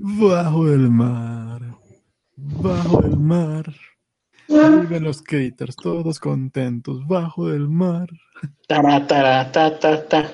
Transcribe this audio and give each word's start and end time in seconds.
Bajo 0.00 0.68
el 0.68 0.90
mar, 0.90 1.60
bajo 2.36 3.02
el 3.04 3.16
mar. 3.16 3.74
Viven 4.46 5.02
los 5.02 5.16
skaters, 5.16 5.74
todos 5.74 6.20
contentos, 6.20 7.04
bajo 7.08 7.50
el 7.50 7.68
mar. 7.68 8.08
Tara, 8.68 9.04
tara, 9.08 9.50
ta, 9.50 9.76
ta, 9.80 10.06
ta. 10.06 10.32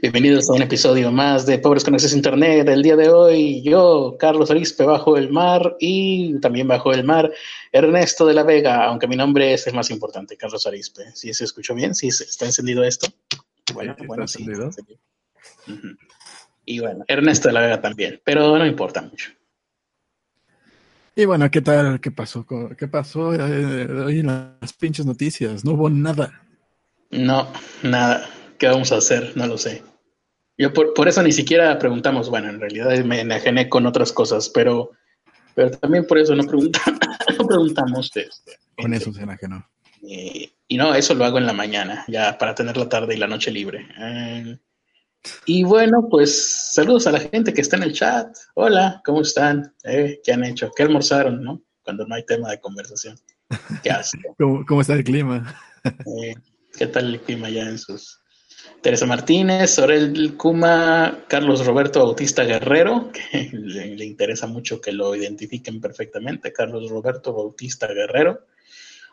Bienvenidos 0.00 0.48
a 0.48 0.52
un 0.52 0.62
episodio 0.62 1.10
más 1.10 1.46
de 1.46 1.58
Pobres 1.58 1.82
con 1.82 1.94
Acceso 1.94 2.14
a 2.14 2.18
Internet. 2.18 2.68
El 2.68 2.84
día 2.84 2.94
de 2.94 3.08
hoy, 3.08 3.60
yo, 3.62 4.14
Carlos 4.20 4.52
Arispe, 4.52 4.84
bajo 4.84 5.16
el 5.16 5.32
mar 5.32 5.76
y 5.80 6.38
también 6.38 6.68
bajo 6.68 6.92
el 6.92 7.02
mar, 7.02 7.32
Ernesto 7.72 8.24
de 8.24 8.34
la 8.34 8.44
Vega, 8.44 8.84
aunque 8.84 9.08
mi 9.08 9.16
nombre 9.16 9.52
es 9.52 9.66
el 9.66 9.74
más 9.74 9.90
importante, 9.90 10.36
Carlos 10.36 10.64
Arispe. 10.64 11.10
¿Sí 11.12 11.34
se 11.34 11.42
escuchó 11.42 11.74
bien? 11.74 11.92
¿Sí 11.92 12.06
está 12.06 12.46
encendido 12.46 12.84
esto? 12.84 13.08
Bueno, 13.74 13.96
Sí, 13.98 14.06
bueno, 14.06 14.28
sí. 14.28 14.46
Y 16.70 16.80
bueno, 16.80 17.02
Ernesto 17.08 17.48
de 17.48 17.54
la 17.54 17.62
Vega 17.62 17.80
también, 17.80 18.20
pero 18.22 18.58
no 18.58 18.66
importa 18.66 19.00
mucho. 19.00 19.30
Y 21.16 21.24
bueno, 21.24 21.50
¿qué 21.50 21.62
tal? 21.62 21.98
¿Qué 21.98 22.10
pasó? 22.10 22.46
¿Qué 22.76 22.86
pasó 22.86 23.32
eh, 23.34 23.90
hoy 23.90 24.18
en 24.20 24.26
las 24.26 24.74
pinches 24.74 25.06
noticias? 25.06 25.64
No 25.64 25.72
hubo 25.72 25.88
nada. 25.88 26.42
No, 27.10 27.50
nada. 27.82 28.28
¿Qué 28.58 28.66
vamos 28.68 28.92
a 28.92 28.96
hacer? 28.96 29.32
No 29.34 29.46
lo 29.46 29.56
sé. 29.56 29.82
Yo 30.58 30.70
por, 30.74 30.92
por 30.92 31.08
eso 31.08 31.22
ni 31.22 31.32
siquiera 31.32 31.78
preguntamos. 31.78 32.28
Bueno, 32.28 32.50
en 32.50 32.60
realidad 32.60 32.96
me 33.02 33.22
enajené 33.22 33.70
con 33.70 33.86
otras 33.86 34.12
cosas, 34.12 34.50
pero, 34.50 34.90
pero 35.54 35.70
también 35.70 36.06
por 36.06 36.18
eso 36.18 36.36
no, 36.36 36.44
pregunta- 36.44 36.82
no 37.38 37.46
preguntamos. 37.46 38.14
este, 38.14 38.58
Con 38.76 38.92
eso 38.92 39.10
se 39.10 39.22
enajenó. 39.22 39.66
Eh, 40.02 40.52
y 40.68 40.76
no, 40.76 40.94
eso 40.94 41.14
lo 41.14 41.24
hago 41.24 41.38
en 41.38 41.46
la 41.46 41.54
mañana, 41.54 42.04
ya 42.08 42.36
para 42.36 42.54
tener 42.54 42.76
la 42.76 42.90
tarde 42.90 43.14
y 43.14 43.18
la 43.18 43.26
noche 43.26 43.50
libre. 43.50 43.88
Eh, 43.98 44.58
y 45.46 45.64
bueno, 45.64 46.06
pues 46.10 46.72
saludos 46.72 47.06
a 47.06 47.12
la 47.12 47.20
gente 47.20 47.52
que 47.52 47.60
está 47.60 47.76
en 47.76 47.84
el 47.84 47.92
chat. 47.92 48.36
Hola, 48.54 49.00
¿cómo 49.04 49.22
están? 49.22 49.74
Eh, 49.84 50.20
¿Qué 50.24 50.32
han 50.32 50.44
hecho? 50.44 50.70
¿Qué 50.76 50.82
almorzaron, 50.82 51.42
no? 51.42 51.62
Cuando 51.82 52.06
no 52.06 52.14
hay 52.14 52.24
tema 52.24 52.50
de 52.50 52.60
conversación. 52.60 53.16
¿Qué 53.82 53.90
hacen? 53.90 54.20
¿Cómo, 54.38 54.64
cómo 54.66 54.80
está 54.80 54.94
el 54.94 55.04
clima? 55.04 55.54
Eh, 55.84 56.34
¿Qué 56.76 56.86
tal 56.86 57.14
el 57.14 57.20
clima 57.20 57.48
ya 57.48 57.62
en 57.62 57.78
sus... 57.78 58.20
Teresa 58.82 59.06
Martínez, 59.06 59.70
Sorel 59.70 60.36
Kuma, 60.36 61.24
Carlos 61.28 61.64
Roberto 61.66 62.04
Bautista 62.04 62.44
Guerrero, 62.44 63.10
que 63.12 63.50
le, 63.52 63.96
le 63.96 64.04
interesa 64.04 64.46
mucho 64.46 64.80
que 64.80 64.92
lo 64.92 65.14
identifiquen 65.14 65.80
perfectamente, 65.80 66.52
Carlos 66.52 66.90
Roberto 66.90 67.32
Bautista 67.32 67.86
Guerrero, 67.86 68.46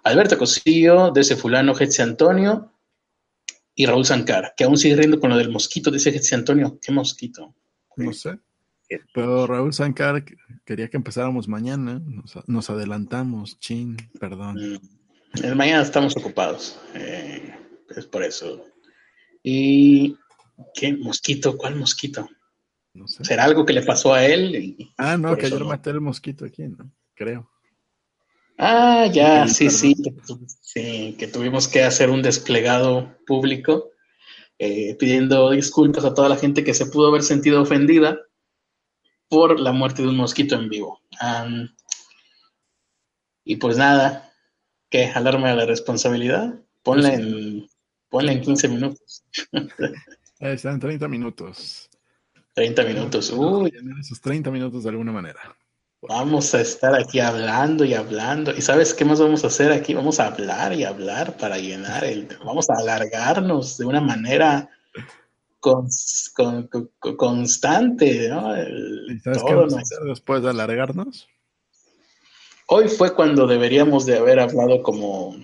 Alberto 0.04 0.38
Cosillo, 0.38 1.10
de 1.12 1.22
ese 1.22 1.36
fulano, 1.36 1.74
Getsi 1.74 2.04
Antonio, 2.04 2.75
y 3.76 3.86
Raúl 3.86 4.06
Sancar, 4.06 4.54
que 4.56 4.64
aún 4.64 4.78
sigue 4.78 4.96
riendo 4.96 5.20
con 5.20 5.30
lo 5.30 5.38
del 5.38 5.50
mosquito, 5.52 5.92
dice 5.92 6.12
Getsi 6.12 6.34
Antonio, 6.36 6.80
¿qué 6.82 6.92
mosquito? 6.92 7.54
No 7.98 8.14
sé. 8.14 8.40
Pero 9.14 9.48
Raúl 9.48 9.74
Sankar 9.74 10.24
quería 10.64 10.90
que 10.90 10.98
empezáramos 10.98 11.48
mañana. 11.48 12.00
Nos, 12.06 12.38
nos 12.48 12.70
adelantamos. 12.70 13.60
Chin, 13.60 13.98
perdón. 14.20 14.56
Mm, 14.58 15.44
el 15.44 15.56
mañana 15.56 15.82
estamos 15.82 16.16
ocupados, 16.16 16.80
eh, 16.94 17.54
es 17.96 18.06
por 18.06 18.24
eso. 18.24 18.64
¿Y 19.42 20.16
qué 20.74 20.94
mosquito? 20.96 21.58
¿Cuál 21.58 21.76
mosquito? 21.76 22.30
No 22.94 23.08
sé. 23.08 23.26
¿Será 23.26 23.44
algo 23.46 23.66
que 23.66 23.74
le 23.74 23.82
pasó 23.82 24.14
a 24.14 24.24
él? 24.26 24.56
Y- 24.56 24.94
Ah, 24.98 25.18
no, 25.18 25.36
que 25.36 25.48
ayer 25.48 25.60
no. 25.60 25.66
maté 25.68 25.90
el 25.90 26.02
mosquito 26.02 26.46
aquí, 26.46 26.64
¿no? 26.68 26.90
Creo. 27.16 27.50
Ah, 28.58 29.08
ya, 29.12 29.48
Sí, 29.48 29.70
sí, 29.70 29.96
sí, 29.96 31.16
que 31.16 31.16
que 31.18 31.28
tuvimos 31.28 31.68
que 31.68 31.84
hacer 31.84 32.10
un 32.10 32.22
desplegado 32.22 33.16
público 33.26 33.92
eh, 34.58 34.96
pidiendo 34.96 35.52
disculpas 35.52 36.06
a 36.06 36.14
toda 36.14 36.30
la 36.30 36.38
gente 36.38 36.64
que 36.64 36.74
se 36.74 36.86
pudo 36.86 37.10
haber 37.10 37.24
sentido 37.24 37.62
ofendida 37.62 38.20
por 39.28 39.60
la 39.60 39.74
muerte 39.74 40.02
de 40.02 40.08
un 40.08 40.16
mosquito 40.16 40.56
en 40.56 40.70
vivo. 40.70 41.02
Y 43.44 43.58
pues 43.58 43.78
nada, 43.78 44.32
¿qué? 44.90 45.06
¿Alarma 45.06 45.50
de 45.50 45.56
la 45.56 45.66
responsabilidad? 45.66 46.56
Ponla 46.84 47.14
en, 47.14 47.68
ponla 48.10 48.32
en 48.32 48.42
15 48.42 48.68
minutos, 48.70 49.24
Ahí 50.40 50.54
están 50.54 50.80
30 50.80 51.08
minutos. 51.08 51.90
30 52.54 52.84
minutos. 52.84 53.32
Uy, 53.32 53.74
esos 54.00 54.22
30 54.22 54.52
minutos 54.52 54.84
de 54.84 54.90
alguna 54.90 55.12
manera. 55.12 55.58
Vamos 56.08 56.54
a 56.54 56.62
estar 56.62 56.94
aquí 56.96 57.20
hablando 57.20 57.84
y 57.86 57.94
hablando. 57.94 58.52
¿Y 58.56 58.62
sabes 58.62 58.94
qué 58.94 59.06
más 59.06 59.20
vamos 59.20 59.44
a 59.44 59.48
hacer 59.48 59.72
aquí? 59.72 59.94
Vamos 59.94 60.20
a 60.20 60.28
hablar 60.28 60.74
y 60.74 60.84
hablar 60.84 61.36
para 61.38 61.58
llenar 61.58 62.04
el... 62.04 62.28
Vamos 62.46 62.70
a 62.70 62.76
alargarnos 62.76 63.78
de 63.78 63.86
una 63.86 64.02
manera 64.02 64.70
con- 65.60 65.88
con- 66.36 66.68
con- 66.68 67.16
constante, 67.18 68.30
¿no? 68.30 68.56
El- 68.56 69.08
¿Y 69.16 69.20
sabes 69.20 69.44
qué 69.44 69.54
vamos 69.56 69.74
a 69.74 69.80
hacer 69.80 70.00
después 70.02 70.44
de 70.44 70.50
alargarnos? 70.50 71.28
Hoy 72.68 72.88
fue 72.88 73.14
cuando 73.16 73.48
deberíamos 73.48 74.06
de 74.06 74.18
haber 74.18 74.40
hablado 74.40 74.82
como, 74.84 75.36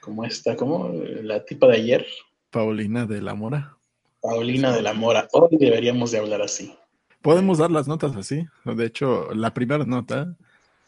como 0.00 0.24
esta, 0.24 0.56
como 0.56 0.88
la 0.92 1.44
tipa 1.44 1.66
de 1.68 1.76
ayer, 1.76 2.06
Paulina 2.50 3.06
de 3.06 3.20
la 3.22 3.34
Mora. 3.34 3.76
Paulina 4.20 4.72
de 4.74 4.82
la 4.82 4.92
Mora. 4.92 5.26
Hoy 5.32 5.56
deberíamos 5.58 6.10
de 6.12 6.18
hablar 6.18 6.42
así. 6.42 6.72
Podemos 7.22 7.58
dar 7.58 7.70
las 7.70 7.86
notas 7.86 8.16
así. 8.16 8.46
De 8.64 8.84
hecho, 8.84 9.32
la 9.32 9.54
primera 9.54 9.84
nota 9.84 10.36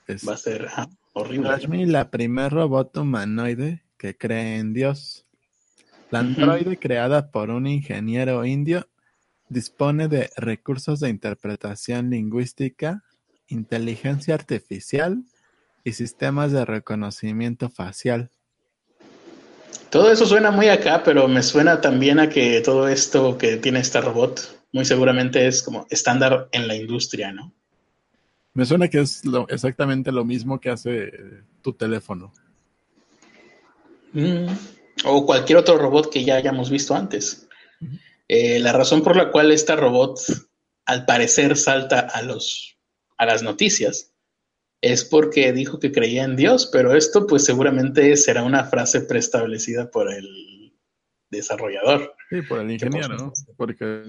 es 0.07 0.29
Va 0.29 0.35
a 0.35 0.37
ser 0.37 0.69
ah, 0.77 0.89
horrible. 1.13 1.49
Rashmi, 1.49 1.87
la 1.87 2.11
primer 2.11 2.53
robot 2.53 2.97
humanoide 2.97 3.85
que 3.97 4.17
cree 4.17 4.59
en 4.59 4.73
Dios. 4.73 5.25
La 6.11 6.19
androide 6.21 6.77
creada 6.79 7.31
por 7.31 7.51
un 7.51 7.67
ingeniero 7.67 8.45
indio 8.45 8.89
dispone 9.49 10.09
de 10.09 10.31
recursos 10.37 11.01
de 11.01 11.09
interpretación 11.09 12.11
lingüística, 12.11 13.05
inteligencia 13.49 14.35
artificial 14.35 15.23
y 15.85 15.93
sistemas 15.93 16.53
de 16.53 16.65
reconocimiento 16.65 17.71
facial. 17.71 18.31
Todo 19.91 20.11
eso 20.11 20.27
suena 20.27 20.51
muy 20.51 20.69
acá, 20.69 21.03
pero 21.05 21.29
me 21.29 21.43
suena 21.43 21.81
también 21.81 22.19
a 22.19 22.29
que 22.29 22.61
todo 22.63 22.89
esto 22.89 23.39
que 23.39 23.59
tiene 23.59 23.81
este 23.81 24.01
robot 24.01 24.64
muy 24.75 24.85
seguramente 24.85 25.47
es 25.47 25.63
como 25.63 25.87
estándar 25.89 26.49
en 26.51 26.67
la 26.67 26.75
industria, 26.75 27.31
¿no? 27.33 27.55
Me 28.55 28.67
suena 28.67 28.89
que 28.89 29.01
es 29.01 29.25
lo- 29.25 29.49
exactamente 29.49 30.11
lo 30.11 30.25
mismo 30.25 30.61
que 30.61 30.71
hace 30.71 31.05
eh, 31.05 31.43
tu 31.63 31.75
teléfono. 31.75 32.33
Mm. 34.13 34.47
O 35.05 35.25
cualquier 35.25 35.59
otro 35.59 35.79
robot 35.79 36.13
que 36.13 36.25
ya 36.25 36.35
hayamos 36.35 36.71
visto 36.71 36.93
antes. 36.95 37.47
Eh, 38.27 38.59
la 38.59 38.73
razón 38.73 39.03
por 39.03 39.17
la 39.17 39.31
cual 39.31 39.53
esta 39.53 39.77
robot 39.77 40.19
al 40.87 41.05
parecer 41.05 41.57
salta 41.57 42.01
a 42.01 42.23
los 42.23 42.77
a 43.17 43.27
las 43.27 43.45
noticias 43.45 44.13
es 44.81 45.05
porque 45.05 45.53
dijo 45.53 45.79
que 45.79 45.93
creía 45.93 46.25
en 46.25 46.35
Dios, 46.35 46.69
pero 46.73 46.97
esto 46.97 47.29
pues 47.29 47.45
seguramente 47.45 48.17
será 48.17 48.43
una 48.43 48.65
frase 48.65 49.03
preestablecida 49.03 49.89
por 49.91 50.13
el 50.13 50.54
desarrollador. 51.31 52.15
Sí, 52.31 52.43
por 52.43 52.61
el 52.61 52.71
ingeniero, 52.71 53.17
¿no? 53.17 53.33
Porque 53.57 54.03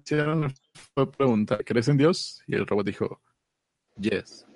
hicieron 0.00 0.52
fue 0.94 1.10
preguntar, 1.10 1.64
¿crees 1.64 1.88
en 1.88 1.96
Dios? 1.96 2.42
Y 2.46 2.54
el 2.54 2.66
robot 2.66 2.86
dijo, 2.86 3.20
yes. 3.96 4.46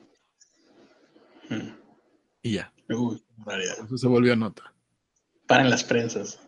Mm. 1.49 1.71
Y 2.43 2.53
ya. 2.55 2.73
Uy. 2.89 3.23
Eso 3.85 3.99
se 3.99 4.09
volvió 4.09 4.37
nota. 4.37 4.73
Paren 5.47 5.71
las 5.71 5.85
prensas. 5.85 6.41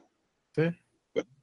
¿sí? 0.54 0.62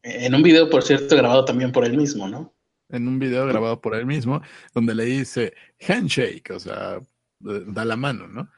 En 0.03 0.35
un 0.35 0.43
video, 0.43 0.69
por 0.69 0.83
cierto, 0.83 1.15
grabado 1.15 1.45
también 1.45 1.71
por 1.71 1.85
él 1.85 1.95
mismo, 1.95 2.27
¿no? 2.27 2.53
En 2.89 3.07
un 3.07 3.19
video 3.19 3.45
grabado 3.47 3.79
por 3.79 3.95
él 3.95 4.05
mismo, 4.05 4.41
donde 4.73 4.95
le 4.95 5.05
dice 5.05 5.53
handshake, 5.87 6.51
o 6.51 6.59
sea, 6.59 6.97
eh, 6.97 7.63
da 7.67 7.85
la 7.85 7.95
mano, 7.95 8.27
¿no? 8.27 8.49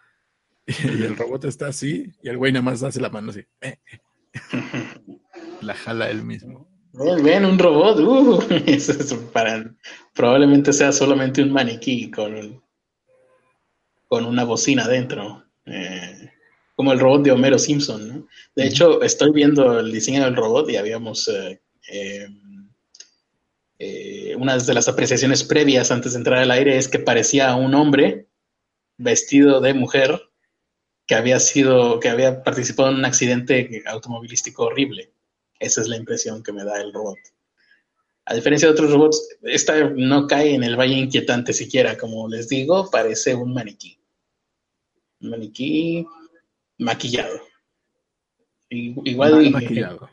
Y 0.66 1.04
el 1.04 1.16
robot 1.18 1.46
está 1.46 1.68
así, 1.68 2.12
y 2.24 2.30
el 2.30 2.38
güey 2.38 2.52
nada 2.52 2.64
más 2.64 2.82
hace 2.84 3.02
la 3.02 3.10
mano 3.10 3.32
así. 3.32 3.46
la 5.64 5.74
jala 5.74 6.10
él 6.10 6.24
mismo. 6.24 6.68
Ven, 6.94 7.24
ven, 7.24 7.46
un 7.46 7.58
robot. 7.58 8.00
Uh, 8.00 8.44
eso 8.68 8.92
es 8.94 9.14
para, 9.32 9.74
probablemente 10.14 10.74
sea 10.74 10.92
solamente 10.92 11.42
un 11.42 11.52
maniquí 11.52 12.12
con, 12.12 12.62
con 14.08 14.26
una 14.26 14.44
bocina 14.44 14.88
dentro. 14.88 15.44
eh, 15.66 16.30
como 16.76 16.92
el 16.92 17.00
robot 17.00 17.24
de 17.24 17.32
Homero 17.32 17.60
Simpson, 17.60 18.08
¿no? 18.08 18.28
De 18.56 18.66
hecho, 18.66 19.02
estoy 19.04 19.32
viendo 19.32 19.80
el 19.80 19.92
diseño 19.92 20.24
del 20.24 20.36
robot 20.36 20.70
y 20.70 20.78
habíamos... 20.78 21.28
eh, 21.28 21.62
eh, 21.92 22.28
eh, 23.80 24.36
una 24.38 24.58
de 24.58 24.74
las 24.74 24.88
apreciaciones 24.88 25.44
previas 25.44 25.92
antes 25.92 26.14
de 26.14 26.20
entrar 26.20 26.40
al 26.40 26.52
aire 26.52 26.78
es 26.78 26.88
que 26.88 27.00
parecía 27.00 27.54
un 27.56 27.74
hombre 27.74 28.28
vestido 28.98 29.60
de 29.60 29.74
mujer 29.74 30.22
que 31.06 31.16
había 31.16 31.40
sido, 31.40 32.00
que 32.00 32.10
había 32.10 32.44
participado 32.44 32.90
en 32.92 32.98
un 32.98 33.06
accidente 33.06 33.84
automovilístico 33.86 34.64
horrible. 34.64 35.12
Esa 35.60 35.82
es 35.82 35.88
la 35.88 35.98
impresión 35.98 36.44
que 36.44 36.52
me 36.52 36.64
da 36.64 36.82
el 36.82 36.94
robot. 36.94 37.18
A 38.26 38.36
diferencia 38.36 38.68
de 38.68 38.74
otros 38.74 38.92
robots, 38.92 39.38
esta 39.42 39.90
no 39.90 40.28
cae 40.28 40.56
en 40.56 40.64
el 40.64 40.78
valle 40.78 40.96
inquietante 40.96 41.52
siquiera. 41.52 41.98
Como 41.98 42.28
les 42.30 42.48
digo, 42.48 42.90
parece 42.90 43.36
un 43.36 43.54
maniquí. 43.54 43.98
Un 45.20 45.30
maniquí 45.32 46.08
maquillado. 46.78 47.42
Igual 48.70 49.50
maquillado. 49.52 50.10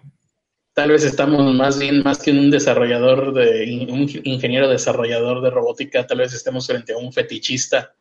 Tal 0.73 0.91
vez 0.91 1.05
estamos 1.05 1.55
más 1.55 1.79
bien, 1.79 2.03
más 2.03 2.19
que 2.19 2.31
un 2.31 2.51
desarrollador 2.51 3.35
de, 3.35 3.87
un 3.91 4.09
ingeniero 4.25 4.69
desarrollador 4.69 5.43
de 5.43 5.51
robótica, 5.51 6.07
tal 6.07 6.19
vez 6.19 6.33
estemos 6.33 6.67
frente 6.67 6.93
a 6.93 6.97
un 6.97 7.13
fetichista 7.13 7.95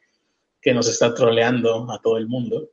que 0.62 0.74
nos 0.74 0.88
está 0.88 1.13
troleando 1.13 1.91
a 1.91 2.00
todo 2.01 2.18
el 2.18 2.27
mundo. 2.27 2.69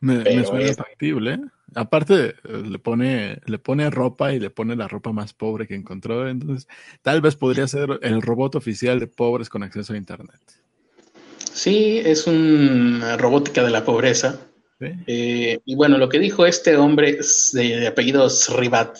Me, 0.00 0.44
suena 0.44 0.74
factible. 0.74 1.40
¿Eh? 1.76 1.80
Aparte, 1.80 2.34
le 2.44 2.78
pone, 2.78 3.40
le 3.44 3.58
pone 3.58 3.90
ropa 3.90 4.32
y 4.32 4.40
le 4.40 4.50
pone 4.50 4.76
la 4.76 4.88
ropa 4.88 5.12
más 5.12 5.32
pobre 5.32 5.66
que 5.66 5.74
encontró. 5.74 6.28
Entonces, 6.28 6.68
tal 7.02 7.20
vez 7.20 7.36
podría 7.36 7.68
ser 7.68 7.98
el 8.02 8.22
robot 8.22 8.56
oficial 8.56 8.98
de 8.98 9.06
pobres 9.06 9.48
con 9.48 9.62
acceso 9.62 9.92
a 9.92 9.96
Internet. 9.96 10.40
Sí, 11.52 11.98
es 12.04 12.26
una 12.26 13.16
robótica 13.16 13.62
de 13.62 13.70
la 13.70 13.84
pobreza. 13.84 14.40
Eh, 14.80 15.58
y 15.64 15.74
bueno, 15.74 15.96
lo 15.96 16.08
que 16.08 16.18
dijo 16.18 16.44
este 16.44 16.76
hombre 16.76 17.18
de, 17.52 17.62
de 17.62 17.86
apellido 17.86 18.28
Srivat. 18.28 18.98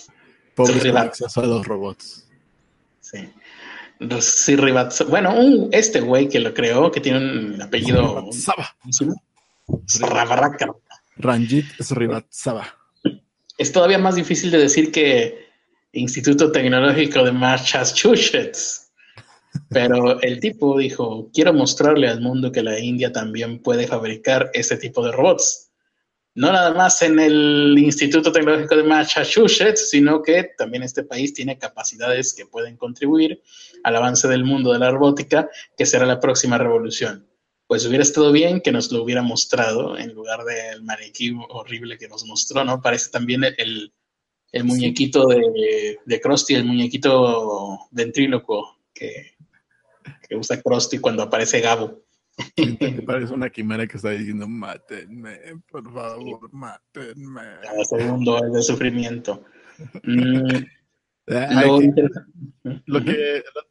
Pobres 0.55 0.85
con 0.85 0.97
acceso 0.97 1.41
a 1.41 1.47
los 1.47 1.67
robots. 1.67 2.27
Sí. 3.01 3.29
Srivat. 4.21 4.93
Bueno, 5.09 5.69
este 5.73 6.01
güey 6.01 6.29
que 6.29 6.41
lo 6.41 6.55
creó, 6.55 6.91
que 6.91 7.01
tiene 7.01 7.19
un 7.19 7.61
apellido. 7.63 8.31
Saba. 8.33 8.75
Ranjit 11.19 11.67
Srivatsava. 11.81 12.67
Es 13.59 13.73
todavía 13.73 13.99
más 13.99 14.17
difícil 14.17 14.51
de 14.51 14.59
decir 14.59 14.93
que 14.93 15.47
Instituto 15.93 16.53
Tecnológico 16.53 17.25
de 17.25 17.33
Massachusetts. 17.33 18.93
Pero 19.71 20.21
el 20.21 20.39
tipo 20.41 20.79
dijo, 20.79 21.31
quiero 21.33 21.55
mostrarle 21.55 22.09
al 22.09 22.21
mundo 22.21 22.53
que 22.53 22.63
la 22.63 22.79
India 22.79 23.13
también 23.13 23.63
puede 23.63 23.87
fabricar 23.87 24.51
este 24.53 24.77
tipo 24.77 25.03
de 25.05 25.13
robots. 25.13 25.71
No 26.35 26.53
nada 26.53 26.75
más 26.75 27.01
en 27.01 27.19
el 27.19 27.75
Instituto 27.79 28.31
Tecnológico 28.31 28.77
de 28.77 28.83
Massachusetts, 28.83 29.89
sino 29.89 30.21
que 30.21 30.51
también 30.59 30.83
este 30.83 31.03
país 31.03 31.33
tiene 31.33 31.57
capacidades 31.57 32.35
que 32.35 32.45
pueden 32.45 32.77
contribuir 32.77 33.41
al 33.85 33.97
avance 33.97 34.29
del 34.29 34.45
mundo 34.45 34.75
de 34.75 34.81
la 34.81 34.91
robótica, 34.91 35.49
que 35.79 35.87
será 35.87 36.05
la 36.05 36.21
próxima 36.21 36.59
revolución 36.59 37.27
pues 37.67 37.87
hubiera 37.87 38.03
estado 38.03 38.33
bien 38.33 38.61
que 38.61 38.73
nos 38.73 38.93
lo 38.93 39.03
hubiera 39.03 39.23
mostrado 39.23 39.99
en 39.99 40.15
lugar 40.15 40.45
del 40.45 40.83
maniquí 40.83 41.37
horrible 41.49 41.99
que 41.99 42.09
nos 42.09 42.25
mostró, 42.25 42.65
¿no? 42.65 42.81
Parece 42.81 43.11
también 43.11 43.43
el, 43.45 43.93
muñequito 44.65 45.27
de, 45.27 45.99
de 46.05 46.21
Krusty, 46.21 46.55
el 46.55 46.65
muñequito 46.65 47.81
ventríloco 47.91 48.79
que, 48.95 49.37
que 50.29 50.37
usa 50.37 50.61
Krusty 50.63 50.99
cuando 50.99 51.23
aparece 51.23 51.61
Gabo. 51.61 52.03
parece 53.07 53.33
una 53.33 53.51
quimera 53.51 53.87
que 53.87 53.97
está 53.97 54.11
diciendo, 54.11 54.47
mátenme, 54.47 55.39
por 55.71 55.93
favor, 55.93 56.53
mátenme. 56.53 57.43
Cada 57.63 57.85
segundo 57.85 58.45
es 58.45 58.53
de 58.53 58.63
sufrimiento. 58.63 59.45
Mm, 60.03 60.65
lo, 62.87 63.05
que, 63.05 63.43
lo 63.55 63.66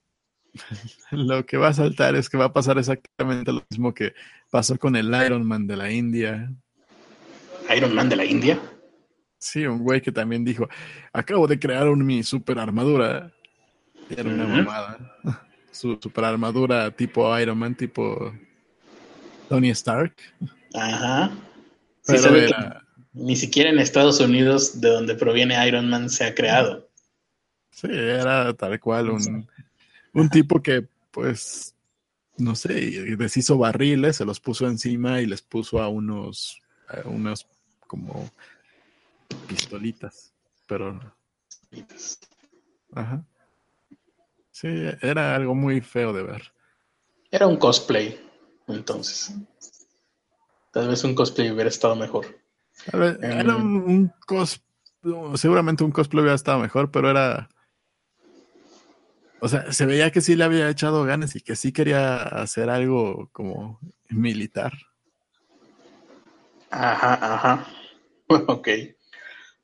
que 1.48 1.57
va 1.57 1.69
a 1.69 1.74
saltar 1.74 2.16
es 2.16 2.30
que 2.30 2.38
va 2.38 2.46
a 2.46 2.54
pasar 2.54 2.78
exactamente 2.78 3.52
lo 3.52 3.63
mismo 3.69 3.94
que 3.94 4.13
pasó 4.50 4.78
con 4.78 4.96
el 4.96 5.07
Iron 5.25 5.46
Man 5.46 5.68
de 5.68 5.78
la 5.78 5.92
India. 5.92 6.52
¿Iron 7.75 7.94
Man 7.94 8.10
de 8.10 8.16
la 8.16 8.25
India? 8.25 8.60
Sí, 9.38 9.66
un 9.66 9.80
güey 9.80 10.02
que 10.02 10.12
también 10.12 10.44
dijo, 10.44 10.68
acabo 11.13 11.48
de 11.48 11.60
crear 11.60 11.88
un, 11.88 12.06
mi 12.06 12.24
super 12.24 12.57
armadura. 12.60 13.31
Era 14.10 14.30
una 14.30 14.46
mamada. 14.46 15.18
Su 15.72 16.00
super 16.02 16.24
armadura 16.24 16.90
tipo 16.92 17.38
Iron 17.38 17.58
Man, 17.58 17.75
tipo 17.75 18.34
Tony 19.50 19.69
Stark. 19.72 20.16
Ajá. 20.74 21.31
Pero 22.06 22.31
ni 23.13 23.36
siquiera 23.36 23.69
en 23.69 23.80
Estados 23.80 24.19
Unidos, 24.19 24.80
de 24.80 24.90
donde 24.90 25.16
proviene 25.16 25.68
Iron 25.68 25.90
Man, 25.90 26.10
se 26.10 26.25
ha 26.25 26.36
creado. 26.36 26.90
Sí, 27.72 27.88
era 27.92 28.54
tal 28.54 28.80
cual 28.80 29.10
un 29.10 29.48
un 30.15 30.29
tipo 30.29 30.63
que, 30.63 30.88
pues, 31.12 31.75
no 32.38 32.56
sé, 32.56 32.73
deshizo 33.17 33.57
barriles, 33.57 34.15
se 34.15 34.25
los 34.25 34.39
puso 34.39 34.65
encima 34.65 35.21
y 35.21 35.25
les 35.25 35.41
puso 35.41 35.81
a 35.81 35.89
unos, 35.89 36.62
a 36.88 37.07
unos 37.07 37.47
como 37.85 38.31
pistolitas, 39.47 40.33
pero... 40.65 41.00
Ajá. 42.94 43.25
Sí, 44.51 44.69
era 45.01 45.35
algo 45.35 45.53
muy 45.53 45.81
feo 45.81 46.13
de 46.13 46.23
ver. 46.23 46.53
Era 47.29 47.45
un 47.45 47.57
cosplay, 47.57 48.17
entonces. 48.67 49.35
Tal 50.71 50.88
vez 50.88 51.03
un 51.03 51.13
cosplay 51.13 51.51
hubiera 51.51 51.69
estado 51.69 51.95
mejor. 51.95 52.25
era 52.94 53.56
un, 53.56 53.75
un 53.75 54.13
cos... 54.25 54.62
Seguramente 55.35 55.83
un 55.83 55.91
cosplay 55.91 56.21
hubiera 56.21 56.35
estado 56.35 56.59
mejor, 56.59 56.89
pero 56.89 57.12
era 57.12 57.50
o 59.40 59.48
sea, 59.48 59.72
se 59.72 59.86
veía 59.86 60.12
que 60.12 60.22
sí 60.22 60.36
le 60.36 60.44
había 60.44 60.70
echado 60.70 61.04
ganas 61.04 61.36
y 61.36 61.42
que 61.42 61.56
sí 61.56 61.72
quería 61.72 62.18
hacer 62.18 62.70
algo 62.70 63.30
como 63.32 63.80
militar. 64.10 64.74
Ajá, 66.70 67.36
ajá. 67.36 67.68
Ok. 68.48 68.70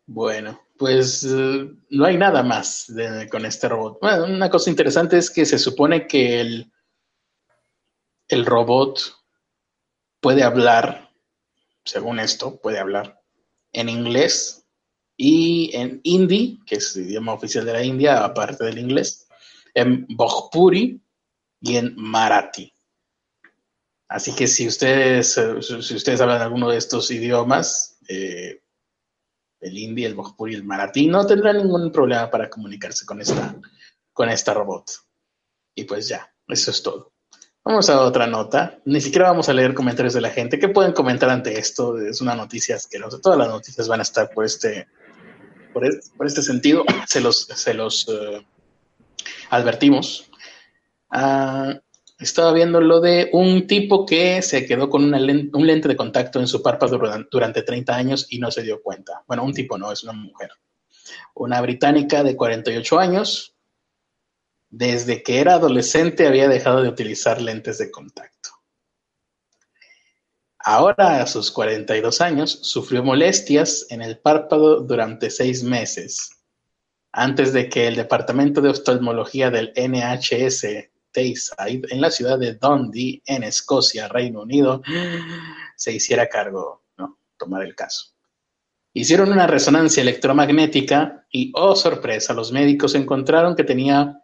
Bueno, 0.06 0.62
pues 0.78 1.24
eh, 1.24 1.72
no 1.90 2.06
hay 2.06 2.18
nada 2.18 2.44
más 2.44 2.92
con 3.32 3.46
este 3.46 3.70
robot. 3.70 4.00
Bueno, 4.02 4.26
una 4.26 4.50
cosa 4.50 4.70
interesante 4.70 5.18
es 5.18 5.30
que 5.30 5.46
se 5.46 5.58
supone 5.58 6.06
que 6.06 6.42
el, 6.42 6.72
el 8.28 8.46
robot 8.46 9.00
puede 10.20 10.44
hablar, 10.44 11.12
según 11.86 12.20
esto, 12.20 12.60
puede 12.62 12.80
hablar 12.80 13.22
en 13.74 13.90
inglés 13.90 14.66
y 15.18 15.72
en 15.76 16.02
hindi, 16.04 16.60
que 16.66 16.76
es 16.76 16.96
el 16.96 17.06
idioma 17.06 17.34
oficial 17.34 17.66
de 17.66 17.74
la 17.74 17.84
India, 17.84 18.24
aparte 18.24 18.64
del 18.66 18.80
inglés, 18.80 19.21
en 19.74 20.06
Bhojpuri 20.10 21.02
y 21.62 21.76
en 21.78 21.96
Marathi. 21.96 22.74
Así 24.08 24.34
que 24.36 24.48
si 24.48 24.68
ustedes, 24.68 25.40
si 25.62 25.96
ustedes 25.96 26.20
hablan 26.20 26.42
alguno 26.42 26.70
de 26.70 26.78
estos 26.78 27.10
idiomas, 27.12 27.98
eh, 28.10 28.62
el 29.62 29.78
hindi, 29.78 30.04
el 30.04 30.16
Bhojpuri 30.16 30.56
el 30.56 30.66
Marathi, 30.66 31.08
no 31.08 31.26
tendrán 31.26 31.58
ningún 31.58 31.92
problema 31.92 32.30
para 32.30 32.50
comunicarse 32.50 33.06
con 33.06 33.22
esta, 33.22 33.56
con 34.12 34.30
esta 34.30 34.54
robot. 34.54 34.92
Y 35.76 35.86
pues 35.86 36.10
ya, 36.10 36.34
eso 36.48 36.72
es 36.72 36.84
todo. 36.84 37.14
Vamos 37.64 37.90
a 37.90 38.02
otra 38.02 38.26
nota. 38.26 38.80
Ni 38.86 39.00
siquiera 39.00 39.30
vamos 39.30 39.48
a 39.48 39.54
leer 39.54 39.76
comentarios 39.76 40.16
de 40.16 40.22
la 40.22 40.32
gente. 40.32 40.58
¿Qué 40.58 40.68
pueden 40.68 40.94
comentar 40.94 41.30
ante 41.30 41.60
esto? 41.60 42.00
Es 42.00 42.20
una 42.20 42.36
noticia 42.36 42.76
asquerosa. 42.76 43.22
Todas 43.22 43.38
las 43.38 43.50
noticias 43.50 43.88
van 43.88 44.00
a 44.00 44.04
estar 44.04 44.32
por 44.32 44.46
este, 44.46 44.88
por, 45.72 45.86
este 46.26 46.42
sentido. 46.42 46.84
Se 47.08 47.22
los, 47.22 47.46
se 47.46 47.74
los 47.74 48.08
eh, 48.10 48.46
advertimos. 49.52 50.32
Ah, 51.10 51.80
estaba 52.18 52.54
viendo 52.54 52.80
lo 52.82 53.02
de 53.02 53.30
un 53.34 53.68
tipo 53.68 54.06
que 54.06 54.42
se 54.42 54.66
quedó 54.66 54.90
con 54.90 55.14
un 55.14 55.68
lente 55.68 55.88
de 55.88 55.96
contacto 55.96 56.40
en 56.40 56.48
su 56.48 56.62
párpado 56.62 57.00
durante 57.30 57.62
30 57.62 57.96
años 57.96 58.28
y 58.30 58.40
no 58.40 58.50
se 58.50 58.64
dio 58.64 58.82
cuenta. 58.82 59.24
Bueno, 59.28 59.44
un 59.44 59.54
tipo 59.54 59.78
no, 59.78 59.92
es 59.92 60.04
una 60.04 60.14
mujer. 60.14 60.52
Una 61.36 61.62
británica 61.62 62.24
de 62.24 62.36
48 62.36 63.00
años. 63.00 63.56
Desde 64.70 65.22
que 65.22 65.40
era 65.40 65.56
adolescente 65.56 66.28
había 66.28 66.48
dejado 66.48 66.82
de 66.82 66.90
utilizar 66.90 67.42
lentes 67.42 67.78
de 67.78 67.92
contacto. 67.92 68.50
Ahora, 70.60 71.22
a 71.22 71.28
sus 71.28 71.52
42 71.52 72.22
años, 72.22 72.52
sufrió 72.62 73.04
molestias 73.04 73.88
en 73.90 74.02
el 74.02 74.20
párpado 74.20 74.82
durante 74.82 75.30
seis 75.30 75.64
meses 75.64 76.41
antes 77.12 77.54
de 77.54 77.70
que 77.70 77.88
el 77.88 77.96
Departamento 77.96 78.62
de 78.62 78.70
Oftalmología 78.70 79.50
del 79.50 79.74
NHS 79.76 80.66
Tayside 81.12 81.88
en 81.90 82.02
la 82.02 82.10
ciudad 82.10 82.40
de 82.40 82.54
Dundee, 82.56 83.22
en 83.26 83.44
Escocia, 83.44 84.08
Reino 84.08 84.42
Unido, 84.42 84.82
se 85.76 85.92
hiciera 85.94 86.30
cargo, 86.30 86.84
¿no? 86.98 87.18
Tomar 87.38 87.64
el 87.64 87.76
caso. 87.76 88.14
Hicieron 88.94 89.32
una 89.32 89.48
resonancia 89.48 90.02
electromagnética 90.02 91.26
y, 91.32 91.52
oh 91.56 91.76
sorpresa, 91.76 92.34
los 92.34 92.52
médicos 92.52 92.96
encontraron 92.96 93.56
que 93.56 93.64
tenía 93.64 94.22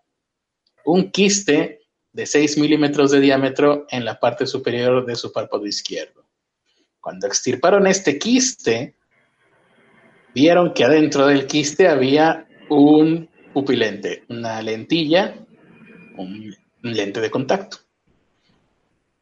un 0.86 1.12
quiste 1.12 1.82
de 2.12 2.26
6 2.26 2.58
milímetros 2.58 3.12
de 3.12 3.20
diámetro 3.20 3.86
en 3.90 4.04
la 4.04 4.20
parte 4.20 4.46
superior 4.46 5.06
de 5.06 5.16
su 5.16 5.32
párpado 5.32 5.66
izquierdo. 5.66 6.26
Cuando 7.00 7.28
extirparon 7.28 7.88
este 7.88 8.18
quiste, 8.18 8.96
vieron 10.34 10.74
que 10.74 10.84
adentro 10.84 11.28
del 11.28 11.48
quiste 11.48 11.88
había 11.88 12.47
un 12.70 13.30
pupilente, 13.54 14.24
una 14.30 14.62
lentilla, 14.62 15.36
un 16.18 16.56
lente 16.82 17.22
de 17.22 17.32
contacto. 17.32 17.78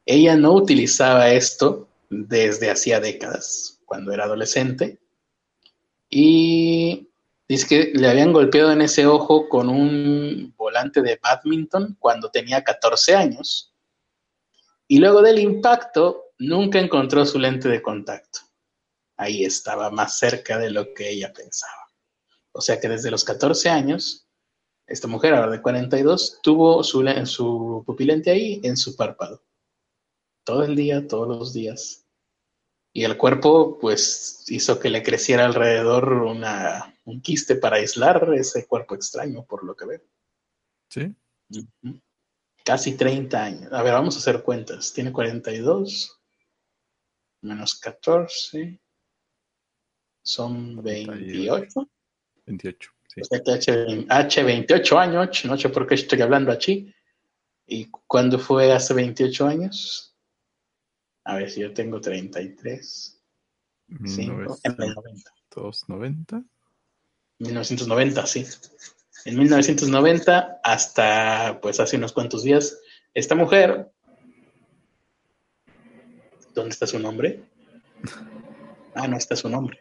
Ella 0.06 0.36
no 0.36 0.54
utilizaba 0.54 1.32
esto 1.32 1.88
desde 2.10 2.70
hacía 2.70 3.00
décadas, 3.00 3.80
cuando 3.86 4.14
era 4.14 4.26
adolescente, 4.26 5.00
y 6.10 7.08
dice 7.48 7.68
que 7.68 8.00
le 8.00 8.08
habían 8.08 8.34
golpeado 8.34 8.72
en 8.72 8.82
ese 8.82 9.06
ojo 9.08 9.50
con 9.50 9.70
un 9.70 10.54
volante 10.56 11.02
de 11.02 11.20
badminton 11.22 11.98
cuando 12.00 12.30
tenía 12.30 12.64
14 12.64 13.16
años, 13.16 13.74
y 14.88 15.00
luego 15.00 15.22
del 15.22 15.40
impacto 15.40 16.26
nunca 16.38 16.80
encontró 16.80 17.26
su 17.26 17.40
lente 17.40 17.70
de 17.70 17.82
contacto. 17.82 18.40
Ahí 19.18 19.44
estaba 19.46 19.90
más 19.90 20.20
cerca 20.20 20.58
de 20.58 20.70
lo 20.70 20.94
que 20.94 21.10
ella 21.10 21.34
pensaba. 21.34 21.85
O 22.56 22.62
sea 22.62 22.80
que 22.80 22.88
desde 22.88 23.12
los 23.12 23.24
14 23.24 23.70
años, 23.70 24.28
esta 24.88 25.08
mujer, 25.08 25.34
ahora 25.34 25.52
de 25.52 25.62
42, 25.62 26.40
tuvo 26.42 26.84
su, 26.84 27.04
su 27.26 27.84
pupilente 27.86 28.32
ahí 28.32 28.62
en 28.64 28.78
su 28.78 28.96
párpado. 28.96 29.44
Todo 30.46 30.64
el 30.64 30.76
día, 30.76 31.08
todos 31.08 31.28
los 31.28 31.54
días. 31.54 32.06
Y 32.94 33.04
el 33.04 33.18
cuerpo, 33.18 33.78
pues, 33.78 34.46
hizo 34.48 34.80
que 34.80 34.90
le 34.90 35.04
creciera 35.04 35.46
alrededor 35.46 36.14
una, 36.14 36.98
un 37.04 37.22
quiste 37.22 37.56
para 37.56 37.78
aislar 37.78 38.34
ese 38.36 38.66
cuerpo 38.66 38.96
extraño, 38.96 39.46
por 39.46 39.66
lo 39.66 39.76
que 39.76 39.86
veo. 39.86 40.02
Sí. 40.90 41.14
Casi 42.64 42.96
30 42.96 43.44
años. 43.44 43.74
A 43.74 43.84
ver, 43.84 43.94
vamos 43.94 44.16
a 44.16 44.20
hacer 44.20 44.44
cuentas. 44.44 44.94
Tiene 44.94 45.12
42 45.12 46.22
menos 47.42 47.76
14 47.76 48.80
son 50.26 50.82
28. 50.82 51.88
28, 52.46 52.92
sí. 53.08 53.22
O 53.22 53.26
sea 53.26 53.42
que 53.44 54.06
H, 54.10 54.44
28 54.44 55.00
años, 55.00 55.46
no 55.46 55.58
sé 55.58 55.70
por 55.70 55.88
qué 55.88 55.96
estoy 55.96 56.22
hablando 56.22 56.52
aquí. 56.52 56.94
¿Y 57.68 57.90
cuándo 58.08 58.38
fue 58.38 58.72
hace 58.72 58.94
28 58.94 59.48
años? 59.48 60.16
A 61.24 61.38
ver 61.38 61.50
si 61.50 61.62
yo 61.62 61.74
tengo 61.74 62.00
33. 62.00 63.20
5, 64.06 64.60
en 64.64 64.72
el 64.84 64.94
90. 64.94 65.32
290. 65.56 66.44
1990, 67.40 68.26
sí. 68.26 68.46
En 69.26 69.40
1990 69.40 70.62
hasta 70.64 71.60
pues 71.62 71.80
hace 71.80 71.98
unos 71.98 72.14
cuantos 72.14 72.44
días, 72.44 72.80
esta 73.14 73.34
mujer, 73.34 73.92
¿dónde 76.54 76.70
está 76.72 76.86
su 76.86 77.00
nombre? 77.00 77.44
Ah, 78.94 79.08
no 79.08 79.18
está 79.18 79.36
su 79.36 79.50
nombre. 79.50 79.80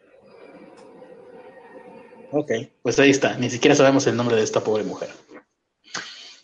Ok, 2.36 2.50
pues 2.82 2.98
ahí 2.98 3.10
está. 3.10 3.38
Ni 3.38 3.48
siquiera 3.48 3.76
sabemos 3.76 4.08
el 4.08 4.16
nombre 4.16 4.34
de 4.34 4.42
esta 4.42 4.60
pobre 4.60 4.82
mujer. 4.82 5.08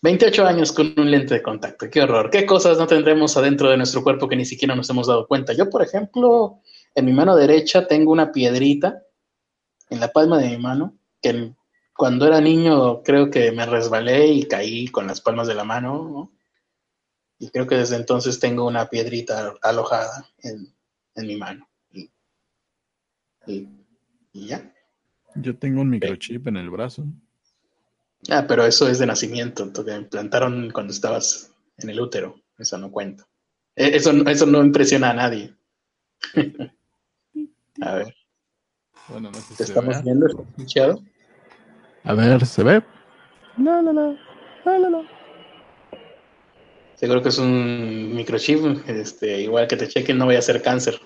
28 0.03 0.47
años 0.47 0.71
con 0.71 0.95
un 0.97 1.11
lente 1.11 1.35
de 1.35 1.43
contacto. 1.43 1.91
Qué 1.91 2.01
horror. 2.01 2.31
¿Qué 2.31 2.47
cosas 2.47 2.79
no 2.79 2.87
tendremos 2.87 3.37
adentro 3.37 3.69
de 3.69 3.77
nuestro 3.77 4.05
cuerpo 4.05 4.29
que 4.29 4.37
ni 4.37 4.45
siquiera 4.45 4.77
nos 4.77 4.89
hemos 4.89 5.09
dado 5.09 5.27
cuenta? 5.27 5.53
Yo, 5.53 5.69
por 5.69 5.83
ejemplo, 5.83 6.61
en 6.95 7.07
mi 7.07 7.13
mano 7.13 7.35
derecha 7.35 7.89
tengo 7.89 8.13
una 8.13 8.31
piedrita 8.31 9.03
en 9.89 9.99
la 9.99 10.13
palma 10.13 10.39
de 10.39 10.51
mi 10.51 10.59
mano 10.59 10.97
que 11.21 11.55
cuando 11.93 12.25
era 12.25 12.41
niño 12.41 13.03
creo 13.03 13.29
que 13.29 13.51
me 13.51 13.67
resbalé 13.67 14.29
y 14.29 14.45
caí 14.45 14.87
con 14.87 15.09
las 15.09 15.21
palmas 15.21 15.49
de 15.49 15.57
la 15.57 15.65
mano. 15.65 16.33
Y 17.41 17.51
creo 17.51 17.67
que 17.67 17.75
desde 17.75 17.97
entonces 17.97 18.39
tengo 18.39 18.65
una 18.65 18.89
piedrita 18.89 19.55
alojada 19.61 20.25
en, 20.45 20.73
mi 21.17 21.35
mano. 21.35 21.69
y 23.45 23.67
ya. 24.33 24.73
Yo 25.37 25.57
tengo 25.57 25.81
un 25.83 25.91
microchip 25.91 26.49
en 26.49 26.57
el 26.57 26.71
brazo. 26.71 27.05
Ah, 28.29 28.45
pero 28.47 28.67
eso 28.67 28.89
es 28.89 28.99
de 28.99 29.07
nacimiento. 29.07 29.71
Te 29.73 29.95
implantaron 29.95 30.71
cuando 30.71 30.93
estabas 30.93 31.53
en 31.79 31.91
el 31.91 32.01
útero. 32.01 32.41
Eso 32.59 32.77
no 32.79 32.91
cuenta. 32.91 33.27
E, 33.75 33.97
eso, 33.97 34.13
eso 34.29 34.47
no 34.47 34.63
impresiona 34.63 35.11
a 35.11 35.15
nadie. 35.15 35.55
a 37.81 37.95
ver. 37.95 38.15
Bueno, 39.09 39.31
no 39.31 39.39
sé 39.39 39.49
si 39.49 39.57
¿Te 39.57 39.63
estamos 39.65 40.03
viendo? 40.03 40.27
¿Estás 40.27 40.47
escuchado? 40.49 41.03
A 42.05 42.15
ver, 42.15 42.45
¿se 42.47 42.63
ve? 42.63 42.83
No, 43.57 43.81
no, 43.83 43.93
no. 43.93 44.17
No, 44.65 44.79
no, 44.79 44.91
no. 44.91 45.05
Seguro 46.95 47.23
que 47.23 47.31
es 47.31 47.39
un 47.39 48.15
microchip. 48.15 48.87
Este, 48.87 49.41
igual 49.41 49.67
que 49.67 49.77
te 49.77 49.89
chequen, 49.89 50.19
no 50.19 50.27
voy 50.27 50.37
a 50.37 50.41
hacer 50.41 50.61
cáncer. 50.61 51.01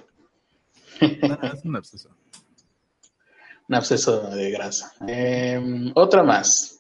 no, 1.01 1.39
es 1.43 1.65
un 1.65 1.77
absceso 1.77 2.11
un 3.69 3.75
absceso 3.75 4.31
de 4.31 4.51
grasa. 4.51 4.93
Em, 5.07 5.93
otra 5.95 6.23
más. 6.23 6.79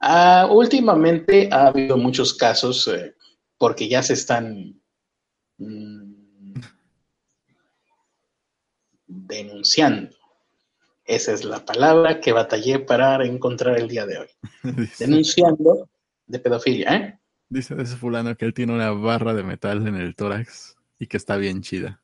Ah, 0.00 0.48
últimamente 0.50 1.48
ha 1.50 1.68
habido 1.68 1.96
muchos 1.96 2.34
casos 2.34 2.86
eh, 2.88 3.14
porque 3.58 3.88
ya 3.88 4.02
se 4.02 4.12
están 4.12 4.80
mm, 5.58 6.54
denunciando. 9.06 10.14
Esa 11.04 11.32
es 11.32 11.44
la 11.44 11.64
palabra 11.64 12.20
que 12.20 12.32
batallé 12.32 12.80
para 12.80 13.24
encontrar 13.24 13.78
el 13.78 13.88
día 13.88 14.06
de 14.06 14.18
hoy. 14.18 14.28
denunciando 14.98 15.88
de 16.26 16.38
pedofilia. 16.38 16.94
¿eh? 16.94 17.18
Dice 17.48 17.74
ese 17.78 17.96
fulano 17.96 18.36
que 18.36 18.44
él 18.44 18.52
tiene 18.52 18.74
una 18.74 18.90
barra 18.90 19.32
de 19.32 19.44
metal 19.44 19.86
en 19.86 19.94
el 19.94 20.14
tórax 20.14 20.76
y 20.98 21.06
que 21.06 21.16
está 21.16 21.36
bien 21.36 21.62
chida. 21.62 22.02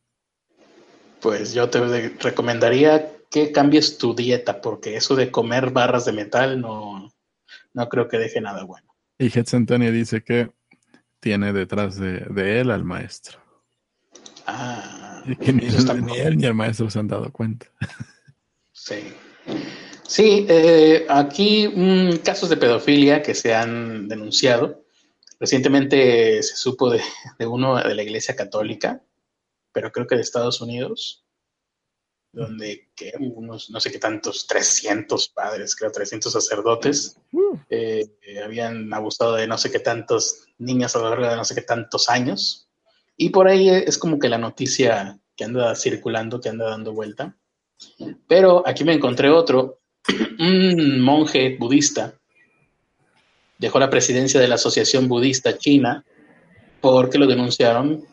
Pues 1.21 1.53
yo 1.53 1.69
te 1.69 2.09
recomendaría 2.21 3.13
que 3.33 3.51
cambies 3.51 3.97
tu 3.97 4.15
dieta, 4.15 4.61
porque 4.61 4.95
eso 4.95 5.17
de 5.17 5.31
comer 5.31 5.71
barras 5.71 6.05
de 6.05 6.13
metal 6.13 6.61
no, 6.61 7.11
no 7.73 7.89
creo 7.89 8.07
que 8.07 8.19
deje 8.19 8.41
nada 8.41 8.63
bueno. 8.65 8.95
Y 9.19 9.27
Hetz 9.27 9.55
Antonio 9.55 9.91
dice 9.91 10.23
que 10.23 10.51
tiene 11.19 11.53
detrás 11.53 11.99
de, 11.99 12.61
él 12.61 12.71
al 12.71 12.85
maestro. 12.85 13.39
Ah. 14.47 15.23
Y 15.25 15.37
que 15.37 15.53
ni, 15.53 15.67
él 16.17 16.37
ni 16.37 16.45
el 16.45 16.55
maestro 16.55 16.91
se 16.91 16.99
han 16.99 17.09
dado 17.09 17.33
cuenta. 17.33 17.67
Sí. 18.73 19.15
Sí, 20.03 20.45
eh, 20.49 21.07
aquí 21.09 21.69
mm, 21.69 22.17
casos 22.19 22.51
de 22.51 22.57
pedofilia 22.57 23.23
que 23.23 23.35
se 23.35 23.55
han 23.55 24.09
denunciado. 24.09 24.85
Recientemente 25.41 26.43
se 26.43 26.57
supo 26.57 26.91
de, 26.91 27.01
de 27.39 27.47
uno 27.47 27.77
de 27.77 27.95
la 27.95 28.03
Iglesia 28.03 28.37
Católica, 28.37 29.03
pero 29.73 29.91
creo 29.91 30.07
que 30.07 30.17
de 30.17 30.23
Estados 30.23 30.61
Unidos, 30.61 31.22
donde 32.33 32.89
que 32.97 33.13
unos, 33.19 33.71
no 33.71 33.79
sé 33.79 33.93
qué 33.93 33.99
tantos, 33.99 34.47
300 34.47 35.29
padres, 35.29 35.77
creo, 35.77 35.93
300 35.93 36.33
sacerdotes, 36.33 37.17
uh. 37.33 37.57
eh, 37.69 38.07
habían 38.43 38.93
abusado 38.93 39.35
de 39.35 39.47
no 39.47 39.59
sé 39.59 39.71
qué 39.71 39.81
tantos 39.81 40.47
niños 40.59 40.97
a 40.97 41.01
lo 41.01 41.11
largo 41.11 41.29
de 41.29 41.37
no 41.37 41.45
sé 41.45 41.55
qué 41.55 41.63
tantos 41.63 42.09
años. 42.09 42.69
Y 43.17 43.29
por 43.29 43.49
ahí 43.49 43.69
es 43.69 43.99
como 43.99 44.19
que 44.19 44.31
la 44.31 44.39
noticia 44.39 45.21
que 45.37 45.45
anda 45.45 45.75
circulando, 45.75 46.41
que 46.41 46.49
anda 46.49 46.71
dando 46.71 46.95
vuelta. 46.95 47.37
Pero 48.27 48.67
aquí 48.67 48.85
me 48.85 48.95
encontré 48.95 49.29
otro, 49.29 49.81
un 50.39 51.01
monje 51.01 51.57
budista, 51.59 52.19
dejó 53.59 53.79
la 53.79 53.91
presidencia 53.91 54.41
de 54.41 54.49
la 54.49 54.55
Asociación 54.55 55.07
Budista 55.07 55.59
China 55.59 56.05
porque 56.81 57.19
lo 57.19 57.27
denunciaron, 57.27 58.05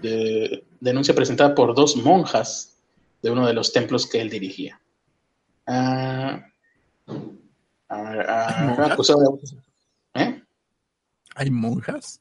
de, 0.00 0.64
denuncia 0.80 1.14
presentada 1.14 1.54
por 1.54 1.74
dos 1.74 1.96
monjas 1.96 2.77
de 3.22 3.30
uno 3.30 3.46
de 3.46 3.54
los 3.54 3.72
templos 3.72 4.06
que 4.06 4.20
él 4.20 4.30
dirigía. 4.30 4.80
Ah, 5.66 6.44
ah, 7.88 8.96
¿Eh? 10.14 10.42
¿Hay 11.34 11.50
monjas? 11.50 12.20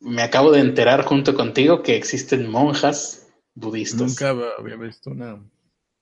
Me 0.00 0.22
acabo 0.22 0.52
de 0.52 0.60
enterar 0.60 1.04
junto 1.04 1.34
contigo 1.34 1.82
que 1.82 1.96
existen 1.96 2.50
monjas 2.50 3.26
budistas. 3.54 4.00
Nunca 4.00 4.34
había 4.58 4.76
visto 4.76 5.10
una. 5.10 5.42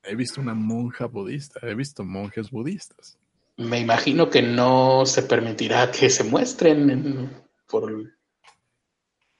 He 0.02 0.14
visto 0.14 0.40
una 0.40 0.52
monja 0.52 1.06
budista, 1.06 1.60
he 1.62 1.74
visto 1.74 2.04
monjes 2.04 2.50
budistas. 2.50 3.16
Me 3.56 3.80
imagino 3.80 4.28
que 4.28 4.42
no 4.42 5.06
se 5.06 5.22
permitirá 5.22 5.90
que 5.90 6.10
se 6.10 6.24
muestren 6.24 7.30
por 7.68 8.12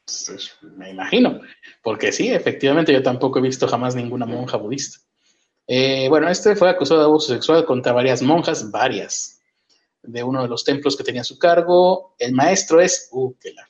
pues, 0.05 0.53
me 0.63 0.91
imagino, 0.91 1.41
porque 1.83 2.13
sí, 2.13 2.29
efectivamente 2.29 2.93
yo 2.93 3.03
tampoco 3.03 3.39
he 3.39 3.43
visto 3.43 3.67
jamás 3.67 3.95
ninguna 3.95 4.27
monja 4.27 4.57
budista. 4.57 4.99
Eh, 5.67 6.09
bueno, 6.09 6.29
este 6.29 6.57
fue 6.57 6.69
acusado 6.69 7.01
de 7.01 7.07
abuso 7.07 7.33
sexual 7.33 7.65
contra 7.65 7.93
varias 7.93 8.21
monjas, 8.21 8.71
varias, 8.71 9.41
de 10.03 10.23
uno 10.23 10.43
de 10.43 10.49
los 10.49 10.65
templos 10.65 10.97
que 10.97 11.05
tenía 11.05 11.23
a 11.23 11.25
su 11.25 11.39
cargo. 11.39 12.15
El 12.19 12.33
maestro 12.33 12.81
es, 12.81 13.09
uh, 13.13 13.35
qué 13.41 13.53
la 13.53 13.67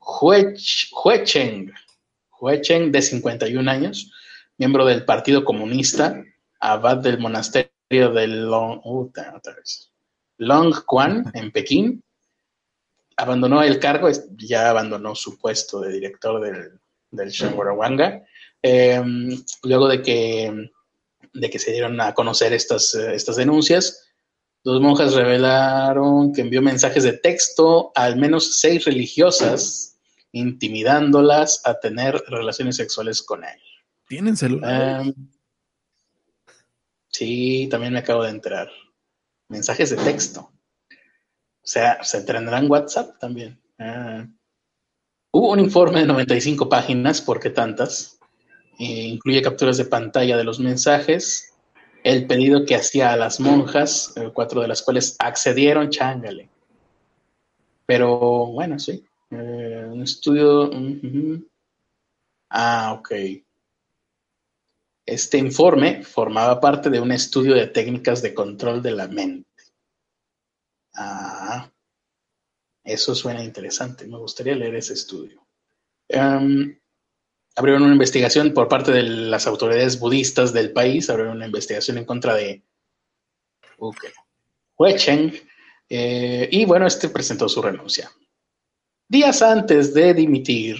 Huecheng, 0.00 1.72
Huecheng, 2.40 2.92
de 2.92 3.02
51 3.02 3.70
años, 3.70 4.12
miembro 4.58 4.84
del 4.84 5.04
Partido 5.04 5.44
Comunista, 5.44 6.22
abad 6.60 6.98
del 6.98 7.18
monasterio 7.18 7.70
de 7.90 8.26
Long, 8.26 8.80
uh, 8.84 9.12
Long 10.38 10.74
Quan, 10.84 11.30
en 11.34 11.52
Pekín, 11.52 12.02
abandonó 13.16 13.62
el 13.62 13.78
cargo, 13.78 14.08
ya 14.36 14.70
abandonó 14.70 15.14
su 15.14 15.38
puesto 15.38 15.80
de 15.80 15.92
director 15.92 16.40
del, 16.40 16.78
del 17.10 17.32
em, 18.62 19.44
luego 19.62 19.88
de 19.88 20.02
que, 20.02 20.70
de 21.32 21.50
que 21.50 21.58
se 21.58 21.72
dieron 21.72 22.00
a 22.00 22.12
conocer 22.14 22.52
estas, 22.52 22.94
estas 22.94 23.36
denuncias, 23.36 24.06
dos 24.62 24.80
monjas 24.80 25.14
revelaron 25.14 26.32
que 26.32 26.42
envió 26.42 26.60
mensajes 26.60 27.04
de 27.04 27.14
texto 27.14 27.92
a 27.94 28.04
al 28.04 28.16
menos 28.16 28.58
seis 28.58 28.84
religiosas, 28.84 29.98
intimidándolas 30.32 31.62
a 31.64 31.78
tener 31.80 32.22
relaciones 32.28 32.76
sexuales 32.76 33.22
con 33.22 33.44
él. 33.44 33.60
¿Tienen 34.08 34.36
celular? 34.36 35.00
Em, 35.00 35.14
sí, 37.10 37.68
también 37.70 37.92
me 37.92 38.00
acabo 38.00 38.22
de 38.22 38.30
enterar. 38.30 38.68
Mensajes 39.48 39.90
de 39.90 39.96
texto. 39.96 40.50
O 41.66 41.68
sea, 41.68 42.04
se 42.04 42.22
tendrán 42.22 42.70
WhatsApp 42.70 43.18
también. 43.18 43.60
Ah. 43.76 44.24
Hubo 45.32 45.50
un 45.50 45.58
informe 45.58 46.00
de 46.00 46.06
95 46.06 46.68
páginas, 46.68 47.20
¿por 47.20 47.40
qué 47.40 47.50
tantas? 47.50 48.12
incluye 48.78 49.40
capturas 49.42 49.78
de 49.78 49.86
pantalla 49.86 50.36
de 50.36 50.44
los 50.44 50.60
mensajes. 50.60 51.52
el 52.04 52.26
pedido 52.28 52.64
que 52.64 52.76
hacía 52.76 53.12
a 53.12 53.16
las 53.16 53.40
monjas, 53.40 54.12
eh, 54.16 54.30
cuatro 54.32 54.60
de 54.60 54.68
las 54.68 54.80
cuales 54.80 55.16
accedieron, 55.18 55.90
chángale. 55.90 56.48
Pero 57.84 58.46
bueno, 58.46 58.78
sí. 58.78 59.04
Eh, 59.32 59.88
un 59.90 60.02
estudio. 60.02 60.70
Ah, 62.48 62.96
ok. 62.96 63.10
Este 65.04 65.38
informe 65.38 66.04
formaba 66.04 66.60
parte 66.60 66.90
de 66.90 67.00
un 67.00 67.10
estudio 67.10 67.54
de 67.54 67.66
técnicas 67.66 68.22
de 68.22 68.34
control 68.34 68.82
de 68.82 68.90
la 68.92 69.08
mente. 69.08 69.45
Ah, 70.96 71.70
eso 72.84 73.14
suena 73.14 73.42
interesante. 73.42 74.06
Me 74.06 74.18
gustaría 74.18 74.54
leer 74.54 74.76
ese 74.76 74.94
estudio. 74.94 75.46
Em, 76.08 76.78
abrieron 77.56 77.82
una 77.82 77.92
investigación 77.92 78.52
por 78.54 78.68
parte 78.68 78.92
de 78.92 79.02
las 79.02 79.46
autoridades 79.46 79.98
budistas 79.98 80.52
del 80.52 80.72
país, 80.72 81.10
abrieron 81.10 81.36
una 81.36 81.46
investigación 81.46 81.98
en 81.98 82.04
contra 82.04 82.34
de 82.34 82.62
okay. 83.78 84.10
Huecheng, 84.78 85.32
eh, 85.88 86.48
y 86.50 86.64
bueno, 86.64 86.86
este 86.86 87.08
presentó 87.08 87.48
su 87.48 87.62
renuncia. 87.62 88.10
Días 89.08 89.40
antes 89.42 89.94
de 89.94 90.14
dimitir, 90.14 90.76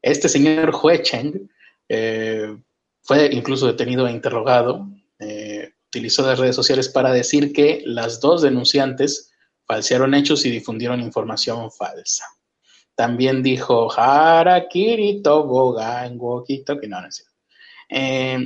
este 0.00 0.28
señor 0.28 0.74
Huecheng 0.74 1.50
eh, 1.88 2.56
fue 3.02 3.28
incluso 3.32 3.66
detenido 3.66 4.06
e 4.06 4.12
interrogado. 4.12 4.88
Eh, 5.18 5.51
utilizó 5.92 6.26
las 6.26 6.38
redes 6.38 6.56
sociales 6.56 6.88
para 6.88 7.12
decir 7.12 7.52
que 7.52 7.82
las 7.84 8.18
dos 8.18 8.40
denunciantes 8.40 9.30
falsearon 9.66 10.14
hechos 10.14 10.46
y 10.46 10.50
difundieron 10.50 11.02
información 11.02 11.70
falsa. 11.70 12.24
También 12.94 13.42
dijo 13.42 13.92
Harakiri 13.92 15.20
Tobogan 15.20 16.18
que 16.46 16.88
no, 16.88 17.00
no 17.02 17.08
es 17.08 17.26
eh, 17.90 18.38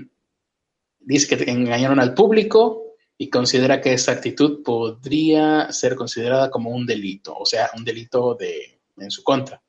dice 0.99 1.37
que 1.37 1.49
engañaron 1.49 2.01
al 2.01 2.15
público 2.15 2.97
y 3.17 3.31
considera 3.31 3.81
que 3.81 3.93
esa 3.93 4.11
actitud 4.11 4.65
podría 4.65 5.71
ser 5.71 5.95
considerada 5.95 6.51
como 6.51 6.71
un 6.71 6.85
delito, 6.85 7.33
o 7.39 7.47
sea, 7.47 7.71
un 7.77 7.85
delito 7.85 8.35
de, 8.35 8.81
en 8.97 9.11
su 9.13 9.23
contra, 9.23 9.63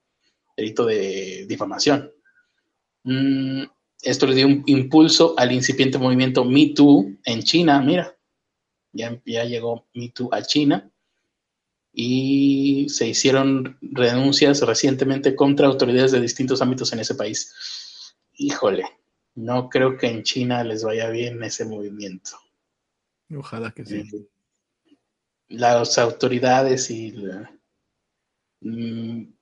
delito 0.55 0.83
de 0.83 1.45
difamación. 1.47 2.11
Mm, 3.03 3.63
esto 4.01 4.27
le 4.27 4.35
dio 4.35 4.47
un 4.47 4.63
impulso 4.65 5.33
al 5.37 5.51
incipiente 5.51 5.97
movimiento 5.97 6.43
Me 6.43 6.73
Too 6.75 7.17
en 7.25 7.43
China, 7.43 7.81
mira, 7.81 8.15
ya, 8.91 9.19
ya 9.25 9.43
llegó 9.43 9.87
Me 9.93 10.09
Too 10.09 10.29
a 10.31 10.41
China 10.41 10.91
y 11.93 12.87
se 12.89 13.07
hicieron 13.07 13.77
renuncias 13.81 14.61
recientemente 14.61 15.35
contra 15.35 15.67
autoridades 15.67 16.11
de 16.11 16.21
distintos 16.21 16.61
ámbitos 16.61 16.93
en 16.93 16.99
ese 16.99 17.15
país. 17.15 18.13
Híjole, 18.33 18.85
no 19.33 19.67
creo 19.69 19.97
que 19.97 20.07
en 20.07 20.21
China 20.21 20.63
les 20.63 20.83
vaya 20.83 21.09
bien 21.09 21.41
ese 21.43 21.65
movimiento. 21.65 22.37
Ojalá 23.35 23.71
que 23.71 23.85
sí. 23.85 24.29
Las 25.47 25.97
autoridades 25.97 26.91
y 26.91 27.15
mm, 28.61 29.36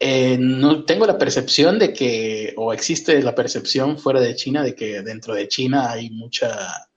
eh, 0.00 0.36
no 0.38 0.84
tengo 0.84 1.06
la 1.06 1.18
percepción 1.18 1.78
de 1.78 1.92
que, 1.92 2.54
o 2.56 2.72
existe 2.72 3.22
la 3.22 3.34
percepción 3.34 3.98
fuera 3.98 4.20
de 4.20 4.34
China 4.34 4.62
de 4.62 4.74
que 4.74 5.02
dentro 5.02 5.34
de 5.34 5.48
China 5.48 5.90
hay 5.90 6.10
mucha 6.10 6.88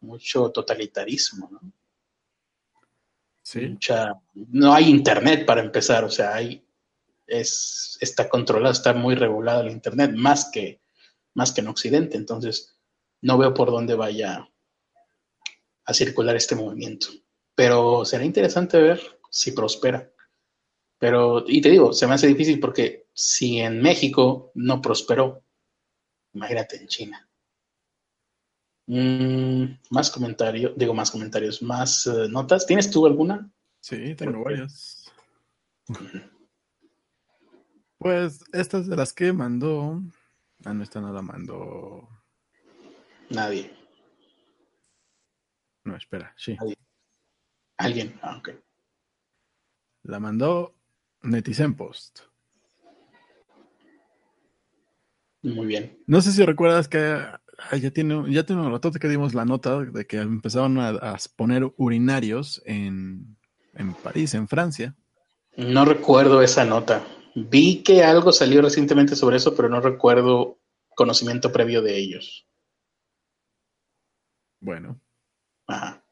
mucho 0.00 0.50
totalitarismo, 0.50 1.48
¿no? 1.50 1.60
no 4.34 4.72
hay 4.72 4.88
internet 4.88 5.44
para 5.44 5.60
empezar, 5.60 6.04
o 6.04 6.10
sea, 6.10 6.34
hay, 6.34 6.64
es, 7.26 7.98
está 8.00 8.28
controlado, 8.28 8.72
está 8.72 8.92
muy 8.92 9.14
regulado 9.14 9.62
el 9.62 9.70
internet, 9.70 10.12
más 10.14 10.50
que, 10.52 10.80
más 11.34 11.52
que 11.52 11.60
en 11.60 11.68
Occidente. 11.68 12.16
Entonces, 12.16 12.76
no 13.22 13.38
veo 13.38 13.52
por 13.52 13.70
dónde 13.70 13.94
vaya 13.94 14.48
a 15.84 15.94
circular 15.94 16.36
este 16.36 16.54
movimiento. 16.54 17.08
Pero 17.54 18.04
será 18.04 18.24
interesante 18.24 18.80
ver 18.80 19.00
si 19.30 19.52
prospera. 19.52 20.09
Pero, 21.00 21.44
y 21.46 21.62
te 21.62 21.70
digo, 21.70 21.94
se 21.94 22.06
me 22.06 22.12
hace 22.12 22.26
difícil 22.26 22.60
porque 22.60 23.06
si 23.14 23.58
en 23.58 23.80
México 23.80 24.52
no 24.54 24.82
prosperó, 24.82 25.42
imagínate 26.34 26.76
en 26.76 26.86
China. 26.88 27.28
Mm, 28.86 29.78
más 29.88 30.10
comentarios, 30.10 30.74
digo 30.76 30.92
más 30.92 31.10
comentarios, 31.10 31.62
más 31.62 32.06
eh, 32.06 32.28
notas. 32.28 32.66
¿Tienes 32.66 32.90
tú 32.90 33.06
alguna? 33.06 33.50
Sí, 33.80 34.14
tengo 34.14 34.44
varias. 34.44 35.10
Pues 37.96 38.44
estas 38.52 38.86
de 38.86 38.96
las 38.96 39.14
que 39.14 39.32
mandó. 39.32 40.02
Ah, 40.66 40.74
no, 40.74 40.82
esta 40.82 41.00
no 41.00 41.14
la 41.14 41.22
mandó. 41.22 42.08
Nadie. 43.30 43.74
No, 45.84 45.96
espera, 45.96 46.34
sí. 46.36 46.58
Alguien. 47.78 48.18
Ah, 48.20 48.36
ok. 48.36 48.50
La 50.02 50.20
mandó 50.20 50.79
Netizen 51.22 51.74
Post. 51.74 52.20
Muy 55.42 55.66
bien. 55.66 55.98
No 56.06 56.20
sé 56.20 56.32
si 56.32 56.44
recuerdas 56.44 56.88
que 56.88 57.18
ya 57.80 57.90
tiene, 57.90 58.32
ya 58.32 58.44
tiene 58.44 58.62
un 58.62 58.80
que 58.80 59.08
dimos 59.08 59.34
la 59.34 59.44
nota 59.44 59.80
de 59.80 60.06
que 60.06 60.18
empezaron 60.18 60.78
a, 60.78 61.16
poner 61.36 61.72
urinarios 61.76 62.62
en, 62.66 63.36
en, 63.74 63.94
París, 63.94 64.34
en 64.34 64.48
Francia. 64.48 64.94
No 65.56 65.84
recuerdo 65.84 66.42
esa 66.42 66.64
nota. 66.64 67.04
Vi 67.34 67.82
que 67.82 68.02
algo 68.02 68.32
salió 68.32 68.60
recientemente 68.62 69.16
sobre 69.16 69.36
eso, 69.36 69.54
pero 69.54 69.68
no 69.68 69.80
recuerdo 69.80 70.58
conocimiento 70.94 71.52
previo 71.52 71.82
de 71.82 71.96
ellos. 71.96 72.46
Bueno. 74.60 75.00
Ajá. 75.66 76.02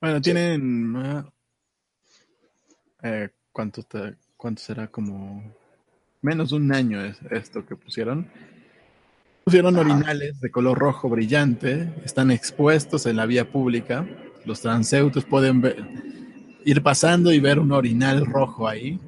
Bueno, 0.00 0.20
tienen... 0.20 0.96
Ah, 0.96 1.33
eh, 3.04 3.28
¿cuánto, 3.52 3.82
¿Cuánto 4.36 4.62
será? 4.62 4.88
Como 4.88 5.42
menos 6.22 6.50
de 6.50 6.56
un 6.56 6.74
año 6.74 7.04
es 7.04 7.18
esto 7.30 7.64
que 7.64 7.76
pusieron. 7.76 8.28
Pusieron 9.44 9.76
orinales 9.76 10.40
de 10.40 10.50
color 10.50 10.78
rojo 10.78 11.10
brillante, 11.10 11.92
están 12.02 12.30
expuestos 12.30 13.04
en 13.04 13.16
la 13.16 13.26
vía 13.26 13.50
pública. 13.50 14.06
Los 14.46 14.62
transeúntes 14.62 15.24
pueden 15.24 15.62
ir 16.64 16.82
pasando 16.82 17.30
y 17.30 17.40
ver 17.40 17.58
un 17.58 17.72
orinal 17.72 18.24
rojo 18.24 18.66
ahí. 18.66 18.98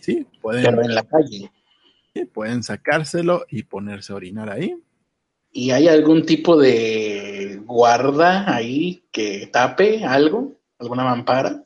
Sí, 0.00 0.26
pueden. 0.40 0.78
en 0.84 0.94
la 0.94 1.02
calle. 1.02 1.50
pueden 2.32 2.62
sacárselo 2.62 3.44
y 3.50 3.64
ponerse 3.64 4.12
a 4.12 4.16
orinar 4.16 4.50
ahí. 4.50 4.76
¿Y 5.52 5.72
hay 5.72 5.88
algún 5.88 6.24
tipo 6.24 6.56
de 6.56 7.60
guarda 7.64 8.54
ahí 8.54 9.02
que 9.10 9.48
tape 9.52 10.04
algo? 10.04 10.59
¿Alguna 10.80 11.04
mampara? 11.04 11.62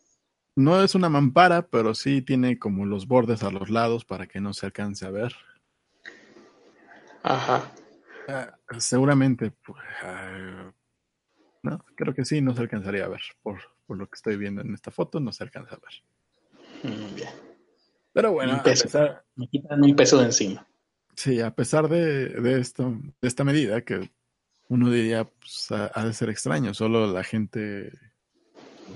No 0.57 0.83
es 0.83 0.95
una 0.95 1.09
mampara, 1.09 1.67
pero 1.67 1.95
sí 1.95 2.23
tiene 2.23 2.59
como 2.59 2.85
los 2.85 3.07
bordes 3.07 3.43
a 3.43 3.51
los 3.51 3.71
lados 3.71 4.05
para 4.05 4.27
que 4.27 4.41
no 4.41 4.53
se 4.53 4.67
alcance 4.67 5.07
a 5.07 5.11
ver. 5.11 5.35
Ajá. 7.23 7.73
Ah, 8.29 8.57
seguramente, 8.79 9.51
pues, 9.51 9.83
ah, 10.03 10.73
no, 11.63 11.85
creo 11.95 12.15
que 12.15 12.25
sí, 12.25 12.41
no 12.41 12.55
se 12.55 12.61
alcanzaría 12.61 13.05
a 13.05 13.09
ver. 13.09 13.23
Por, 13.43 13.61
lo 13.89 14.07
que 14.09 14.15
estoy 14.15 14.37
viendo 14.37 14.63
en 14.63 14.75
esta 14.75 14.91
foto, 14.91 15.21
no 15.21 15.33
se 15.33 15.45
alcanza 15.45 15.77
a 15.77 15.79
ver. 15.79 16.93
Mm, 16.93 17.15
bien. 17.15 17.31
Pero 18.13 18.33
bueno, 18.33 18.63
me 19.37 19.49
quitan 19.49 19.83
un 19.83 19.97
peso 19.97 20.19
de 20.19 20.27
encima. 20.27 20.67
Sí, 21.17 21.41
a 21.41 21.55
pesar 21.55 21.89
de, 21.89 22.61
esto, 22.61 22.97
de 23.21 23.29
esta 23.29 23.45
medida, 23.45 23.83
que 23.83 24.11
uno 24.69 24.91
diría, 24.91 25.25
pues, 25.25 25.69
ha, 25.71 26.05
de 26.05 26.13
ser 26.13 26.31
extraño, 26.31 26.75
solo 26.75 27.07
la 27.07 27.25
gente, 27.25 27.93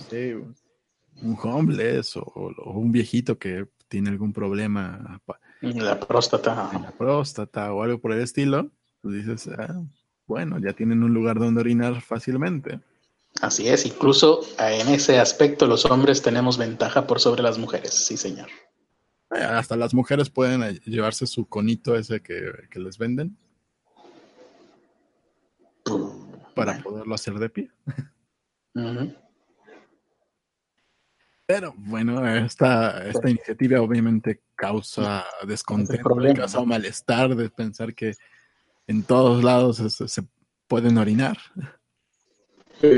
sé, 0.09 0.37
un 0.37 1.38
homeless 1.42 2.16
o, 2.16 2.22
o 2.22 2.79
un 2.79 2.92
viejito 2.92 3.38
que 3.38 3.66
tiene 3.88 4.11
algún 4.11 4.33
problema 4.33 5.20
la 5.61 5.98
próstata. 5.98 6.70
la 6.81 6.92
próstata 6.92 7.72
o 7.72 7.83
algo 7.83 8.01
por 8.01 8.12
el 8.12 8.20
estilo, 8.20 8.70
tú 9.03 9.11
dices, 9.11 9.48
ah, 9.59 9.83
bueno, 10.27 10.59
ya 10.59 10.72
tienen 10.72 11.03
un 11.03 11.12
lugar 11.12 11.38
donde 11.38 11.61
orinar 11.61 12.01
fácilmente. 12.01 12.81
Así 13.40 13.68
es, 13.68 13.87
incluso 13.87 14.42
eh, 14.59 14.81
en 14.81 14.88
ese 14.88 15.18
aspecto 15.18 15.66
los 15.66 15.85
hombres 15.85 16.22
tenemos 16.22 16.59
ventaja 16.59 17.07
por 17.07 17.20
sobre 17.20 17.42
las 17.42 17.59
mujeres, 17.59 17.94
sí 17.94 18.16
señor. 18.16 18.48
Eh, 19.35 19.42
hasta 19.42 19.77
las 19.77 19.94
mujeres 19.94 20.31
pueden 20.31 20.62
eh, 20.62 20.81
llevarse 20.85 21.27
su 21.27 21.46
conito 21.46 21.96
ese 21.96 22.20
que, 22.22 22.53
les 22.74 22.98
venden. 22.98 23.37
para 26.55 26.83
poderlo 26.83 27.14
hacer 27.14 27.35
de 27.35 27.48
pie. 27.51 27.70
Pero 31.48 31.72
bueno, 31.78 32.28
esta, 32.28 33.08
esta 33.08 33.30
iniciativa 33.30 33.80
obviamente 33.80 34.42
causa 34.54 35.24
descontento, 35.46 36.14
causa 36.37 36.62
malestar 36.62 37.34
de 37.34 37.48
pensar 37.48 37.94
que 37.94 38.12
en 38.87 39.02
todos 39.02 39.42
lados 39.42 39.78
se, 39.78 40.22
pueden 40.66 40.98
orinar. 40.98 41.38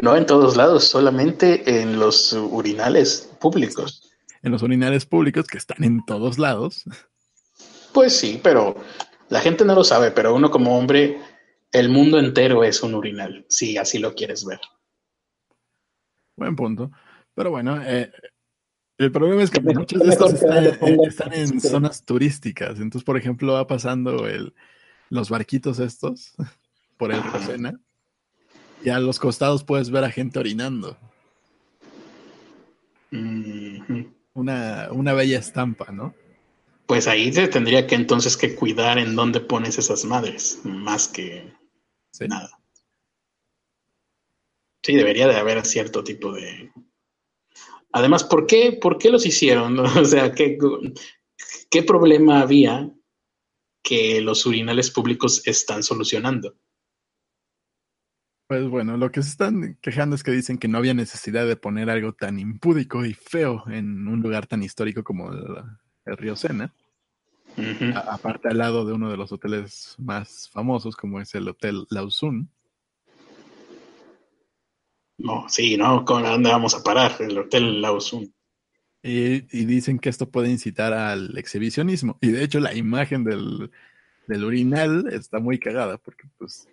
No 0.03 0.17
en 0.17 0.27
todos 0.27 0.57
lados, 0.57 0.83
solamente 0.89 1.81
en 1.81 2.01
los 2.01 2.33
urinales 2.33 3.31
públicos. 3.41 4.11
En 4.43 4.51
los 4.51 4.63
urinales 4.63 5.07
públicos 5.07 5.47
que 5.47 5.59
están 5.59 5.85
en 5.85 6.05
todos 6.05 6.37
lados. 6.37 6.83
Pues 7.93 8.17
sí, 8.17 8.41
pero 8.43 8.75
La 9.29 9.41
gente 9.41 9.65
no 9.65 9.77
lo 9.77 9.85
sabe, 9.85 10.11
pero 10.11 10.35
uno 10.35 10.51
como 10.51 10.77
hombre, 10.77 11.21
el 11.71 11.89
mundo 11.89 12.19
entero 12.19 12.65
es 12.65 12.83
un 12.83 12.97
urinal, 12.97 13.47
si 13.49 13.77
así 13.77 14.01
lo 14.01 14.13
quieres 14.17 14.45
ver. 14.45 14.59
Buen 16.35 16.57
punto. 16.57 16.91
Pero 17.33 17.53
bueno, 17.53 17.81
eh, 17.81 18.11
el 19.01 19.11
problema 19.11 19.43
es 19.43 19.51
que 19.51 19.61
muchos 19.61 20.03
de 20.03 20.11
estos 20.11 20.35
están, 20.35 21.33
en 21.33 21.61
zonas 21.61 22.05
turísticas. 22.05 22.81
Entonces, 22.81 23.03
por 23.03 23.17
ejemplo, 23.17 23.55
va 23.55 23.67
pasando 23.67 24.29
el, 24.29 24.53
los 25.09 25.31
barquitos 25.31 25.79
estos 25.79 26.35
por 26.99 27.11
el 27.11 27.23
Rosena 27.23 27.81
y 28.85 28.91
a 28.91 28.99
los 28.99 29.19
costados 29.19 29.65
puedes 29.65 29.91
ver 29.91 30.05
a 30.05 30.11
gente 30.11 30.39
orinando. 30.39 30.99
una, 34.35 34.89
una 34.93 35.13
bella 35.15 35.39
estampa, 35.39 35.91
¿no? 35.93 36.15
Pues 36.87 37.09
ahí 37.09 37.33
se 37.33 37.49
tendría 37.49 37.87
que 37.87 37.95
entonces 37.95 38.37
que 38.37 38.55
cuidar 38.55 38.99
en 38.99 39.17
dónde 39.17 39.41
pones 39.41 39.79
esas 39.79 40.05
madres, 40.05 40.61
más 40.65 41.09
que 41.09 41.55
nada. 42.29 42.51
Sí, 44.83 44.95
debería 44.95 45.27
de 45.27 45.37
haber 45.37 45.65
cierto 45.65 46.05
tipo 46.05 46.33
de... 46.33 46.71
Además, 47.93 48.25
¿por 48.25 48.47
qué, 48.47 48.79
por 48.81 48.99
qué 48.99 49.11
los 49.11 49.27
hicieron? 49.27 49.79
O 50.01 50.05
sea, 50.05 50.33
¿qué, 50.33 50.59
¿qué 51.71 51.83
problema 51.83 52.41
había 52.41 52.91
que 53.83 54.21
los 54.21 54.45
urinales 54.47 54.91
públicos 54.91 55.43
están 55.47 55.83
solucionando? 55.83 56.55
Pues 58.47 58.69
bueno, 58.69 58.97
lo 58.97 59.13
que 59.13 59.23
se 59.23 59.29
están 59.29 59.79
quejando 59.81 60.17
es 60.17 60.25
que 60.25 60.33
dicen 60.33 60.59
que 60.59 60.67
no 60.67 60.79
había 60.79 60.93
necesidad 60.93 61.47
de 61.47 61.55
poner 61.55 61.89
algo 61.89 62.15
tan 62.15 62.41
impúdico 62.41 63.05
y 63.05 63.15
feo 63.15 63.63
en 63.69 64.09
un 64.09 64.23
lugar 64.23 64.49
tan 64.49 64.65
histórico 64.65 65.05
como 65.05 65.31
el, 65.33 66.17
río 66.17 66.35
Sena. 66.35 66.75
aparte 67.95 68.49
al 68.49 68.59
lado 68.59 68.85
de 68.85 68.93
uno 68.93 69.09
de 69.09 69.17
los 69.17 69.31
hoteles 69.31 69.95
más 69.99 70.51
famosos 70.51 70.97
como 70.97 71.21
es 71.21 71.33
el 71.37 71.49
Hotel 71.49 71.87
Lausun. 71.91 72.51
No, 75.23 75.47
sí, 75.49 75.77
¿no? 75.77 76.05
¿A 76.07 76.31
dónde 76.31 76.51
vamos 76.51 76.75
a 76.75 76.83
parar? 76.83 77.17
El 77.21 77.39
Hotel 77.39 77.83
Lausun. 77.83 78.33
Y, 79.03 79.41
dicen 79.65 79.99
que 79.99 80.09
esto 80.09 80.31
puede 80.31 80.51
incitar 80.51 80.93
al 80.93 81.37
exhibicionismo. 81.39 82.19
Y 82.21 82.29
de 82.29 82.45
hecho 82.45 82.61
la 82.61 82.75
imagen 82.75 83.25
del, 83.25 83.71
del 84.27 84.45
urinal 84.45 85.07
está 85.13 85.39
muy 85.39 85.59
cagada 85.59 85.99
porque 85.99 86.25
pues 86.39 86.69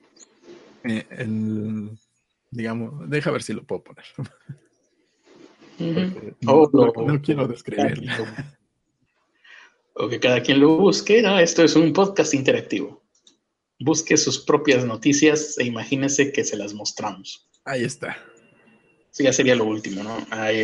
eh, 0.84 1.06
el, 1.12 1.92
digamos, 2.52 3.10
deja 3.10 3.32
ver 3.32 3.44
si 3.44 3.54
lo 3.54 3.64
puedo 3.64 3.84
poner. 3.84 4.06
Oh, 6.48 6.68
no, 6.74 7.22
quiero 7.22 7.48
describirlo. 7.48 8.26
O 9.94 10.10
que 10.10 10.20
cada 10.20 10.42
quien 10.42 10.60
lo 10.60 10.76
busque, 10.78 11.22
¿no? 11.22 11.40
Esto 11.40 11.64
es 11.64 11.76
un 11.76 11.94
podcast 11.94 12.34
interactivo. 12.34 13.04
Busque 13.80 14.18
sus 14.18 14.40
propias 14.40 14.86
noticias 14.86 15.56
e 15.60 15.66
imagínese 15.66 16.32
que 16.32 16.44
se 16.44 16.58
las 16.58 16.74
mostramos. 16.74 17.48
Ahí 17.64 17.84
está. 17.84 18.18
Ya 19.20 19.34
sería 19.34 19.56
lo 19.56 19.66
último, 19.66 20.04
¿no? 20.04 20.18
Ahí, 20.30 20.62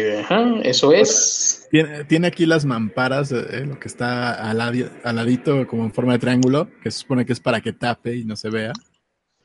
eso 0.64 0.92
es. 0.92 1.68
Tiene, 1.72 2.04
tiene, 2.06 2.28
aquí 2.28 2.46
las 2.46 2.66
mamparas, 2.66 3.32
eh, 3.32 3.66
lo 3.66 3.80
que 3.80 3.88
está 3.88 4.34
al, 4.50 4.62
al, 4.62 5.16
ladito 5.16 5.66
como 5.68 5.84
en 5.84 5.94
forma 5.94 6.14
de 6.14 6.20
triángulo, 6.20 6.70
que 6.82 6.92
se 6.92 7.00
supone 7.00 7.26
que 7.26 7.34
es 7.34 7.40
para 7.40 7.62
que 7.62 7.74
tape 7.74 8.16
y 8.16 8.26
no 8.26 8.36
se 8.36 8.50
vea. 8.50 8.74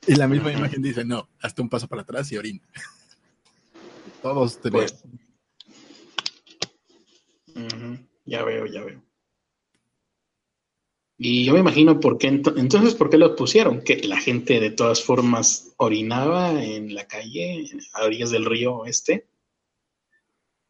Y 0.07 0.14
la 0.16 0.29
misma 0.29 0.53
imagen 0.53 0.83
dice, 0.83 1.05
no, 1.05 1.29
hasta 1.40 1.62
un 1.62 1.68
paso 1.68 1.88
para 1.88 2.03
atrás 2.03 2.31
y 2.33 2.37
orina. 2.37 2.61
Todos 4.23 4.61
tenemos. 4.61 4.94
Pues, 7.55 7.68
ya 8.25 8.42
veo, 8.44 8.66
ya 8.66 8.85
veo. 8.85 9.08
Y 11.20 11.44
yo 11.44 11.54
me 11.54 11.61
imagino 11.61 11.98
por 11.98 12.16
qué, 12.16 12.28
entonces, 12.28 12.94
¿por 12.94 13.11
qué 13.11 13.18
lo 13.18 13.35
pusieron? 13.35 13.83
Que 13.83 13.96
la 14.07 14.20
gente 14.20 14.61
de 14.61 14.70
todas 14.70 15.02
formas 15.02 15.74
orinaba 15.76 16.62
en 16.62 16.94
la 16.94 17.09
calle, 17.09 17.68
a 17.94 18.04
orillas 18.04 18.31
del 18.31 18.44
río 18.44 18.87
este. 18.87 19.26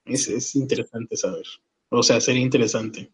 Es, 0.06 0.26
es 0.26 0.56
interesante 0.56 1.18
saber. 1.18 1.44
O 1.90 2.02
sea, 2.02 2.18
sería 2.22 2.40
interesante. 2.40 3.12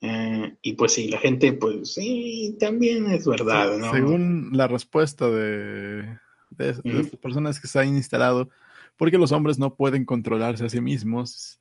Eh, 0.00 0.56
y 0.62 0.74
pues 0.74 0.92
sí, 0.92 1.08
la 1.08 1.18
gente, 1.18 1.52
pues 1.52 1.94
sí, 1.94 2.56
también 2.60 3.10
es 3.10 3.26
verdad, 3.26 3.76
¿no? 3.76 3.90
Según 3.90 4.50
la 4.52 4.68
respuesta 4.68 5.28
de, 5.28 6.18
de, 6.50 7.04
personas 7.20 7.60
que 7.60 7.66
se 7.66 7.80
han 7.80 7.88
instalado, 7.88 8.50
porque 8.96 9.18
los 9.18 9.32
hombres 9.32 9.58
no 9.58 9.74
pueden 9.74 10.04
controlarse 10.04 10.64
a 10.64 10.68
sí 10.68 10.80
mismos, 10.80 11.60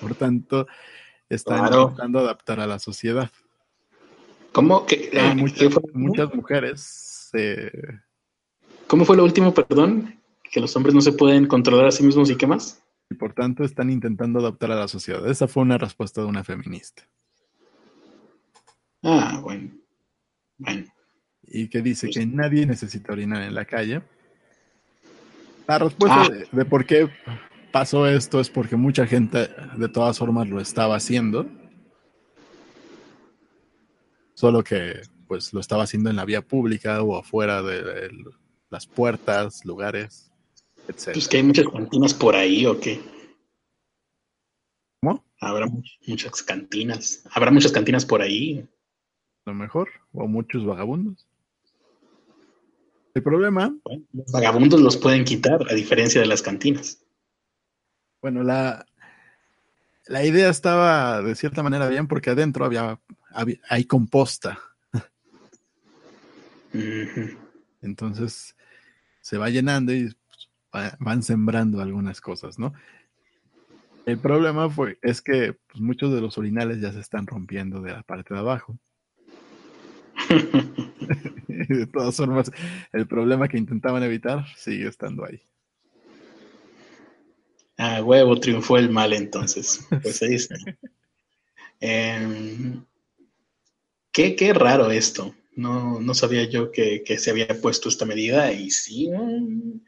por 0.00 0.14
tanto, 0.16 0.66
están 1.28 1.72
intentando 1.72 2.18
adaptar 2.18 2.58
a 2.58 2.66
la 2.66 2.80
sociedad. 2.80 3.30
¿Cómo 4.54 4.86
que 4.86 5.10
ah, 5.18 5.34
muchas, 5.34 5.68
muchas, 5.92 6.32
mujeres 6.32 7.30
¿Cómo 8.86 9.04
fue 9.04 9.16
lo 9.16 9.24
último, 9.24 9.52
perdón? 9.52 10.20
Que 10.44 10.60
los 10.60 10.76
hombres 10.76 10.94
no 10.94 11.00
se 11.00 11.10
pueden 11.10 11.46
controlar 11.46 11.86
a 11.86 11.90
sí 11.90 12.04
mismos 12.04 12.30
y 12.30 12.36
qué 12.36 12.46
más? 12.46 12.80
Y 13.10 13.16
por 13.16 13.32
tanto 13.32 13.64
están 13.64 13.90
intentando 13.90 14.38
adaptar 14.38 14.70
a 14.70 14.76
la 14.76 14.86
sociedad. 14.86 15.28
Esa 15.28 15.48
fue 15.48 15.64
una 15.64 15.76
respuesta 15.76 16.20
de 16.20 16.28
una 16.28 16.44
feminista. 16.44 17.02
Ah, 19.02 19.40
bueno. 19.42 19.70
Bueno. 20.58 20.84
Y 21.42 21.68
que 21.68 21.82
dice 21.82 22.06
pues 22.06 22.18
que 22.18 22.26
nadie 22.26 22.64
necesita 22.64 23.12
orinar 23.12 23.42
en 23.42 23.56
la 23.56 23.64
calle. 23.64 24.02
La 25.66 25.80
respuesta 25.80 26.22
ah. 26.22 26.30
de, 26.52 26.64
por 26.64 26.86
qué 26.86 27.08
pasó 27.72 28.06
esto 28.06 28.38
es 28.38 28.50
porque 28.50 28.76
mucha 28.76 29.04
gente 29.04 29.50
de 29.76 29.88
todas 29.88 30.16
formas 30.16 30.48
lo 30.48 30.60
estaba 30.60 30.94
haciendo. 30.94 31.50
Solo 34.34 34.62
que 34.62 35.00
pues 35.26 35.52
lo 35.52 35.60
estaba 35.60 35.84
haciendo 35.84 36.10
en 36.10 36.16
la 36.16 36.24
vía 36.24 36.42
pública 36.42 37.02
o 37.02 37.16
afuera 37.16 37.62
de, 37.62 38.10
las 38.70 38.86
puertas, 38.86 39.64
lugares, 39.64 40.30
etc. 40.88 41.10
Pues 41.12 41.28
que 41.28 41.36
hay 41.38 41.42
muchas 41.42 41.66
cantinas 41.68 42.14
por 42.14 42.34
ahí 42.36 42.66
o 42.66 42.78
qué. 42.78 43.00
¿Cómo? 45.00 45.24
Habrá 45.40 45.66
muchas 46.06 46.42
cantinas. 46.42 47.24
Habrá 47.30 47.50
muchas 47.50 47.72
cantinas 47.72 48.04
por 48.04 48.20
ahí 48.20 48.68
lo 49.44 49.54
mejor, 49.54 49.88
o 50.12 50.26
muchos 50.26 50.64
vagabundos. 50.64 51.26
El 53.14 53.22
problema. 53.22 53.74
los 54.12 54.32
vagabundos 54.32 54.80
los 54.80 54.96
pueden 54.96 55.24
quitar, 55.24 55.60
a 55.70 55.74
diferencia 55.74 56.20
de 56.20 56.26
las 56.26 56.42
cantinas. 56.42 57.04
Bueno, 58.20 58.42
la, 58.42 58.86
la 60.06 60.24
idea 60.24 60.48
estaba 60.48 61.22
de 61.22 61.34
cierta 61.34 61.62
manera 61.62 61.88
bien 61.88 62.08
porque 62.08 62.30
adentro 62.30 62.64
había, 62.64 62.98
hay 63.68 63.84
composta. 63.84 64.58
Entonces 67.82 68.56
se 69.20 69.38
va 69.38 69.48
llenando 69.48 69.92
y 69.92 70.14
pues, 70.70 70.92
van 70.98 71.22
sembrando 71.22 71.80
algunas 71.80 72.20
cosas, 72.20 72.58
¿no? 72.58 72.72
El 74.06 74.18
problema 74.18 74.68
fue, 74.68 74.98
es 75.02 75.22
que 75.22 75.54
pues, 75.66 75.80
muchos 75.80 76.12
de 76.12 76.20
los 76.20 76.36
orinales 76.36 76.80
ya 76.80 76.92
se 76.92 77.00
están 77.00 77.26
rompiendo 77.26 77.80
de 77.80 77.92
la 77.92 78.02
parte 78.02 78.34
de 78.34 78.40
abajo. 78.40 78.78
de 81.68 81.86
todas 81.86 82.16
formas, 82.16 82.50
el 82.92 83.06
problema 83.06 83.48
que 83.48 83.58
intentaban 83.58 84.02
evitar 84.02 84.46
sigue 84.56 84.88
estando 84.88 85.24
ahí. 85.24 85.40
Ah, 87.76 88.02
huevo, 88.02 88.38
triunfó 88.38 88.78
el 88.78 88.90
mal 88.90 89.12
entonces. 89.12 89.86
Pues 90.02 90.22
ahí 90.22 90.34
está. 90.34 90.54
Em, 91.80 92.84
qué, 94.14 94.34
qué, 94.34 94.54
raro 94.54 94.90
esto. 94.90 95.34
No, 95.56 96.00
no 96.00 96.14
sabía 96.14 96.44
yo 96.44 96.72
que, 96.72 97.02
que, 97.04 97.18
se 97.18 97.30
había 97.30 97.48
puesto 97.60 97.90
esta 97.90 98.06
medida 98.06 98.50
y 98.50 98.70
sí. 98.70 99.10
Mm, 99.10 99.80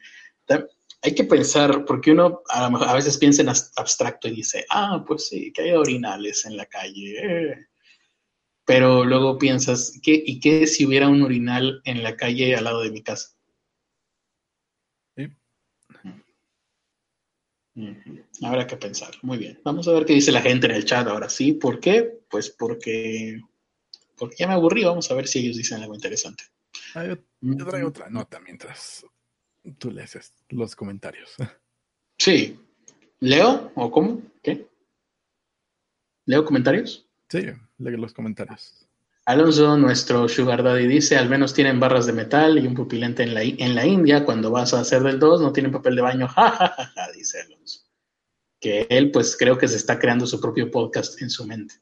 hay 1.03 1.15
que 1.15 1.25
pensar, 1.25 1.87
porque 1.87 2.11
uno 2.11 2.43
a, 2.51 2.67
a, 2.67 2.95
veces 2.95 3.17
piensa 3.17 3.41
en 3.41 3.49
abstracto 3.49 4.29
y 4.29 4.33
dice, 4.33 4.67
ah, 4.69 5.03
pues 5.07 5.29
sí, 5.29 5.53
que 5.53 5.63
hay 5.63 5.71
orinales 5.71 6.45
en 6.45 6.59
la 6.59 6.67
calle. 6.67 7.15
Eh 7.23 7.67
pero 8.67 9.05
luego 9.05 9.39
piensas, 9.39 9.99
¿qué, 10.03 10.23
¿y 10.27 10.41
qué 10.41 10.67
si 10.67 10.85
hubiera 10.85 11.09
un 11.09 11.23
urinal 11.23 11.81
en 11.85 12.03
la 12.03 12.17
calle 12.17 12.57
al 12.57 12.65
lado 12.65 12.83
de 12.83 12.91
mi 12.91 13.01
casa? 13.01 13.31
Sí. 15.17 15.29
Habrá 18.43 18.67
que 18.67 18.77
pensar. 18.77 19.15
Muy 19.23 19.39
bien. 19.39 19.61
Vamos 19.65 19.87
a 19.87 19.93
ver 19.93 20.05
qué 20.05 20.15
dice 20.15 20.33
la 20.33 20.43
gente 20.43 20.67
en 20.67 20.73
el 20.73 20.85
chat 20.85 21.07
ahora 21.07 21.29
sí. 21.29 21.53
¿Por 21.53 21.79
qué? 21.79 22.19
Pues 22.29 22.51
porque, 22.51 23.41
porque 24.17 24.37
ya 24.39 24.49
me 24.49 24.55
aburrí. 24.55 24.85
Vamos 24.85 25.11
a 25.11 25.15
ver 25.15 25.27
si 25.27 25.41
ellos 25.41 25.57
dicen 25.57 25.83
algo 25.83 25.95
interesante. 25.95 26.45
Ah, 26.95 27.05
yo, 27.05 27.67
traigo 27.67 27.89
otra 27.89 28.09
nota 28.11 28.41
mientras 28.41 29.05
tú 29.79 29.91
lees 29.91 30.33
los 30.51 30.77
comentarios. 30.77 31.35
Sí. 32.19 32.59
¿Leo 33.21 33.73
o 33.75 33.91
cómo? 33.91 34.23
¿Qué? 34.43 34.67
¿Leo 36.25 36.47
comentarios? 36.47 37.07
Sí, 37.29 37.41
lee 37.77 37.97
los 37.99 38.15
comentarios. 38.15 38.87
Alonso, 39.27 39.77
nuestro 39.77 40.29
Sugar 40.29 40.63
Daddy, 40.63 40.87
dice, 40.87 41.17
al 41.17 41.29
menos 41.29 41.53
tienen 41.53 41.81
barras 41.81 42.07
de 42.07 42.13
metal 42.13 42.59
y 42.59 42.67
un 42.67 42.75
pupilente 42.75 43.25
en 43.25 43.35
la, 43.35 43.43
en 43.43 43.75
la 43.75 43.85
India. 43.85 44.25
Cuando 44.25 44.53
vas 44.53 44.73
a 44.73 44.81
hacer 44.81 45.03
del 45.03 45.19
2, 45.19 45.41
no 45.41 45.53
tienen 45.53 45.73
papel 45.73 45.97
de 45.97 46.03
baño. 46.03 46.29
Ja, 46.37 47.11
dice 47.15 47.41
Alonso. 47.43 47.81
Que 48.61 48.87
él, 48.89 49.11
pues, 49.11 49.37
creo 49.37 49.59
que 49.59 49.67
se 49.67 49.77
está 49.77 49.99
creando 49.99 50.27
su 50.27 50.41
propio 50.41 50.71
podcast 50.71 51.21
en 51.21 51.29
su 51.29 51.45
mente, 51.45 51.75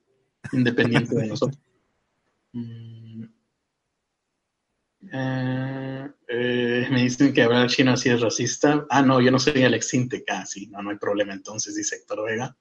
independiente 0.52 1.14
de 1.14 1.26
nosotros. 1.28 1.60
Mm, 2.54 3.24
Eh, 5.12 6.08
eh, 6.28 6.86
me 6.90 7.02
dicen 7.02 7.32
que 7.32 7.42
hablar 7.42 7.68
chino 7.68 7.92
así 7.92 8.08
es 8.08 8.20
racista. 8.20 8.86
Ah, 8.88 9.02
no, 9.02 9.20
yo 9.20 9.30
no 9.30 9.38
soy 9.38 9.62
Alex 9.62 9.94
Intec. 9.94 10.24
Ah, 10.28 10.46
sí, 10.46 10.66
no, 10.68 10.82
no 10.82 10.90
hay 10.90 10.96
problema 10.96 11.32
entonces, 11.32 11.74
dice 11.74 11.96
Héctor 11.96 12.24
Vega. 12.24 12.56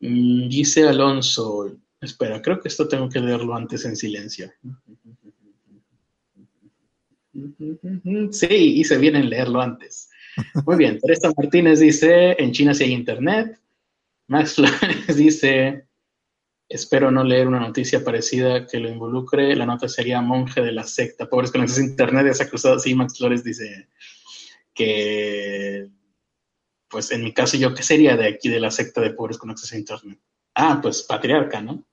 Mm, 0.00 0.48
dice 0.48 0.88
Alonso, 0.88 1.76
espera, 2.00 2.40
creo 2.42 2.60
que 2.60 2.68
esto 2.68 2.88
tengo 2.88 3.08
que 3.08 3.20
leerlo 3.20 3.54
antes 3.54 3.84
en 3.84 3.96
silencio. 3.96 4.52
Sí, 8.30 8.46
hice 8.50 8.98
bien 8.98 9.16
en 9.16 9.30
leerlo 9.30 9.60
antes. 9.60 10.10
Muy 10.66 10.76
bien, 10.76 10.98
Teresa 10.98 11.32
Martínez 11.36 11.80
dice, 11.80 12.36
en 12.42 12.52
China 12.52 12.74
sí 12.74 12.84
hay 12.84 12.92
internet. 12.92 13.58
Max 14.28 14.54
Flores 14.54 15.16
dice, 15.16 15.86
espero 16.72 17.10
no 17.10 17.22
leer 17.22 17.46
una 17.46 17.60
noticia 17.60 18.02
parecida 18.02 18.66
que 18.66 18.78
lo 18.78 18.88
involucre. 18.88 19.54
La 19.54 19.66
nota 19.66 19.88
sería 19.88 20.22
monje 20.22 20.62
de 20.62 20.72
la 20.72 20.84
secta. 20.84 21.28
Pobres 21.28 21.50
con 21.50 21.60
acceso 21.60 21.82
a 21.82 21.84
internet, 21.84 22.26
esa 22.26 22.48
cruzada. 22.48 22.78
Sí, 22.78 22.94
Max 22.94 23.18
Flores 23.18 23.44
dice 23.44 23.88
que, 24.72 25.88
pues 26.88 27.10
en 27.10 27.24
mi 27.24 27.34
caso, 27.34 27.58
¿yo 27.58 27.74
qué 27.74 27.82
sería 27.82 28.16
de 28.16 28.26
aquí 28.26 28.48
de 28.48 28.58
la 28.58 28.70
secta 28.70 29.02
de 29.02 29.10
pobres 29.10 29.36
con 29.36 29.50
acceso 29.50 29.74
a 29.74 29.78
internet? 29.78 30.18
Ah, 30.54 30.78
pues 30.80 31.02
patriarca, 31.02 31.60
¿no? 31.60 31.84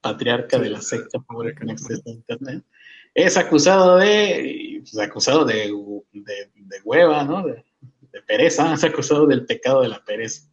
Patriarca 0.00 0.58
de 0.60 0.70
la 0.70 0.80
secta 0.80 1.18
pobres 1.18 1.58
con 1.58 1.70
acceso 1.70 2.02
a 2.06 2.10
internet. 2.10 2.64
Es 3.12 3.36
acusado 3.36 3.96
de, 3.96 4.82
pues, 4.82 4.98
acusado 4.98 5.44
de, 5.44 5.72
de, 6.12 6.80
hueva, 6.84 7.24
¿no? 7.24 7.44
De, 7.44 7.64
de 8.12 8.22
pereza, 8.22 8.72
es 8.74 8.84
acusado 8.84 9.26
del 9.26 9.46
pecado 9.46 9.82
de 9.82 9.88
la 9.88 10.04
pereza. 10.04 10.48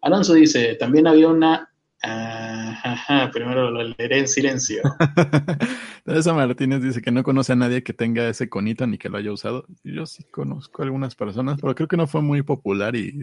Alonso 0.00 0.34
dice, 0.34 0.74
también 0.74 1.06
había 1.06 1.28
una 1.28 1.73
Ajá, 2.02 3.30
primero 3.32 3.70
lo 3.70 3.82
leeré 3.82 4.20
en 4.20 4.28
silencio. 4.28 4.82
Teresa 6.04 6.34
Martínez 6.34 6.82
dice 6.82 7.00
que 7.00 7.10
no 7.10 7.22
conoce 7.22 7.52
a 7.52 7.56
nadie 7.56 7.82
que 7.82 7.94
tenga 7.94 8.28
ese 8.28 8.48
conito 8.48 8.86
ni 8.86 8.98
que 8.98 9.08
lo 9.08 9.16
haya 9.16 9.32
usado. 9.32 9.66
Yo 9.82 10.04
sí 10.04 10.24
conozco 10.24 10.82
a 10.82 10.84
algunas 10.84 11.14
personas, 11.14 11.58
pero 11.60 11.74
creo 11.74 11.88
que 11.88 11.96
no 11.96 12.06
fue 12.06 12.20
muy 12.20 12.42
popular 12.42 12.94
y 12.94 13.22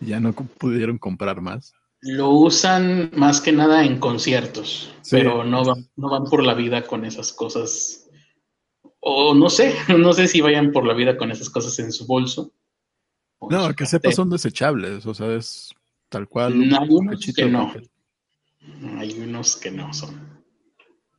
ya 0.00 0.20
no 0.20 0.32
pudieron 0.32 0.98
comprar 0.98 1.40
más. 1.40 1.74
Lo 2.00 2.30
usan 2.30 3.10
más 3.16 3.40
que 3.40 3.52
nada 3.52 3.82
en 3.84 3.98
conciertos, 3.98 4.94
pero 5.10 5.42
no 5.42 5.64
van, 5.64 5.88
no 5.96 6.10
van 6.10 6.24
por 6.24 6.42
la 6.42 6.52
vida 6.52 6.82
con 6.82 7.06
esas 7.06 7.32
cosas. 7.32 8.10
O 9.00 9.34
no 9.34 9.48
sé, 9.48 9.74
no 9.98 10.12
sé 10.12 10.28
si 10.28 10.42
vayan 10.42 10.72
por 10.72 10.86
la 10.86 10.92
vida 10.92 11.16
con 11.16 11.30
esas 11.30 11.48
cosas 11.48 11.78
en 11.78 11.92
su 11.92 12.06
bolso. 12.06 12.52
No, 13.48 13.74
que 13.74 13.86
sepa 13.86 14.12
son 14.12 14.30
desechables, 14.30 15.06
o 15.06 15.14
sea, 15.14 15.34
es 15.34 15.74
tal 16.14 16.28
cual. 16.28 16.68
No, 16.68 16.80
hay 16.80 16.88
unos 16.90 17.32
que 17.34 17.44
no. 17.46 17.74
Hay 18.98 19.18
unos 19.18 19.56
que 19.56 19.70
no 19.72 19.92
son. 19.92 20.44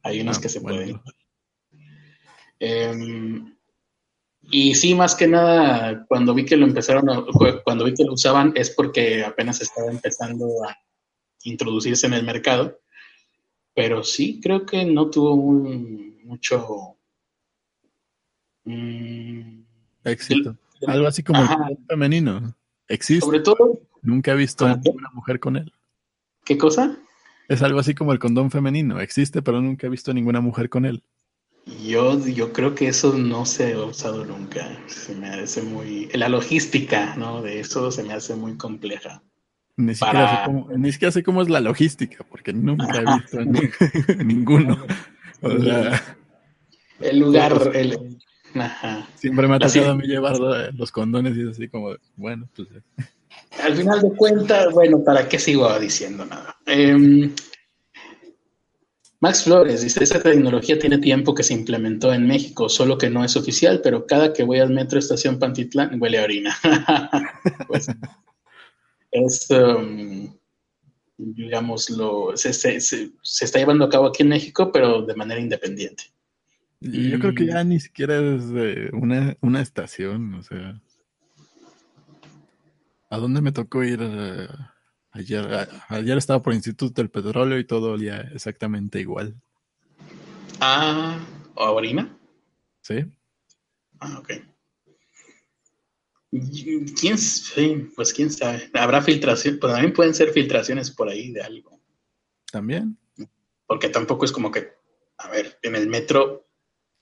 Hay 0.03 0.21
unos 0.21 0.37
ah, 0.37 0.41
que 0.41 0.49
se 0.49 0.61
pueden. 0.61 1.01
Em, 2.59 3.53
y 4.43 4.73
sí, 4.75 4.95
más 4.95 5.15
que 5.15 5.27
nada, 5.27 6.05
cuando 6.07 6.33
vi 6.33 6.45
que 6.45 6.55
lo 6.55 6.65
empezaron, 6.65 7.09
a, 7.09 7.25
cuando 7.63 7.83
vi 7.83 7.93
que 7.93 8.05
lo 8.05 8.13
usaban, 8.13 8.53
es 8.55 8.69
porque 8.69 9.25
apenas 9.25 9.59
estaba 9.61 9.91
empezando 9.91 10.63
a 10.63 10.77
introducirse 11.43 12.07
en 12.07 12.13
el 12.13 12.23
mercado. 12.23 12.79
Pero 13.73 14.01
sí, 14.01 14.39
creo 14.41 14.65
que 14.65 14.85
no 14.85 15.09
tuvo 15.09 15.35
mucho 15.35 16.97
mm, 18.63 19.59
éxito. 20.05 20.57
Algo 20.87 21.07
así 21.07 21.21
como 21.21 21.41
el 21.41 21.77
femenino. 21.85 22.55
Existe. 22.87 23.25
Sobre 23.25 23.41
todo. 23.41 23.81
Nunca 24.05 24.31
he 24.31 24.35
visto 24.35 24.67
a 24.67 24.79
una 24.85 25.09
mujer 25.11 25.39
con 25.39 25.57
él. 25.57 25.73
¿Qué 26.45 26.57
cosa? 26.57 26.97
Es 27.47 27.61
algo 27.63 27.79
así 27.79 27.95
como 27.95 28.13
el 28.13 28.19
condón 28.19 28.51
femenino. 28.51 28.99
Existe, 28.99 29.41
pero 29.41 29.61
nunca 29.61 29.87
he 29.87 29.89
visto 29.89 30.11
a 30.11 30.13
ninguna 30.13 30.41
mujer 30.41 30.69
con 30.69 30.85
él. 30.85 31.03
Yo, 31.83 32.23
yo 32.27 32.53
creo 32.53 32.75
que 32.75 32.87
eso 32.87 33.17
no 33.17 33.45
se 33.45 33.73
ha 33.73 33.79
usado 33.79 34.23
nunca. 34.23 34.77
Se 34.85 35.15
me 35.15 35.29
hace 35.29 35.63
muy. 35.63 36.07
La 36.13 36.29
logística, 36.29 37.15
¿no? 37.15 37.41
De 37.41 37.59
eso 37.59 37.91
se 37.91 38.03
me 38.03 38.13
hace 38.13 38.35
muy 38.35 38.55
compleja. 38.55 39.23
Ni 39.77 39.95
siquiera, 39.95 40.37
sé, 40.37 40.45
cómo, 40.45 40.69
ni 40.77 40.91
siquiera 40.91 41.11
sé 41.11 41.23
cómo 41.23 41.41
es 41.41 41.49
la 41.49 41.59
logística, 41.59 42.23
porque 42.29 42.53
nunca 42.53 42.95
he 42.95 43.15
visto 43.15 43.39
ninguno. 44.23 44.85
el 47.01 47.19
lugar. 47.19 47.71
El, 47.73 48.17
Siempre 49.15 49.47
me 49.47 49.55
ha 49.55 49.59
tocado 49.59 49.91
a 49.91 49.95
mí 49.95 50.07
llevar 50.07 50.37
los 50.73 50.91
condones 50.91 51.35
y 51.35 51.41
es 51.41 51.49
así 51.49 51.67
como, 51.67 51.95
bueno, 52.15 52.47
pues. 52.55 52.69
Al 53.63 53.75
final 53.75 54.01
de 54.01 54.11
cuentas, 54.15 54.73
bueno, 54.73 55.03
¿para 55.03 55.27
qué 55.27 55.39
sigo 55.39 55.79
diciendo 55.79 56.25
nada? 56.25 56.55
Eh, 56.65 57.29
Max 59.21 59.43
Flores 59.43 59.81
dice, 59.81 60.03
esa 60.03 60.21
tecnología 60.21 60.77
tiene 60.77 60.97
tiempo 60.97 61.33
que 61.33 61.43
se 61.43 61.53
implementó 61.53 62.13
en 62.13 62.27
México, 62.27 62.69
solo 62.69 62.97
que 62.97 63.09
no 63.09 63.23
es 63.23 63.35
oficial, 63.35 63.81
pero 63.81 64.05
cada 64.05 64.33
que 64.33 64.43
voy 64.43 64.59
al 64.59 64.71
metro 64.71 64.99
estación 64.99 65.39
Pantitlán 65.39 65.99
huele 65.99 66.19
a 66.19 66.23
orina. 66.23 66.55
pues, 67.67 67.87
es, 69.11 69.47
um, 69.49 70.31
digamos, 71.17 71.87
se, 72.35 72.53
se, 72.53 73.11
está 73.41 73.57
llevando 73.59 73.85
a 73.85 73.89
cabo 73.89 74.07
aquí 74.07 74.23
en 74.23 74.29
México, 74.29 74.71
pero 74.71 75.01
de 75.01 75.15
manera 75.15 75.39
independiente. 75.39 76.03
Yo 76.81 77.17
creo 77.19 77.33
que 77.33 77.47
ya 77.47 77.63
ni 77.63 77.79
siquiera 77.79 78.19
es 78.19 78.43
una, 78.91 79.35
una 79.41 79.61
estación, 79.61 80.35
o 80.35 80.43
sea. 80.43 80.79
¿A 83.15 83.17
dónde 83.17 83.41
me 83.41 83.53
tocó 83.53 83.81
ir? 83.83 83.99
Eh, 84.01 84.47
Ayer, 85.15 85.69
ayer 85.87 86.17
estaba 86.17 86.41
por 86.41 86.51
el 86.51 86.57
Instituto 86.57 87.01
del 87.01 87.09
Petróleo 87.09 87.57
y 87.57 87.65
todo 87.65 87.93
olía 87.93 88.19
exactamente 88.33 88.99
igual. 88.99 89.33
Ah, 90.59 91.17
¿o 91.53 91.63
orina? 91.69 92.17
Sí. 92.81 93.05
Ah, 94.01 94.19
ok. 94.19 94.33
¿Quién, 96.99 97.17
sí, 97.17 97.89
pues 97.95 98.11
quién 98.11 98.29
sabe. 98.29 98.69
Habrá 98.73 99.01
filtración, 99.01 99.57
pues 99.61 99.71
también 99.71 99.93
pueden 99.93 100.13
ser 100.13 100.31
filtraciones 100.31 100.91
por 100.91 101.07
ahí 101.07 101.31
de 101.31 101.41
algo. 101.41 101.79
También. 102.51 102.97
Porque 103.65 103.87
tampoco 103.87 104.25
es 104.25 104.33
como 104.33 104.51
que, 104.51 104.73
a 105.17 105.29
ver, 105.29 105.57
en 105.61 105.77
el 105.77 105.87
metro, 105.87 106.45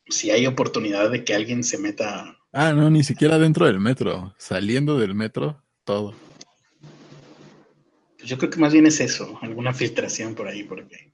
si 0.06 0.30
hay 0.30 0.46
oportunidad 0.46 1.10
de 1.10 1.24
que 1.24 1.34
alguien 1.34 1.64
se 1.64 1.80
meta. 1.80 2.38
Ah, 2.52 2.74
no, 2.74 2.92
ni 2.92 3.04
siquiera 3.04 3.40
dentro 3.40 3.66
del 3.66 3.80
metro. 3.80 4.36
Saliendo 4.38 5.00
del 5.00 5.16
metro, 5.16 5.63
todo. 5.84 6.14
Pues 8.18 8.30
yo 8.30 8.38
creo 8.38 8.50
que 8.50 8.60
más 8.60 8.74
bien 8.74 8.86
es 8.86 9.00
eso, 9.00 9.38
alguna 9.42 9.74
filtración 9.74 10.34
por 10.36 10.48
ahí, 10.48 10.64
porque, 10.64 11.12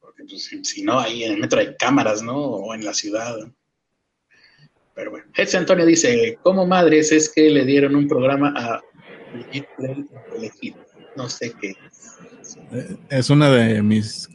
porque 0.00 0.24
pues, 0.24 0.50
si, 0.62 0.82
no, 0.82 0.98
ahí 0.98 1.24
en 1.24 1.34
el 1.34 1.40
metro 1.40 1.60
hay 1.60 1.76
cámaras, 1.76 2.22
¿no? 2.22 2.36
O 2.36 2.74
en 2.74 2.84
la 2.84 2.94
ciudad. 2.94 3.36
Pero 4.94 5.12
bueno, 5.12 5.26
Jesse 5.32 5.54
Antonio 5.54 5.86
dice, 5.86 6.38
¿cómo 6.42 6.66
madres 6.66 7.12
es 7.12 7.30
que 7.32 7.48
le 7.48 7.64
dieron 7.64 7.94
un 7.94 8.08
programa 8.08 8.52
a 8.56 8.82
elegir? 10.34 10.74
No 11.16 11.28
sé 11.28 11.54
qué. 11.60 11.76
Eh, 12.72 12.96
es 13.08 13.30
una 13.30 13.50
de 13.50 13.82
mis 13.82 14.28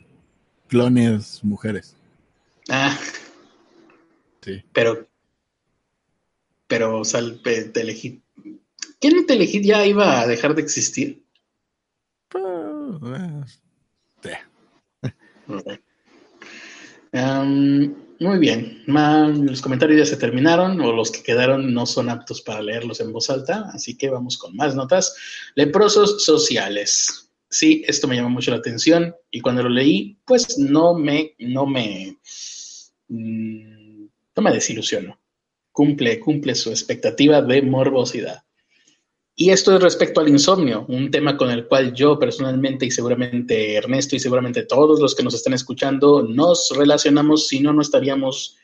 clones 0.67 1.43
mujeres. 1.43 1.95
Ah. 2.69 2.97
Sí. 4.41 4.63
Pero, 4.71 5.07
pero, 6.67 7.03
sal, 7.03 7.41
Telehit. 7.43 8.22
¿Qué 9.03 9.11
no 9.11 9.25
Telehit 9.25 9.65
ya 9.65 9.85
iba 9.85 10.21
a 10.21 10.27
dejar 10.27 10.55
de 10.55 10.61
existir? 10.61 11.25
muy 18.21 18.39
bien. 18.39 18.81
los 18.87 19.61
comentarios 19.61 19.99
ya 19.99 20.05
se 20.05 20.15
terminaron 20.15 20.79
o 20.79 20.93
los 20.93 21.11
que 21.11 21.21
quedaron 21.21 21.73
no 21.73 21.85
son 21.85 22.09
aptos 22.09 22.41
para 22.43 22.61
leerlos 22.61 23.01
en 23.01 23.11
voz 23.11 23.29
alta, 23.29 23.69
así 23.73 23.97
que 23.97 24.09
vamos 24.09 24.37
con 24.37 24.55
más 24.55 24.73
notas. 24.73 25.13
Leprosos 25.55 26.23
sociales. 26.23 27.29
Sí, 27.49 27.83
esto 27.85 28.07
me 28.07 28.15
llamó 28.15 28.29
mucho 28.29 28.51
la 28.51 28.57
atención 28.57 29.13
y 29.29 29.41
cuando 29.41 29.63
lo 29.63 29.69
leí, 29.69 30.17
pues 30.23 30.57
no 30.57 30.97
me, 30.97 31.35
no 31.39 31.65
me, 31.65 32.19
mm, 33.09 34.05
no 34.33 34.41
me 34.41 34.53
desilusionó. 34.53 35.19
Cumple, 35.73 36.21
cumple 36.21 36.55
su 36.55 36.69
expectativa 36.69 37.41
de 37.41 37.61
morbosidad. 37.63 38.42
Y 39.35 39.49
esto 39.49 39.75
es 39.75 39.81
respecto 39.81 40.21
al 40.21 40.29
insomnio, 40.29 40.85
un 40.89 41.09
tema 41.09 41.35
con 41.35 41.49
el 41.49 41.67
cual 41.67 41.93
yo 41.93 42.19
personalmente 42.19 42.85
y 42.85 42.91
seguramente 42.91 43.73
Ernesto 43.73 44.15
y 44.15 44.19
seguramente 44.19 44.63
todos 44.63 44.99
los 44.99 45.15
que 45.15 45.23
nos 45.23 45.33
están 45.33 45.53
escuchando 45.53 46.21
nos 46.21 46.71
relacionamos, 46.77 47.47
si 47.47 47.59
no, 47.59 47.73
no 47.73 47.81
estaríamos 47.81 48.57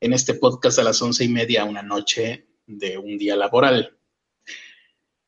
en 0.00 0.12
este 0.12 0.34
podcast 0.34 0.78
a 0.78 0.82
las 0.82 1.00
once 1.00 1.24
y 1.24 1.28
media 1.28 1.64
una 1.64 1.82
noche 1.82 2.46
de 2.66 2.98
un 2.98 3.16
día 3.16 3.36
laboral. 3.36 3.96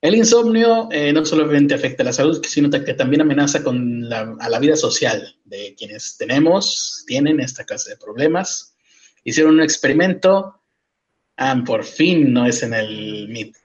El 0.02 0.16
insomnio 0.16 0.88
eh, 0.90 1.12
no 1.14 1.24
solamente 1.24 1.74
afecta 1.74 2.02
a 2.02 2.06
la 2.06 2.12
salud, 2.12 2.44
sino 2.46 2.68
que 2.68 2.92
también 2.92 3.22
amenaza 3.22 3.62
con 3.62 4.08
la, 4.08 4.36
a 4.38 4.48
la 4.50 4.58
vida 4.58 4.76
social 4.76 5.34
de 5.44 5.74
quienes 5.78 6.16
tenemos, 6.18 7.04
tienen 7.06 7.40
esta 7.40 7.64
clase 7.64 7.90
de 7.90 7.96
problemas. 7.96 8.74
Hicieron 9.24 9.54
un 9.54 9.62
experimento, 9.62 10.60
ah, 11.36 11.62
por 11.64 11.84
fin 11.84 12.32
no 12.32 12.46
es 12.46 12.62
en 12.64 12.74
el 12.74 13.28
MIT, 13.28 13.62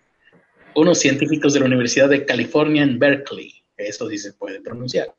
unos 0.77 0.99
científicos 0.99 1.53
de 1.53 1.59
la 1.59 1.65
Universidad 1.65 2.07
de 2.07 2.23
California 2.23 2.83
en 2.83 2.99
Berkeley, 2.99 3.51
eso 3.75 4.07
sí 4.09 4.17
se 4.19 4.33
puede 4.33 4.61
pronunciar. 4.61 5.13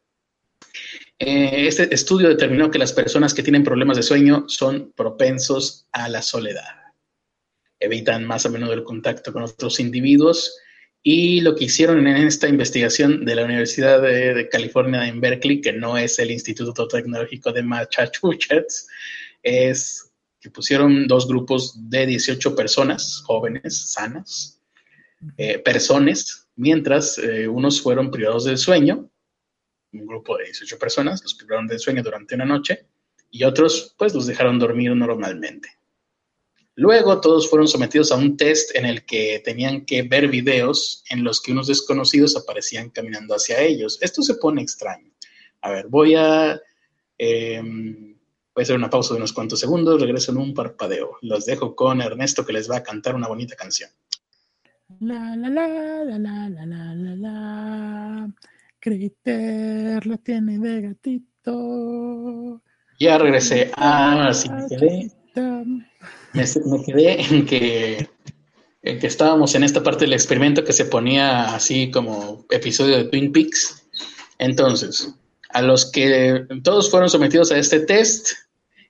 Eh, 1.19 1.67
este 1.67 1.93
estudio 1.93 2.29
determinó 2.29 2.71
que 2.71 2.79
las 2.79 2.93
personas 2.93 3.35
que 3.35 3.43
tienen 3.43 3.65
problemas 3.65 3.97
de 3.97 4.05
sueño 4.05 4.45
son 4.47 4.93
propensos 4.93 5.89
a 5.91 6.09
la 6.09 6.23
soledad. 6.23 6.93
Evitan 7.81 8.25
más 8.25 8.47
a 8.47 8.51
menudo 8.51 8.73
el 8.73 8.85
contacto 8.85 9.33
con 9.33 9.43
otros 9.43 9.81
individuos 9.81 10.61
y 11.03 11.41
lo 11.41 11.57
que 11.57 11.65
hicieron 11.65 12.07
en 12.07 12.29
esta 12.29 12.49
investigación 12.49 13.25
de 13.25 13.35
la 13.35 13.45
Universidad 13.45 14.01
de, 14.01 14.49
California 14.49 15.09
en 15.09 15.21
Berkeley, 15.21 15.61
que 15.61 15.73
no 15.73 15.99
es 15.99 16.21
el 16.21 16.31
Instituto 16.31 16.87
Tecnológico 16.87 17.53
de 17.53 17.65
Massachusetts, 17.65 18.87
es 19.43 20.13
que 20.41 20.51
pusieron 20.51 21.09
dos 21.09 21.27
grupos 21.27 21.75
de 21.91 22.07
18 22.07 22.55
personas 22.55 23.23
jóvenes, 23.25 23.91
sanas, 23.91 24.58
eh, 25.37 25.59
personas, 25.59 26.49
mientras 26.57 27.19
eh, 27.19 27.49
unos 27.49 27.81
fueron 27.81 28.11
privados 28.11 28.45
del 28.45 28.59
sueño 28.59 29.11
un 29.93 30.07
grupo 30.07 30.37
de 30.37 30.45
18 30.45 30.79
personas, 30.79 31.23
los 31.23 31.35
privaron 31.35 31.67
de 31.67 31.79
sueño 31.79 32.03
durante 32.03 32.35
una 32.35 32.45
noche 32.45 32.87
y 33.31 33.45
otros 33.45 33.95
pues 33.99 34.15
los 34.15 34.27
dejaron 34.27 34.59
dormir 34.59 34.95
normalmente. 34.95 35.69
Luego 36.75 37.21
todos 37.21 37.51
fueron 37.51 37.67
sometidos 37.67 38.13
a 38.13 38.17
un 38.17 38.37
test 38.37 38.75
en 38.77 38.87
el 38.87 39.05
que 39.05 39.41
tenían 39.45 39.85
que 39.85 40.03
ver 40.03 40.29
videos 40.29 41.03
en 41.11 41.25
los 41.25 41.41
que 41.41 41.51
unos 41.53 41.67
desconocidos 41.67 42.37
aparecían 42.37 42.91
caminando 42.91 43.35
hacia 43.35 43.61
ellos. 43.61 43.99
Esto 44.01 44.23
se 44.23 44.37
pone 44.37 44.63
extraño. 44.63 45.11
A 45.63 45.71
ver, 45.71 45.89
voy 45.89 46.15
a... 46.15 46.61
Em, 47.19 48.17
voy 48.55 48.63
a 48.63 48.65
hacer 48.65 48.77
una 48.77 48.91
pausa 48.91 49.15
de 49.15 49.19
unos 49.19 49.33
cuantos 49.33 49.59
segundos, 49.59 50.01
regreso 50.01 50.31
en 50.31 50.39
un 50.39 50.55
parpadeo. 50.55 51.19
Los 51.23 51.47
dejo 51.47 51.75
con 51.75 52.01
Ernesto 52.01 52.47
que 52.47 52.53
les 52.53 52.71
va 52.71 52.77
a 52.77 52.83
cantar 52.85 53.17
una 53.17 53.27
bonita 53.27 53.57
canción. 53.57 53.91
La, 55.01 55.37
la, 55.37 55.51
la, 55.51 55.69
la, 55.69 56.19
la, 56.19 56.49
la, 56.49 56.67
la, 56.67 56.95
la, 56.95 57.17
la. 57.17 58.35
Criter 58.81 60.07
la 60.07 60.17
tiene 60.17 60.59
de 60.59 60.81
gatito. 60.81 62.63
Ya 62.99 63.19
regresé. 63.19 63.71
Ah, 63.77 64.31
sí, 64.33 64.49
me 64.49 64.67
quedé. 64.67 65.13
Me, 66.33 66.85
quedé 66.85 67.21
en 67.21 67.45
que, 67.45 68.09
en 68.83 68.99
que 68.99 69.07
estábamos 69.07 69.55
en 69.55 69.65
esta 69.65 69.83
parte 69.83 70.07
del 70.07 70.15
experimento 70.15 70.65
que 70.65 70.73
se 70.73 70.87
ponía 70.87 71.55
así 71.55 71.91
como 71.91 72.47
episodio 72.51 72.97
de 72.97 73.05
Twin 73.05 73.31
Peaks. 73.31 73.87
Entonces, 74.39 75.15
a 75.51 75.61
los 75.61 75.93
que 75.93 76.47
todos 76.65 76.91
fueron 76.91 77.11
sometidos 77.11 77.53
a 77.53 77.59
este 77.59 77.81
test 77.81 78.31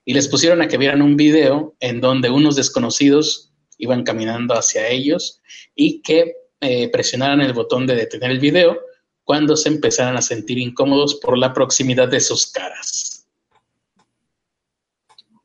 y 0.05 0.15
les 0.15 0.29
pusieron 0.29 0.63
a 0.63 0.69
que 0.69 0.79
vieran 0.79 1.03
un 1.03 1.17
video 1.17 1.75
en 1.81 2.01
donde 2.01 2.31
unos 2.31 2.55
desconocidos 2.55 3.48
iban 3.79 4.03
caminando 4.03 4.55
hacia 4.55 4.89
ellos 4.89 5.41
y 5.75 6.03
que 6.03 6.35
eh, 6.61 6.91
presionaran 6.91 7.41
el 7.41 7.53
botón 7.53 7.87
de 7.87 7.95
detener 7.95 8.31
el 8.31 8.41
video 8.41 8.81
cuando 9.25 9.57
se 9.57 9.69
empezaran 9.69 10.17
a 10.17 10.23
sentir 10.23 10.59
incómodos 10.59 11.17
por 11.17 11.39
la 11.39 11.53
proximidad 11.53 12.09
de 12.09 12.21
sus 12.21 12.51
caras. 12.51 13.27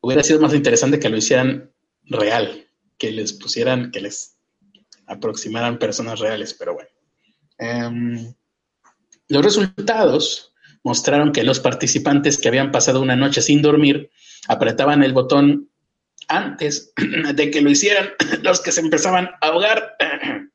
Hubiera 0.02 0.24
sido 0.24 0.40
más 0.40 0.54
interesante 0.54 1.00
que 1.00 1.10
lo 1.10 1.18
hicieran 1.18 1.72
real, 2.04 2.68
que 2.98 3.12
les 3.12 3.34
pusieran, 3.34 3.92
que 3.92 4.02
les 4.02 4.38
aproximaran 5.06 5.80
personas 5.80 6.20
reales, 6.20 6.54
pero 6.54 6.74
bueno. 6.74 6.90
Em, 7.58 8.34
los 9.28 9.44
resultados 9.44 10.54
mostraron 10.84 11.32
que 11.32 11.44
los 11.44 11.60
participantes 11.60 12.38
que 12.38 12.48
habían 12.48 12.72
pasado 12.72 13.02
una 13.02 13.16
noche 13.16 13.42
sin 13.42 13.62
dormir 13.62 14.10
apretaban 14.48 15.04
el 15.04 15.14
botón 15.14 15.70
antes 16.28 16.94
de 17.36 17.52
que 17.52 17.62
lo 17.62 17.70
hicieran 17.70 18.10
los 18.44 18.62
que 18.62 18.72
se 18.72 18.82
empezaban 18.82 19.30
a 19.42 19.48
ahogar 19.48 19.96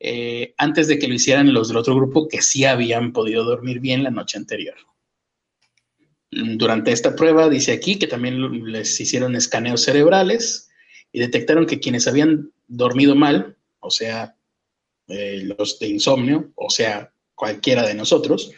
eh, 0.00 0.54
antes 0.58 0.88
de 0.88 0.98
que 0.98 1.08
lo 1.08 1.14
hicieran 1.14 1.52
los 1.52 1.68
del 1.68 1.76
otro 1.76 1.94
grupo 1.94 2.28
que 2.28 2.42
sí 2.42 2.64
habían 2.64 3.12
podido 3.12 3.44
dormir 3.44 3.80
bien 3.80 4.02
la 4.02 4.10
noche 4.10 4.38
anterior. 4.38 4.76
Durante 6.30 6.92
esta 6.92 7.14
prueba, 7.14 7.50
dice 7.50 7.72
aquí 7.72 7.98
que 7.98 8.06
también 8.06 8.72
les 8.72 8.98
hicieron 8.98 9.36
escaneos 9.36 9.82
cerebrales 9.82 10.70
y 11.12 11.20
detectaron 11.20 11.66
que 11.66 11.78
quienes 11.78 12.08
habían 12.08 12.52
dormido 12.68 13.14
mal, 13.14 13.58
o 13.80 13.90
sea, 13.90 14.34
eh, 15.08 15.42
los 15.58 15.78
de 15.78 15.88
insomnio, 15.88 16.50
o 16.54 16.70
sea, 16.70 17.12
cualquiera 17.34 17.86
de 17.86 17.94
nosotros, 17.94 18.50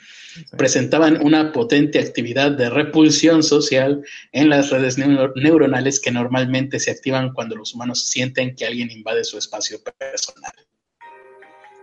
presentaban 0.56 1.24
una 1.24 1.52
potente 1.52 1.98
actividad 1.98 2.52
de 2.52 2.70
repulsión 2.70 3.42
social 3.42 4.02
en 4.32 4.48
las 4.48 4.70
redes 4.70 4.98
neuronales 4.98 6.00
que 6.00 6.10
normalmente 6.10 6.80
se 6.80 6.90
activan 6.90 7.32
cuando 7.32 7.56
los 7.56 7.74
humanos 7.74 8.08
sienten 8.08 8.54
que 8.54 8.66
alguien 8.66 8.90
invade 8.90 9.24
su 9.24 9.38
espacio 9.38 9.78
personal. 9.82 10.52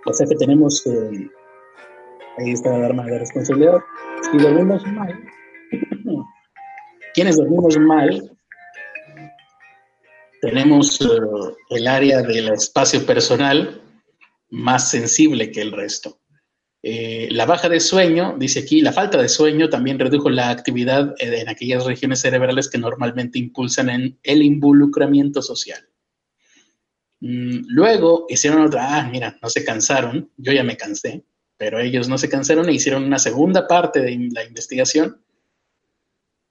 O 0.05 0.13
sea 0.13 0.25
que 0.27 0.35
tenemos, 0.35 0.85
eh, 0.87 1.29
ahí 2.39 2.51
está 2.51 2.77
la 2.77 2.87
arma 2.87 3.05
de 3.05 3.19
responsabilidad. 3.19 3.79
Si 4.31 4.37
dormimos 4.37 4.85
mal, 4.87 5.19
quienes 7.13 7.37
dormimos 7.37 7.77
mal, 7.77 8.37
tenemos 10.41 10.99
eh, 11.01 11.55
el 11.69 11.87
área 11.87 12.21
del 12.23 12.49
espacio 12.49 13.05
personal 13.05 13.81
más 14.49 14.89
sensible 14.89 15.51
que 15.51 15.61
el 15.61 15.71
resto. 15.71 16.20
Eh, 16.83 17.27
la 17.31 17.45
baja 17.45 17.69
de 17.69 17.79
sueño, 17.79 18.35
dice 18.39 18.59
aquí, 18.59 18.81
la 18.81 18.91
falta 18.91 19.21
de 19.21 19.29
sueño 19.29 19.69
también 19.69 19.99
redujo 19.99 20.29
la 20.29 20.49
actividad 20.49 21.13
en 21.19 21.47
aquellas 21.47 21.85
regiones 21.85 22.21
cerebrales 22.21 22.69
que 22.69 22.79
normalmente 22.79 23.37
impulsan 23.37 24.17
el 24.23 24.41
involucramiento 24.41 25.41
social. 25.41 25.87
Mm, 27.19 27.65
luego 27.67 28.25
hicieron 28.29 28.63
otra, 28.63 28.97
ah, 28.97 29.09
mira, 29.09 29.37
no 29.41 29.49
se 29.49 29.63
cansaron, 29.63 30.31
yo 30.37 30.51
ya 30.53 30.63
me 30.63 30.75
cansé, 30.75 31.23
pero 31.55 31.79
ellos 31.79 32.09
no 32.09 32.17
se 32.17 32.29
cansaron 32.29 32.67
e 32.67 32.73
hicieron 32.73 33.03
una 33.03 33.19
segunda 33.19 33.67
parte 33.67 34.01
de 34.01 34.29
la 34.33 34.43
investigación 34.43 35.21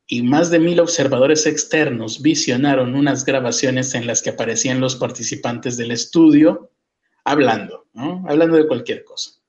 y 0.07 0.23
más 0.23 0.51
de 0.51 0.61
mil 0.61 0.79
observadores 0.79 1.47
externos 1.47 2.23
visionaron 2.23 2.95
unas 2.95 3.25
grabaciones 3.25 3.95
en 3.95 4.07
las 4.07 4.23
que 4.23 4.31
aparecían 4.31 4.81
los 4.81 4.95
participantes 4.95 5.77
del 5.77 5.91
estudio 5.91 6.71
hablando, 7.25 7.87
¿no? 7.93 8.25
hablando 8.29 8.57
de 8.57 8.69
cualquier 8.69 9.03
cosa. 9.05 9.40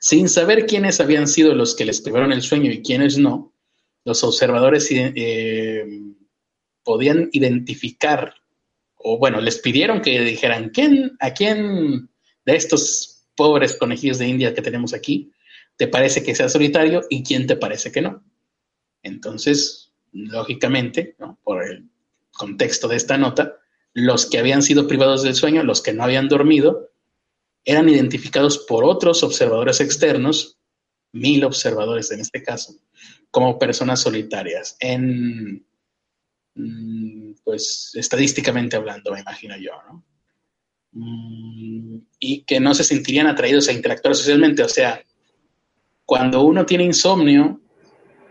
Sin 0.00 0.28
saber 0.28 0.66
quiénes 0.66 0.98
habían 1.00 1.28
sido 1.28 1.54
los 1.54 1.76
que 1.76 1.84
les 1.84 2.00
privaron 2.00 2.32
el 2.32 2.42
sueño 2.42 2.72
y 2.72 2.82
quiénes 2.82 3.18
no, 3.18 3.54
los 4.04 4.24
observadores 4.24 4.88
eh, 4.90 5.86
podían 6.82 7.28
identificar 7.32 8.34
o 9.02 9.18
bueno, 9.18 9.40
les 9.40 9.58
pidieron 9.58 10.02
que 10.02 10.20
dijeran, 10.20 10.70
¿quién, 10.70 11.16
¿a 11.20 11.32
quién 11.32 12.10
de 12.44 12.56
estos 12.56 13.26
pobres 13.34 13.76
conejillos 13.76 14.18
de 14.18 14.28
India 14.28 14.54
que 14.54 14.62
tenemos 14.62 14.92
aquí 14.92 15.32
te 15.76 15.88
parece 15.88 16.22
que 16.22 16.34
sea 16.34 16.50
solitario 16.50 17.02
y 17.08 17.22
quién 17.22 17.46
te 17.46 17.56
parece 17.56 17.90
que 17.90 18.02
no? 18.02 18.22
Entonces, 19.02 19.94
lógicamente, 20.12 21.16
por 21.42 21.64
el 21.64 21.88
contexto 22.32 22.88
de 22.88 22.96
esta 22.96 23.16
nota, 23.16 23.56
los 23.94 24.26
que 24.26 24.38
habían 24.38 24.62
sido 24.62 24.86
privados 24.86 25.22
del 25.22 25.34
sueño, 25.34 25.62
los 25.64 25.80
que 25.80 25.94
no 25.94 26.04
habían 26.04 26.28
dormido, 26.28 26.89
eran 27.64 27.88
identificados 27.88 28.58
por 28.58 28.84
otros 28.84 29.22
observadores 29.22 29.80
externos, 29.80 30.58
mil 31.12 31.44
observadores 31.44 32.10
en 32.12 32.20
este 32.20 32.42
caso, 32.42 32.74
como 33.30 33.58
personas 33.58 34.00
solitarias. 34.00 34.76
En, 34.80 35.64
Mm, 36.54 37.34
pues 37.44 37.92
estadísticamente 37.94 38.76
hablando, 38.76 39.12
me 39.12 39.20
imagino 39.20 39.56
yo, 39.56 39.72
¿no? 39.88 40.04
Mm, 40.92 42.00
y 42.18 42.42
que 42.42 42.58
no 42.58 42.74
se 42.74 42.84
sentirían 42.84 43.28
atraídos 43.28 43.68
a 43.68 43.72
interactuar 43.72 44.14
socialmente. 44.14 44.62
O 44.62 44.68
sea, 44.68 45.02
cuando 46.04 46.42
uno 46.42 46.66
tiene 46.66 46.84
insomnio, 46.84 47.60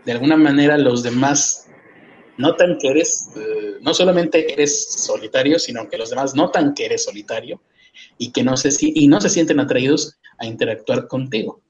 de 0.04 0.12
alguna 0.12 0.36
manera 0.36 0.76
los 0.78 1.02
demás 1.02 1.66
notan 2.36 2.78
que 2.78 2.88
eres, 2.88 3.30
eh, 3.36 3.76
no 3.80 3.94
solamente 3.94 4.52
eres 4.52 4.92
solitario, 4.92 5.58
sino 5.58 5.88
que 5.88 5.98
los 5.98 6.10
demás 6.10 6.34
notan 6.34 6.74
que 6.74 6.86
eres 6.86 7.04
solitario 7.04 7.62
y 8.18 8.32
que 8.32 8.42
no 8.42 8.56
se, 8.56 8.70
y 8.80 9.08
no 9.08 9.20
se 9.20 9.28
sienten 9.28 9.60
atraídos 9.60 10.18
a 10.38 10.46
interactuar 10.46 11.06
contigo. 11.06 11.62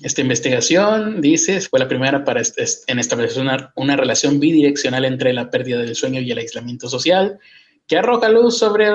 Esta 0.00 0.20
investigación, 0.20 1.20
dice, 1.20 1.60
fue 1.60 1.78
la 1.78 1.86
primera 1.86 2.24
para 2.24 2.42
en 2.86 2.98
establecer 2.98 3.44
una, 3.76 3.96
relación 3.96 4.40
bidireccional 4.40 5.04
entre 5.04 5.32
la 5.32 5.50
pérdida 5.50 5.78
del 5.78 5.94
sueño 5.94 6.20
y 6.20 6.30
el 6.30 6.38
aislamiento 6.38 6.88
social, 6.88 7.38
que 7.86 7.98
arroja 7.98 8.28
luz 8.28 8.58
sobre... 8.58 8.88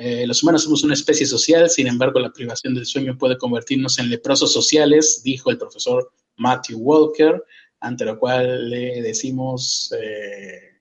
Eh, 0.00 0.26
los 0.28 0.42
humanos 0.42 0.62
somos 0.62 0.84
una 0.84 0.94
especie 0.94 1.26
social, 1.26 1.68
sin 1.68 1.88
embargo, 1.88 2.20
la 2.20 2.32
privación 2.32 2.72
del 2.72 2.86
sueño 2.86 3.18
puede 3.18 3.36
convertirnos 3.36 3.98
en 3.98 4.08
leprosos 4.08 4.52
sociales, 4.52 5.22
dijo 5.24 5.50
el 5.50 5.58
profesor 5.58 6.12
Matthew 6.36 6.78
Walker, 6.78 7.42
ante 7.80 8.04
lo 8.04 8.18
cual 8.18 8.70
le 8.70 9.02
decimos 9.02 9.92
eh, 10.00 10.78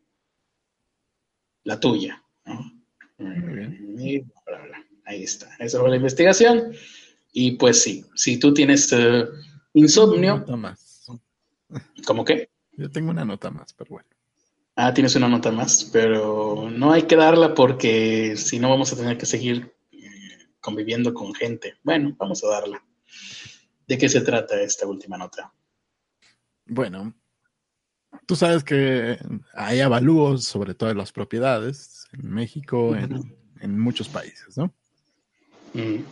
la 1.63 1.79
tuya. 1.79 2.23
Ahí 5.05 5.23
está. 5.23 5.49
Esa 5.59 5.79
fue 5.79 5.89
la 5.89 5.95
investigación. 5.95 6.73
Y 7.31 7.51
pues 7.51 7.81
sí, 7.81 8.05
si 8.15 8.39
tú 8.39 8.53
tienes 8.53 8.91
uh, 8.91 9.27
insomnio. 9.73 10.39
Nota 10.39 10.55
más. 10.55 11.07
¿Cómo 12.05 12.25
qué? 12.25 12.49
Yo 12.73 12.89
tengo 12.89 13.11
una 13.11 13.25
nota 13.25 13.49
más, 13.49 13.73
pero 13.73 13.89
bueno. 13.91 14.09
Ah, 14.75 14.93
tienes 14.93 15.15
una 15.15 15.27
nota 15.27 15.51
más, 15.51 15.89
pero 15.91 16.69
no 16.69 16.91
hay 16.91 17.03
que 17.03 17.15
darla 17.15 17.55
porque 17.55 18.37
si 18.37 18.59
no 18.59 18.69
vamos 18.69 18.93
a 18.93 18.95
tener 18.95 19.17
que 19.17 19.25
seguir 19.25 19.75
eh, 19.91 20.49
conviviendo 20.59 21.13
con 21.13 21.33
gente. 21.33 21.75
Bueno, 21.83 22.15
vamos 22.19 22.43
a 22.43 22.47
darla. 22.47 22.83
¿De 23.87 23.97
qué 23.97 24.07
se 24.07 24.21
trata 24.21 24.61
esta 24.61 24.85
última 24.85 25.17
nota? 25.17 25.51
Bueno, 26.65 27.15
tú 28.25 28.35
sabes 28.35 28.63
que 28.63 29.17
hay 29.53 29.79
avalúos 29.79 30.43
sobre 30.43 30.73
todas 30.73 30.95
las 30.95 31.11
propiedades 31.11 32.05
en 32.13 32.31
México, 32.31 32.95
en, 32.95 33.79
muchos 33.79 34.07
países, 34.07 34.57
¿no? 34.57 34.73
Mm. 35.73 36.03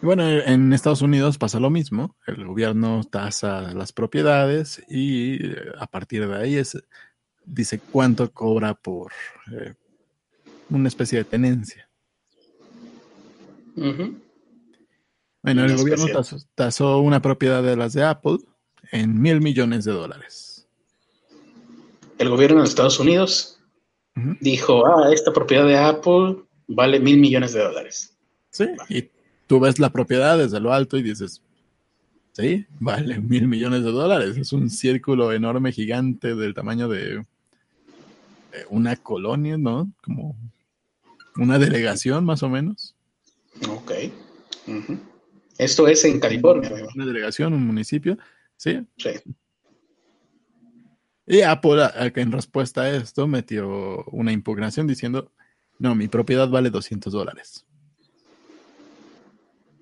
Bueno, 0.00 0.28
en 0.28 0.72
Estados 0.72 1.02
Unidos 1.02 1.38
pasa 1.38 1.58
lo 1.58 1.70
mismo. 1.70 2.14
El 2.26 2.44
gobierno 2.46 3.02
tasa 3.04 3.74
las 3.74 3.92
propiedades 3.92 4.82
y 4.88 5.44
eh, 5.44 5.56
a 5.78 5.86
partir 5.86 6.26
de 6.28 6.36
ahí 6.36 6.56
es, 6.56 6.78
dice 7.44 7.80
cuánto 7.80 8.30
cobra 8.32 8.74
por 8.74 9.12
eh, 9.52 9.74
una 10.70 10.88
especie 10.88 11.18
de 11.18 11.24
tenencia. 11.24 11.88
Bueno, 15.42 15.64
el 15.64 15.76
gobierno 15.76 16.06
tasó, 16.54 16.98
una 17.00 17.22
propiedad 17.22 17.62
de 17.62 17.76
las 17.76 17.92
de 17.92 18.04
Apple 18.04 18.38
en 18.92 19.20
mil 19.20 19.40
millones 19.40 19.84
de 19.84 19.92
dólares. 19.92 20.47
El 22.18 22.28
gobierno 22.28 22.62
de 22.62 22.68
Estados 22.68 22.98
Unidos 22.98 23.60
dijo, 24.40 24.86
ah, 24.86 25.12
esta 25.12 25.32
propiedad 25.32 25.66
de 25.66 25.76
Apple 25.76 26.42
vale 26.66 26.98
mil 26.98 27.18
millones 27.18 27.52
de 27.52 27.60
dólares. 27.60 28.16
Sí, 28.50 28.66
y 28.88 29.08
tú 29.46 29.60
ves 29.60 29.78
la 29.78 29.90
propiedad 29.90 30.36
desde 30.36 30.58
lo 30.58 30.72
alto 30.72 30.96
y 30.96 31.02
dices, 31.02 31.40
sí, 32.32 32.66
vale 32.80 33.20
mil 33.20 33.46
millones 33.46 33.84
de 33.84 33.92
dólares. 33.92 34.36
Es 34.36 34.52
un 34.52 34.68
círculo 34.68 35.32
enorme, 35.32 35.72
gigante, 35.72 36.34
del 36.34 36.54
tamaño 36.54 36.88
de 36.88 37.24
una 38.70 38.96
colonia, 38.96 39.56
¿no? 39.56 39.92
Como 40.02 40.36
una 41.36 41.58
delegación 41.58 42.24
más 42.24 42.42
o 42.42 42.48
menos. 42.48 42.96
Ok. 43.68 43.92
Esto 45.56 45.88
es 45.88 46.04
en 46.04 46.18
California. 46.18 46.70
Una 46.94 47.06
delegación, 47.06 47.52
un 47.52 47.66
municipio, 47.66 48.18
¿sí? 48.56 48.80
Sí. 48.96 49.10
Y 51.28 51.42
Apple, 51.42 51.82
en 51.94 52.32
respuesta 52.32 52.82
a 52.82 52.90
esto, 52.90 53.26
metió 53.26 54.04
una 54.06 54.32
impugnación 54.32 54.86
diciendo, 54.86 55.30
no, 55.78 55.94
mi 55.94 56.08
propiedad 56.08 56.48
vale 56.48 56.70
200 56.70 57.12
dólares. 57.12 57.66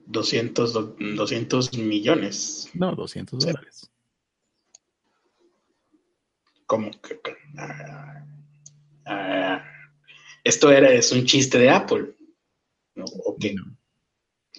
200, 0.07 0.73
200 1.17 1.79
millones. 1.79 2.69
No, 2.75 2.95
200 2.95 3.45
dólares. 3.45 3.91
¿Cómo 6.67 6.91
que? 7.01 7.21
Ah, 7.57 8.27
Ah, 9.07 9.65
esto 10.43 10.71
era, 10.71 10.91
es 10.91 11.13
un 11.13 11.25
chiste 11.25 11.59
de 11.59 11.71
Apple. 11.71 12.15
¿no? 12.97 13.05
¿O 13.05 13.37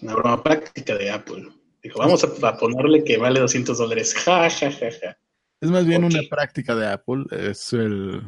Una 0.01 0.13
broma 0.13 0.43
práctica 0.43 0.95
de 0.95 1.11
Apple. 1.11 1.49
Dijo, 1.83 1.99
vamos 1.99 2.23
a, 2.23 2.57
ponerle 2.57 3.03
que 3.03 3.17
vale 3.17 3.39
200 3.39 3.77
dólares. 3.77 4.15
Ja, 4.25 4.49
ja, 4.49 4.71
ja, 4.71 4.89
ja. 4.91 5.17
Es 5.59 5.71
más 5.71 5.85
bien 5.85 6.03
una 6.03 6.19
práctica 6.29 6.75
de 6.75 6.87
Apple. 6.87 7.25
Es 7.31 7.73
el. 7.73 8.21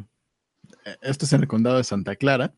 Esto 1.01 1.25
es 1.25 1.33
en 1.33 1.41
el 1.41 1.47
condado 1.47 1.77
de 1.77 1.83
Santa 1.83 2.15
Clara. 2.15 2.53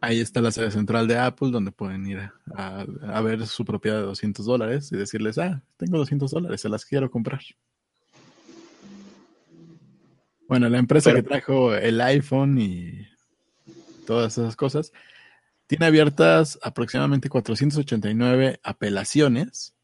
Ahí 0.00 0.20
está 0.20 0.40
la 0.40 0.50
sede 0.50 0.70
central 0.70 1.06
de 1.06 1.18
Apple, 1.18 1.50
donde 1.50 1.70
pueden 1.70 2.06
ir 2.06 2.18
a, 2.54 2.84
a, 3.02 3.20
ver 3.20 3.46
su 3.46 3.64
propiedad 3.64 3.98
de 3.98 4.04
200 4.04 4.44
dólares 4.44 4.90
y 4.90 4.96
decirles, 4.96 5.38
ah, 5.38 5.62
tengo 5.76 5.98
200 5.98 6.30
dólares, 6.30 6.60
se 6.60 6.68
las 6.68 6.84
quiero 6.84 7.10
comprar. 7.10 7.40
Bueno, 10.48 10.68
la 10.70 10.78
empresa 10.78 11.14
que 11.14 11.22
trajo 11.22 11.74
el 11.74 12.00
iPhone 12.00 12.58
y 12.58 13.06
todas 14.06 14.38
esas 14.38 14.56
cosas 14.56 14.92
tiene 15.66 15.84
abiertas 15.84 16.58
aproximadamente 16.62 17.28
489 17.28 18.58
apelaciones 18.62 19.74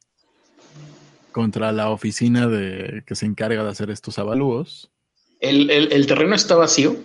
contra 1.34 1.72
la 1.72 1.90
oficina 1.90 2.46
de 2.46 3.02
que 3.04 3.16
se 3.16 3.26
encarga 3.26 3.64
de 3.64 3.68
hacer 3.68 3.90
estos 3.90 4.20
avalúos. 4.20 4.92
¿El, 5.40 6.06
terreno 6.06 6.36
está 6.36 6.54
vacío? 6.54 6.96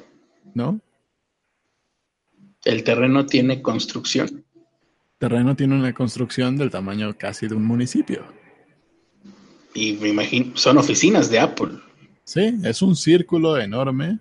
¿No? 0.54 0.80
El 2.64 2.84
terreno 2.84 3.26
tiene 3.26 3.64
construcción. 3.64 4.46
El 4.54 5.18
terreno 5.18 5.56
tiene 5.56 5.76
una 5.76 5.94
construcción 5.94 6.58
del 6.58 6.70
tamaño 6.70 7.18
casi 7.18 7.48
de 7.48 7.56
un 7.56 7.66
municipio. 7.66 8.24
Y 9.74 9.94
me 9.94 10.10
imagino, 10.10 10.56
son 10.56 10.78
oficinas 10.78 11.32
de 11.32 11.40
Apple. 11.40 11.80
Sí, 12.24 12.54
es 12.64 12.84
un 12.84 12.96
círculo 12.96 13.58
enorme. 13.58 14.20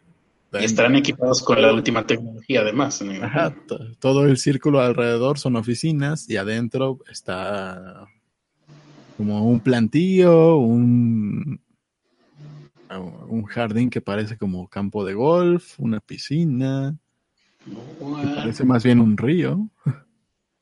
Y 0.59 0.65
estarán 0.65 0.97
equipados 0.97 1.43
con 1.43 1.61
la 1.61 1.75
última 1.75 2.07
tecnología, 2.07 2.63
además. 2.63 3.05
Ajá, 3.21 3.55
todo 4.01 4.25
el 4.25 4.39
círculo 4.39 4.81
alrededor 4.81 5.39
son 5.39 5.57
oficinas 5.57 6.31
y 6.31 6.39
adentro 6.39 6.99
está 7.11 8.09
como 9.19 9.45
un 9.45 9.59
plantío, 9.59 10.59
un, 10.59 11.61
un 13.29 13.45
jardín 13.47 13.91
que 13.91 14.01
parece 14.01 14.39
como 14.39 14.69
campo 14.69 15.05
de 15.05 15.14
golf, 15.14 15.75
una 15.79 15.99
piscina, 15.99 16.97
que 17.64 18.35
parece 18.37 18.64
más 18.64 18.85
bien 18.85 19.01
un 19.01 19.16
río. 19.16 19.69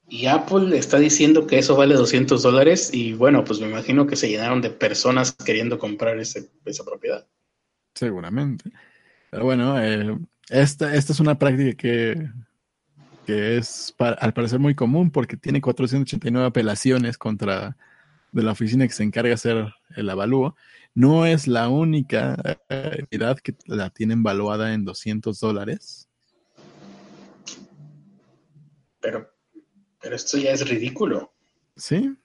Y 0.08 0.24
Apple 0.24 0.78
está 0.78 0.98
diciendo 0.98 1.46
que 1.46 1.58
eso 1.58 1.76
vale 1.76 1.96
200 1.96 2.42
dólares 2.42 2.94
y 2.94 3.12
bueno, 3.12 3.44
pues 3.44 3.60
me 3.60 3.68
imagino 3.68 4.06
que 4.06 4.16
se 4.16 4.30
llenaron 4.30 4.62
de 4.62 4.70
personas 4.70 5.32
queriendo 5.32 5.78
comprar 5.78 6.18
esa 6.18 6.84
propiedad. 6.84 7.26
Seguramente. 7.94 8.70
Pero 9.30 9.44
bueno, 9.44 9.78
eh, 9.78 10.16
esta, 10.48 10.94
esta 10.94 11.12
es 11.12 11.20
una 11.20 11.38
práctica 11.38 11.76
que, 11.76 12.30
que 13.26 13.58
es 13.58 13.94
al 13.98 14.32
parecer 14.32 14.60
muy 14.60 14.74
común 14.74 15.10
porque 15.10 15.36
tiene 15.36 15.60
489 15.60 16.46
apelaciones 16.46 17.18
contra 17.18 17.76
de 18.36 18.44
la 18.44 18.52
oficina 18.52 18.86
que 18.86 18.92
se 18.92 19.02
encarga 19.02 19.28
de 19.28 19.34
hacer 19.34 19.74
el 19.96 20.10
avalúo. 20.10 20.56
No 20.94 21.26
es 21.26 21.46
la 21.46 21.68
única 21.68 22.36
eh, 22.68 22.96
entidad 22.98 23.38
que 23.38 23.54
la 23.66 23.90
tienen 23.90 24.22
valuada 24.22 24.72
en 24.74 24.84
200 24.84 25.38
dólares. 25.40 26.08
Pero 29.00 29.36
pero 30.06 30.14
esto 30.14 30.38
ya 30.38 30.52
es 30.52 30.68
ridículo. 30.68 31.32
Sí. 31.74 32.16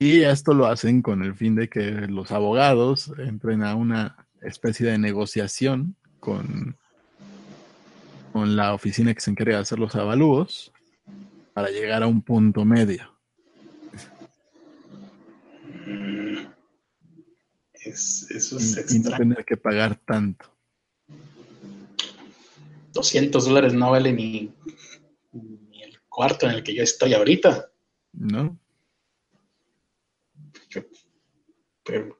Y 0.00 0.22
esto 0.22 0.52
lo 0.52 0.66
hacen 0.66 1.00
con 1.00 1.22
el 1.22 1.36
fin 1.36 1.54
de 1.54 1.68
que 1.68 1.92
los 2.08 2.32
abogados 2.32 3.12
entren 3.18 3.62
a 3.62 3.76
una 3.76 4.26
especie 4.42 4.88
de 4.88 4.98
negociación 4.98 5.94
con, 6.18 6.76
con 8.32 8.56
la 8.56 8.74
oficina 8.74 9.14
que 9.14 9.20
se 9.20 9.30
encarga 9.30 9.54
de 9.54 9.62
hacer 9.62 9.78
los 9.78 9.94
avalúos 9.94 10.72
para 11.52 11.70
llegar 11.70 12.02
a 12.02 12.08
un 12.08 12.20
punto 12.20 12.64
medio. 12.64 13.17
Mm. 15.88 16.46
eso 17.74 18.58
es 18.58 18.94
y, 18.94 18.98
no 18.98 19.16
tener 19.16 19.44
que 19.44 19.56
pagar 19.56 19.96
tanto. 19.96 20.46
200 22.92 23.44
dólares 23.44 23.74
no 23.74 23.90
vale 23.90 24.12
ni 24.12 24.52
cuarto 26.08 26.46
en 26.46 26.56
el 26.56 26.64
que 26.64 26.74
yo 26.74 26.82
estoy 26.82 27.14
ahorita. 27.14 27.70
No. 28.12 28.58
pero, 31.84 32.18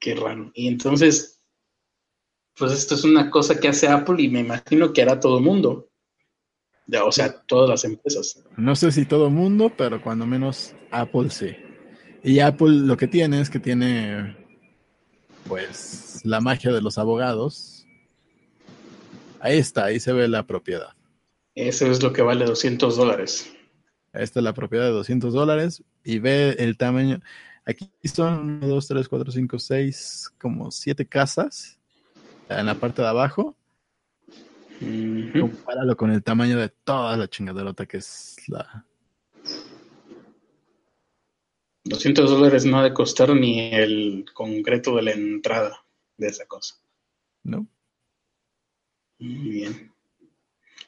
qué 0.00 0.14
raro. 0.16 0.50
Y 0.54 0.66
entonces, 0.66 1.40
pues 2.56 2.72
esto 2.72 2.96
es 2.96 3.04
una 3.04 3.30
cosa 3.30 3.60
que 3.60 3.68
hace 3.68 3.86
Apple 3.86 4.20
y 4.20 4.28
me 4.28 4.40
imagino 4.40 4.92
que 4.92 5.02
hará 5.02 5.20
todo 5.20 5.38
el 5.38 5.44
mundo. 5.44 5.88
O 7.04 7.12
sea, 7.12 7.32
todas 7.44 7.70
las 7.70 7.84
empresas. 7.84 8.44
No 8.56 8.74
sé 8.74 8.90
si 8.90 9.06
todo 9.06 9.28
el 9.28 9.32
mundo, 9.32 9.72
pero 9.76 10.02
cuando 10.02 10.26
menos 10.26 10.74
Apple 10.90 11.30
sí. 11.30 11.54
Y 12.22 12.38
Apple 12.38 12.70
lo 12.70 12.96
que 12.96 13.08
tiene 13.08 13.40
es 13.40 13.50
que 13.50 13.58
tiene, 13.58 14.36
pues, 15.48 16.20
la 16.24 16.40
magia 16.40 16.72
de 16.72 16.80
los 16.80 16.98
abogados. 16.98 17.86
Ahí 19.40 19.58
está, 19.58 19.86
ahí 19.86 19.98
se 19.98 20.12
ve 20.12 20.28
la 20.28 20.46
propiedad. 20.46 20.94
Eso 21.54 21.86
es 21.86 22.02
lo 22.02 22.12
que 22.12 22.22
vale 22.22 22.44
200 22.44 22.96
dólares. 22.96 23.52
Esta 24.12 24.40
es 24.40 24.44
la 24.44 24.54
propiedad 24.54 24.84
de 24.84 24.92
200 24.92 25.34
dólares 25.34 25.82
y 26.04 26.18
ve 26.18 26.56
el 26.58 26.76
tamaño. 26.76 27.20
Aquí 27.64 27.90
son 28.04 28.60
1, 28.62 28.68
2, 28.68 28.88
3, 28.88 29.08
4, 29.08 29.32
5, 29.32 29.58
6, 29.58 30.32
como 30.38 30.70
7 30.70 31.06
casas 31.06 31.78
en 32.48 32.66
la 32.66 32.74
parte 32.74 33.02
de 33.02 33.08
abajo. 33.08 33.56
Compáralo 35.38 35.96
con 35.96 36.10
el 36.10 36.22
tamaño 36.22 36.58
de 36.58 36.68
toda 36.68 37.16
la 37.16 37.28
chingaderota 37.28 37.86
que 37.86 37.98
es 37.98 38.36
la. 38.48 38.84
200 41.92 42.30
dólares 42.30 42.64
no 42.64 42.78
ha 42.78 42.84
de 42.84 42.94
costar 42.94 43.34
ni 43.34 43.74
el 43.74 44.24
concreto 44.32 44.96
de 44.96 45.02
la 45.02 45.12
entrada 45.12 45.84
de 46.16 46.28
esa 46.28 46.46
cosa. 46.46 46.76
No. 47.44 47.66
Muy 49.18 49.50
bien. 49.50 49.92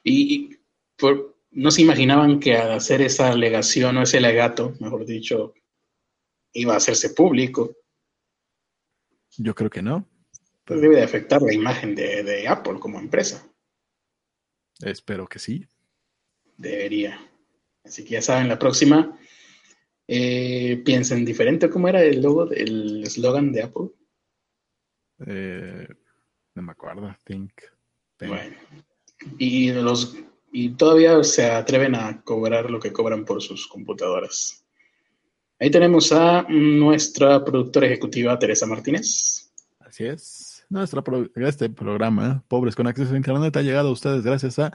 Y, 0.03 0.57
no 1.51 1.71
se 1.71 1.81
imaginaban 1.81 2.39
que 2.39 2.55
al 2.55 2.71
hacer 2.71 3.01
esa 3.01 3.29
alegación 3.29 3.97
o 3.97 4.03
ese 4.03 4.19
legato, 4.19 4.75
mejor 4.79 5.05
dicho, 5.05 5.53
iba 6.53 6.73
a 6.73 6.77
hacerse 6.77 7.11
público. 7.11 7.75
Yo 9.37 9.55
creo 9.55 9.69
que 9.69 9.81
no. 9.81 10.07
Pues 10.65 10.81
debe 10.81 10.97
de 10.97 11.03
afectar 11.03 11.41
la 11.41 11.53
imagen 11.53 11.95
de, 11.95 12.47
Apple 12.47 12.79
como 12.79 12.99
empresa. 12.99 13.47
Espero 14.81 15.27
que 15.27 15.39
sí. 15.39 15.65
Debería. 16.57 17.19
Así 17.83 18.03
que 18.03 18.11
ya 18.11 18.21
saben, 18.21 18.49
la 18.49 18.57
próxima, 18.57 19.17
Eh, 20.07 20.81
piensen 20.85 21.25
diferente. 21.25 21.69
¿Cómo 21.69 21.87
era 21.87 22.03
el 22.03 22.21
logo, 22.21 22.51
el 22.51 23.03
eslogan 23.03 23.51
de 23.51 23.63
Apple? 23.63 23.89
Eh, 25.25 25.87
no 26.53 26.61
me 26.61 26.71
acuerdo. 26.71 27.15
Think. 27.25 27.51
Bueno. 28.19 28.55
Y 29.37 29.71
los 29.71 30.15
y 30.51 30.69
todavía 30.69 31.21
se 31.23 31.45
atreven 31.51 31.95
a 31.95 32.21
cobrar 32.21 32.71
lo 32.71 32.79
que 32.79 32.93
cobran 32.93 33.25
por 33.25 33.41
sus 33.41 33.67
computadoras. 33.67 34.65
Ahí 35.59 35.69
tenemos 35.69 36.13
a 36.13 36.43
nuestra 36.47 37.43
productora 37.43 37.87
ejecutiva 37.87 38.39
Teresa 38.39 38.65
Martínez. 38.65 39.51
Así 39.79 40.05
es. 40.05 40.65
Nuestra 40.69 41.03
este 41.35 41.69
programa, 41.69 42.43
Pobres 42.47 42.75
con 42.75 42.87
Acceso 42.87 43.13
a 43.13 43.17
Internet, 43.17 43.55
ha 43.57 43.61
llegado 43.61 43.89
a 43.89 43.91
ustedes 43.91 44.23
gracias 44.23 44.57
a 44.59 44.71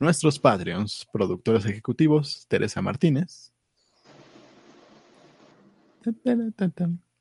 nuestros 0.00 0.38
Patreons, 0.38 1.06
productores 1.12 1.64
ejecutivos 1.66 2.46
Teresa 2.48 2.80
Martínez, 2.82 3.51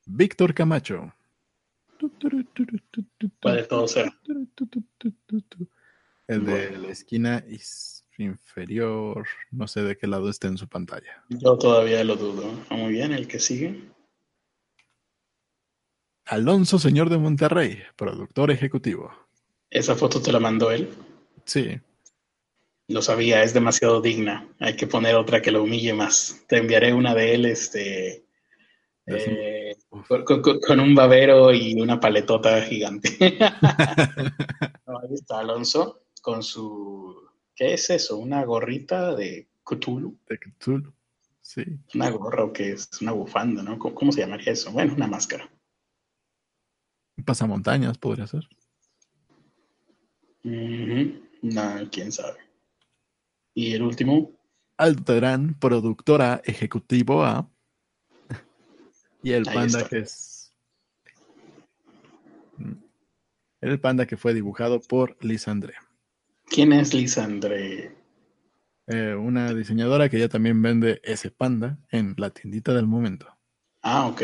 Víctor 0.06 0.54
Camacho. 0.54 1.14
Puede 3.40 3.64
todo 3.64 3.88
ser. 3.88 4.12
El 6.28 6.46
de 6.46 6.78
la 6.78 6.90
esquina 6.90 7.44
inferior, 8.18 9.26
no 9.52 9.68
sé 9.68 9.82
de 9.84 9.98
qué 9.98 10.08
lado 10.08 10.30
está 10.30 10.48
en 10.48 10.58
su 10.58 10.68
pantalla. 10.68 11.24
Yo 11.30 11.58
todavía 11.58 12.04
lo 12.04 12.16
dudo. 12.16 12.52
Ah, 12.70 12.76
muy 12.76 12.94
bien, 12.94 13.12
el 13.12 13.28
que 13.28 13.40
sigue. 13.40 13.82
Alonso 16.26 16.80
Señor 16.80 17.10
de 17.10 17.18
Monterrey, 17.18 17.80
productor 17.96 18.52
ejecutivo. 18.52 19.12
¿Esa 19.70 19.96
foto 19.96 20.22
te 20.22 20.32
la 20.32 20.40
mandó 20.40 20.72
él? 20.72 20.90
Sí. 21.46 21.80
Lo 22.88 23.02
sabía, 23.02 23.44
es 23.44 23.54
demasiado 23.54 24.02
digna. 24.02 24.48
Hay 24.60 24.76
que 24.76 24.88
poner 24.88 25.16
otra 25.16 25.42
que 25.42 25.52
lo 25.52 25.64
humille 25.64 25.94
más. 25.94 26.44
Te 26.48 26.58
enviaré 26.58 26.94
una 26.94 27.16
de 27.16 27.36
él, 27.36 27.46
este, 27.46 28.26
eh, 29.18 29.78
con, 30.66 30.80
un 30.80 30.96
babero 30.96 31.54
y 31.54 31.80
una 31.80 32.00
paletota 32.00 32.62
gigante. 32.62 33.10
ahí 33.20 35.14
está 35.14 35.40
Alonso 35.40 36.06
con 36.22 36.44
su, 36.44 37.16
¿qué 37.56 37.74
es 37.74 37.90
eso? 37.90 38.18
Una 38.18 38.44
gorrita 38.46 39.16
de 39.16 39.50
Cthulhu. 39.64 40.18
De 40.28 40.38
Cthulhu, 40.40 40.94
sí. 41.42 41.64
Una 41.96 42.10
gorra 42.10 42.46
o 42.46 42.54
qué 42.54 42.74
es, 42.74 42.90
una 43.02 43.12
bufanda, 43.12 43.64
¿no? 43.64 43.78
¿Cómo, 43.80 44.12
se 44.12 44.22
llamaría 44.22 44.54
eso? 44.54 44.72
Bueno, 44.72 44.94
una 44.94 45.08
máscara. 45.08 45.50
Pasamontañas 47.26 47.98
podría 47.98 48.28
ser. 48.28 48.48
No, 50.44 51.90
quién 51.92 52.12
sabe. 52.12 52.40
Y 53.54 53.74
el 53.74 53.84
último. 53.84 54.32
Alto 54.78 55.16
Gran, 55.16 55.54
productora 55.60 56.42
ejecutivo 56.46 57.24
A. 57.24 57.48
Y 59.24 59.32
el 59.34 59.44
panda 59.44 59.88
que 59.88 60.00
es. 60.00 60.52
Mm, 62.58 62.74
el 63.62 63.80
panda 63.80 64.06
que 64.06 64.18
fue 64.18 64.34
dibujado 64.34 64.82
por 64.82 65.18
Lisandre. 65.24 65.76
¿Quién 66.48 66.74
es 66.74 66.94
Lisandre? 66.94 67.96
Eh, 68.88 69.16
una 69.16 69.54
diseñadora 69.54 70.10
que 70.10 70.20
ya 70.20 70.28
también 70.28 70.62
vende 70.62 71.00
ese 71.04 71.32
panda 71.32 71.78
en 71.92 72.16
la 72.18 72.30
tiendita 72.32 72.74
del 72.74 72.88
momento. 72.88 73.28
Ah, 73.82 74.08
ok. 74.08 74.22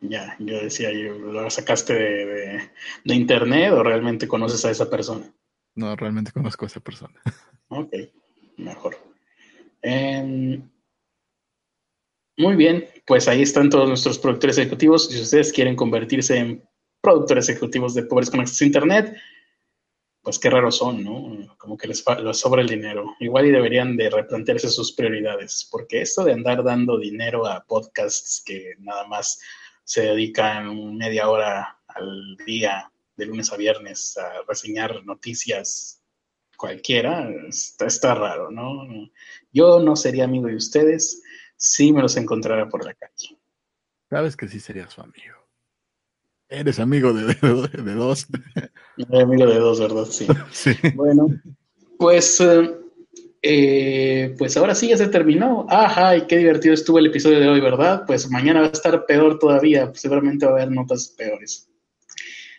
Ya, 0.00 0.36
yo 0.38 0.62
decía, 0.62 0.90
¿lo 0.92 1.50
sacaste 1.50 1.92
de, 1.92 2.70
internet 3.14 3.72
o 3.72 3.82
realmente 3.82 4.28
conoces 4.28 4.64
a 4.64 4.70
esa 4.70 4.88
persona? 4.88 5.30
No, 5.74 5.94
realmente 5.96 6.32
conozco 6.32 6.64
a 6.64 6.68
esa 6.68 6.80
persona. 6.80 7.20
Ok, 7.70 7.92
mejor. 8.56 8.96
Em, 9.82 10.62
muy 12.38 12.56
bien, 12.56 12.86
pues 13.06 13.26
ahí 13.28 13.42
están 13.42 13.68
todos 13.68 13.88
nuestros 13.88 14.18
productores 14.18 14.58
ejecutivos. 14.58 15.08
Si 15.08 15.20
ustedes 15.20 15.52
quieren 15.52 15.76
convertirse 15.76 16.38
en 16.38 16.62
productores 17.00 17.48
ejecutivos 17.48 17.94
de 17.94 18.04
Pobres 18.04 18.30
con 18.30 18.40
a 18.40 18.44
Internet, 18.60 19.16
pues 20.22 20.38
qué 20.38 20.50
raros 20.50 20.76
son, 20.76 21.02
¿no? 21.02 21.56
Como 21.56 21.76
que 21.76 21.88
les, 21.88 22.04
sobra 22.32 22.62
el 22.62 22.68
dinero. 22.68 23.16
Igual 23.18 23.46
y 23.46 23.50
deberían 23.50 23.96
de 23.96 24.10
replantearse 24.10 24.68
sus 24.68 24.92
prioridades, 24.92 25.68
porque 25.70 26.02
esto 26.02 26.24
de 26.24 26.32
andar 26.32 26.62
dando 26.62 26.98
dinero 26.98 27.46
a 27.46 27.64
podcasts 27.64 28.42
que 28.44 28.74
nada 28.78 29.06
más 29.06 29.40
se 29.84 30.02
dedican 30.02 30.96
media 30.96 31.28
hora 31.28 31.80
al 31.88 32.36
día, 32.46 32.92
de 33.16 33.26
lunes 33.26 33.52
a 33.52 33.56
viernes, 33.56 34.16
a 34.16 34.42
reseñar 34.46 35.04
noticias 35.04 36.02
cualquiera, 36.56 37.28
está 37.48 38.14
raro, 38.14 38.50
¿no? 38.50 38.86
Yo 39.52 39.80
no 39.80 39.96
sería 39.96 40.24
amigo 40.24 40.48
de 40.48 40.56
ustedes 40.56 41.22
si 41.58 41.92
me 41.92 42.00
los 42.00 42.16
encontrara 42.16 42.68
por 42.68 42.84
la 42.84 42.94
calle. 42.94 43.36
Sabes 44.08 44.36
que 44.36 44.48
sí 44.48 44.60
sería 44.60 44.88
su 44.88 45.02
amigo. 45.02 45.36
Eres 46.48 46.78
amigo 46.78 47.12
de, 47.12 47.26
de, 47.34 47.94
dos. 47.94 48.26
amigo 49.12 49.46
de 49.46 49.58
dos, 49.58 49.80
¿verdad? 49.80 50.06
Sí. 50.06 50.26
sí. 50.50 50.70
Bueno, 50.94 51.28
pues, 51.98 52.42
eh, 53.42 54.34
pues 54.38 54.56
ahora 54.56 54.74
sí 54.74 54.88
ya 54.88 54.96
se 54.96 55.08
terminó. 55.08 55.66
Ajá, 55.68 56.16
y 56.16 56.26
qué 56.26 56.38
divertido 56.38 56.72
estuvo 56.72 56.98
el 56.98 57.06
episodio 57.06 57.38
de 57.40 57.48
hoy, 57.48 57.60
¿verdad? 57.60 58.04
Pues 58.06 58.30
mañana 58.30 58.60
va 58.60 58.66
a 58.68 58.70
estar 58.70 59.04
peor 59.04 59.38
todavía. 59.38 59.92
seguramente 59.94 60.46
va 60.46 60.52
a 60.52 60.54
haber 60.54 60.70
notas 60.70 61.08
peores 61.08 61.68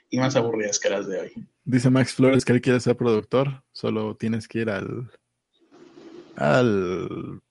y 0.09 0.19
más 0.19 0.35
aburridas 0.35 0.79
que 0.79 0.89
las 0.89 1.07
de 1.07 1.19
hoy. 1.21 1.31
Dice 1.63 1.89
Max 1.89 2.13
Flores 2.13 2.45
que 2.45 2.53
él 2.53 2.61
quiere 2.61 2.79
ser 2.79 2.95
productor. 2.95 3.63
Solo 3.71 4.15
tienes 4.15 4.47
que 4.47 4.59
ir 4.59 4.69
al. 4.69 5.11
al. 6.35 7.41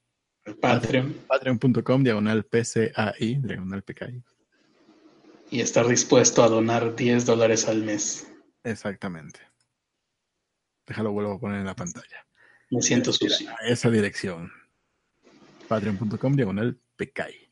Patreon. 0.56 1.14
Patreon.com, 1.28 2.02
diagonal 2.02 2.44
PCAI, 2.44 3.40
diagonal 3.42 3.82
PKI 3.82 4.22
y 5.50 5.60
estar 5.60 5.86
dispuesto 5.86 6.42
a 6.42 6.48
donar 6.48 6.94
10 6.94 7.26
dólares 7.26 7.68
al 7.68 7.82
mes. 7.82 8.30
Exactamente. 8.64 9.40
Déjalo, 10.86 11.12
vuelvo 11.12 11.34
a 11.34 11.40
poner 11.40 11.60
en 11.60 11.66
la 11.66 11.76
pantalla. 11.76 12.26
Me 12.70 12.82
siento 12.82 13.12
sucio. 13.12 13.50
A 13.50 13.66
esa 13.66 13.90
dirección. 13.90 14.50
Patreon.com 15.68 16.34
diagonal 16.34 16.78
PKI. 16.96 17.48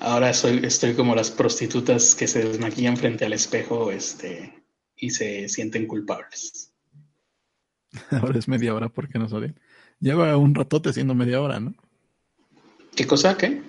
Ahora 0.00 0.32
soy, 0.34 0.60
estoy 0.64 0.94
como 0.94 1.14
las 1.14 1.30
prostitutas 1.30 2.14
que 2.14 2.26
se 2.26 2.44
desmaquillan 2.44 2.96
frente 2.96 3.24
al 3.24 3.32
espejo 3.32 3.92
este, 3.92 4.64
y 4.96 5.10
se 5.10 5.48
sienten 5.48 5.86
culpables. 5.86 6.72
Ahora 8.10 8.38
es 8.38 8.48
media 8.48 8.74
hora 8.74 8.88
porque 8.88 9.18
no 9.18 9.26
odian. 9.26 9.58
Lleva 10.00 10.36
un 10.36 10.54
ratote 10.54 10.92
siendo 10.92 11.14
media 11.14 11.40
hora, 11.40 11.60
¿no? 11.60 11.74
¿Qué 12.94 13.06
cosa? 13.06 13.36
¿Qué? 13.36 13.62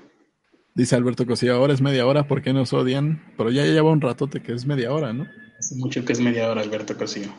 Dice 0.76 0.96
Alberto 0.96 1.26
Cosío, 1.26 1.56
ahora 1.56 1.74
es 1.74 1.82
media 1.82 2.06
hora, 2.06 2.28
¿por 2.28 2.42
qué 2.42 2.52
nos 2.52 2.74
odian? 2.74 3.24
Pero 3.38 3.52
ya 3.52 3.64
lleva 3.64 3.92
un 3.92 4.02
ratote 4.02 4.42
que 4.42 4.54
es 4.54 4.66
media 4.66 4.92
hora, 4.92 5.14
¿no? 5.14 5.28
Hace 5.60 5.76
mucho 5.76 6.04
que 6.04 6.14
es 6.14 6.20
media 6.20 6.50
hora, 6.50 6.62
Alberto 6.62 6.98
Cosío. 6.98 7.32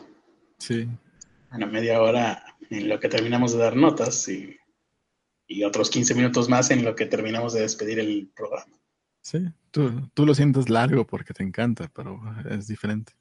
Sí. 0.57 0.87
Bueno, 1.49 1.67
media 1.67 2.01
hora 2.01 2.43
en 2.69 2.89
lo 2.89 2.99
que 2.99 3.09
terminamos 3.09 3.53
de 3.53 3.59
dar 3.59 3.75
notas 3.75 4.27
y, 4.29 4.57
otros 5.63 5.89
15 5.89 6.15
minutos 6.15 6.49
más 6.49 6.71
en 6.71 6.83
lo 6.83 6.95
que 6.95 7.05
terminamos 7.05 7.53
de 7.53 7.61
despedir 7.61 7.99
el 7.99 8.31
programa. 8.35 8.79
Sí, 9.21 9.39
tú, 9.71 10.25
lo 10.25 10.33
sientes 10.33 10.69
largo 10.69 11.05
porque 11.05 11.33
te 11.33 11.43
encanta, 11.43 11.91
pero 11.93 12.19
es 12.49 12.67
diferente. 12.67 13.13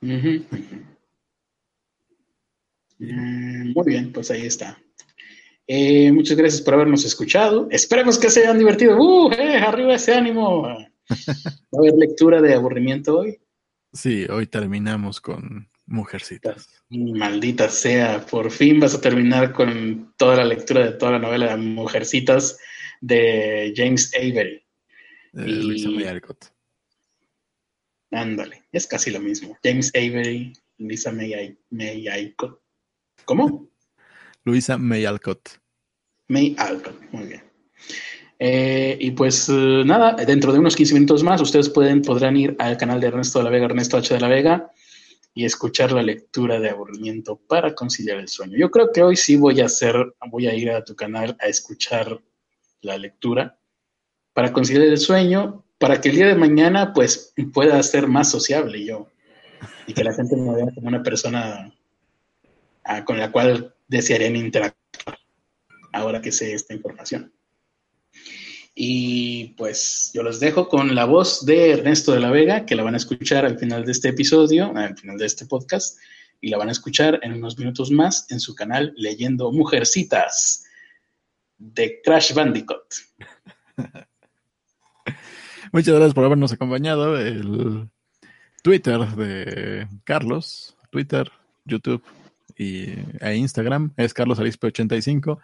Mm, 0.00 0.38
muy 3.74 3.84
bien, 3.84 4.12
pues 4.12 4.30
ahí 4.30 4.46
está. 4.46 4.78
Eh, 5.66 6.12
muchas 6.12 6.36
gracias 6.36 6.62
por 6.62 6.74
habernos 6.74 7.04
escuchado. 7.04 7.68
Esperemos 7.70 8.18
que 8.18 8.30
se 8.30 8.42
hayan 8.42 8.58
divertido. 8.58 8.96
¡Uh! 8.98 9.32
Eh, 9.32 9.56
¡Arriba 9.56 9.94
ese 9.94 10.14
ánimo! 10.14 10.62
¿Va 10.68 10.74
a 10.74 11.78
haber 11.78 11.94
lectura 11.94 12.40
de 12.40 12.54
aburrimiento 12.54 13.18
hoy? 13.18 13.38
Sí, 13.92 14.26
hoy 14.28 14.46
terminamos 14.46 15.20
con 15.20 15.68
Mujercitas. 15.86 16.68
Maldita 16.90 17.68
sea, 17.68 18.24
por 18.26 18.50
fin 18.50 18.80
vas 18.80 18.94
a 18.94 19.00
terminar 19.00 19.52
con 19.52 20.14
toda 20.16 20.36
la 20.36 20.44
lectura 20.44 20.84
de 20.84 20.92
toda 20.92 21.12
la 21.12 21.18
novela 21.18 21.48
de 21.50 21.56
Mujercitas 21.56 22.58
de 23.00 23.72
James 23.74 24.12
Avery. 24.14 24.62
De 25.32 25.46
Luisa 25.46 25.88
May 25.90 26.04
Alcott. 26.04 26.46
Ándale, 28.10 28.64
es 28.72 28.86
casi 28.86 29.10
lo 29.10 29.20
mismo. 29.20 29.56
James 29.62 29.92
Avery, 29.94 30.52
Luisa 30.78 31.12
May, 31.12 31.58
May 31.70 32.08
Alcott. 32.08 32.60
¿Cómo? 33.24 33.68
Luisa 34.46 34.78
May 34.78 35.04
Alcott. 35.04 35.58
May 36.28 36.54
Alcott, 36.56 36.94
muy 37.10 37.26
bien. 37.26 37.42
Eh, 38.38 38.96
y 39.00 39.10
pues 39.10 39.48
eh, 39.48 39.82
nada, 39.84 40.12
dentro 40.12 40.52
de 40.52 40.60
unos 40.60 40.76
15 40.76 40.94
minutos 40.94 41.24
más 41.24 41.40
ustedes 41.40 41.68
pueden, 41.68 42.00
podrán 42.00 42.36
ir 42.36 42.54
al 42.60 42.76
canal 42.76 43.00
de 43.00 43.08
Ernesto 43.08 43.40
de 43.40 43.44
la 43.44 43.50
Vega, 43.50 43.64
Ernesto 43.66 43.96
H. 43.96 44.14
de 44.14 44.20
la 44.20 44.28
Vega, 44.28 44.70
y 45.34 45.44
escuchar 45.44 45.90
la 45.90 46.02
lectura 46.02 46.60
de 46.60 46.70
aburrimiento 46.70 47.36
para 47.36 47.74
conciliar 47.74 48.18
el 48.18 48.28
sueño. 48.28 48.56
Yo 48.56 48.70
creo 48.70 48.92
que 48.92 49.02
hoy 49.02 49.16
sí 49.16 49.36
voy 49.36 49.60
a 49.60 49.66
hacer, 49.66 50.14
voy 50.30 50.46
a 50.46 50.54
ir 50.54 50.70
a 50.70 50.84
tu 50.84 50.94
canal 50.94 51.36
a 51.40 51.46
escuchar 51.46 52.20
la 52.82 52.96
lectura 52.98 53.58
para 54.32 54.52
conciliar 54.52 54.86
el 54.86 54.98
sueño, 54.98 55.64
para 55.78 56.00
que 56.00 56.10
el 56.10 56.16
día 56.16 56.26
de 56.28 56.36
mañana 56.36 56.92
pues 56.92 57.34
pueda 57.52 57.82
ser 57.82 58.06
más 58.06 58.30
sociable 58.30 58.84
yo 58.84 59.08
y 59.88 59.92
que 59.92 60.04
la 60.04 60.14
gente 60.14 60.36
me 60.36 60.54
vea 60.54 60.72
como 60.72 60.86
una 60.86 61.02
persona 61.02 61.74
ah, 62.84 63.04
con 63.04 63.18
la 63.18 63.32
cual 63.32 63.75
desearían 63.88 64.36
interactuar 64.36 65.18
ahora 65.92 66.20
que 66.20 66.32
sé 66.32 66.54
esta 66.54 66.74
información. 66.74 67.32
Y 68.74 69.54
pues 69.54 70.10
yo 70.12 70.22
los 70.22 70.38
dejo 70.38 70.68
con 70.68 70.94
la 70.94 71.06
voz 71.06 71.46
de 71.46 71.70
Ernesto 71.72 72.12
de 72.12 72.20
la 72.20 72.30
Vega, 72.30 72.66
que 72.66 72.74
la 72.74 72.82
van 72.82 72.92
a 72.92 72.98
escuchar 72.98 73.46
al 73.46 73.58
final 73.58 73.86
de 73.86 73.92
este 73.92 74.10
episodio, 74.10 74.76
al 74.76 74.96
final 74.98 75.16
de 75.16 75.24
este 75.24 75.46
podcast, 75.46 75.98
y 76.42 76.50
la 76.50 76.58
van 76.58 76.68
a 76.68 76.72
escuchar 76.72 77.18
en 77.22 77.32
unos 77.32 77.58
minutos 77.58 77.90
más 77.90 78.30
en 78.30 78.38
su 78.38 78.54
canal 78.54 78.92
Leyendo 78.96 79.50
Mujercitas 79.50 80.64
de 81.56 82.02
Crash 82.04 82.34
Bandicoot. 82.34 82.84
Muchas 85.72 85.94
gracias 85.94 86.14
por 86.14 86.24
habernos 86.26 86.52
acompañado. 86.52 87.18
El 87.18 87.88
Twitter 88.62 89.00
de 89.00 89.88
Carlos, 90.04 90.76
Twitter, 90.90 91.32
YouTube 91.64 92.02
y, 92.56 92.94
e 93.20 93.36
Instagram 93.36 93.92
es 93.96 94.14
Carlos 94.14 94.38
Arispe 94.38 94.68
85 94.68 95.40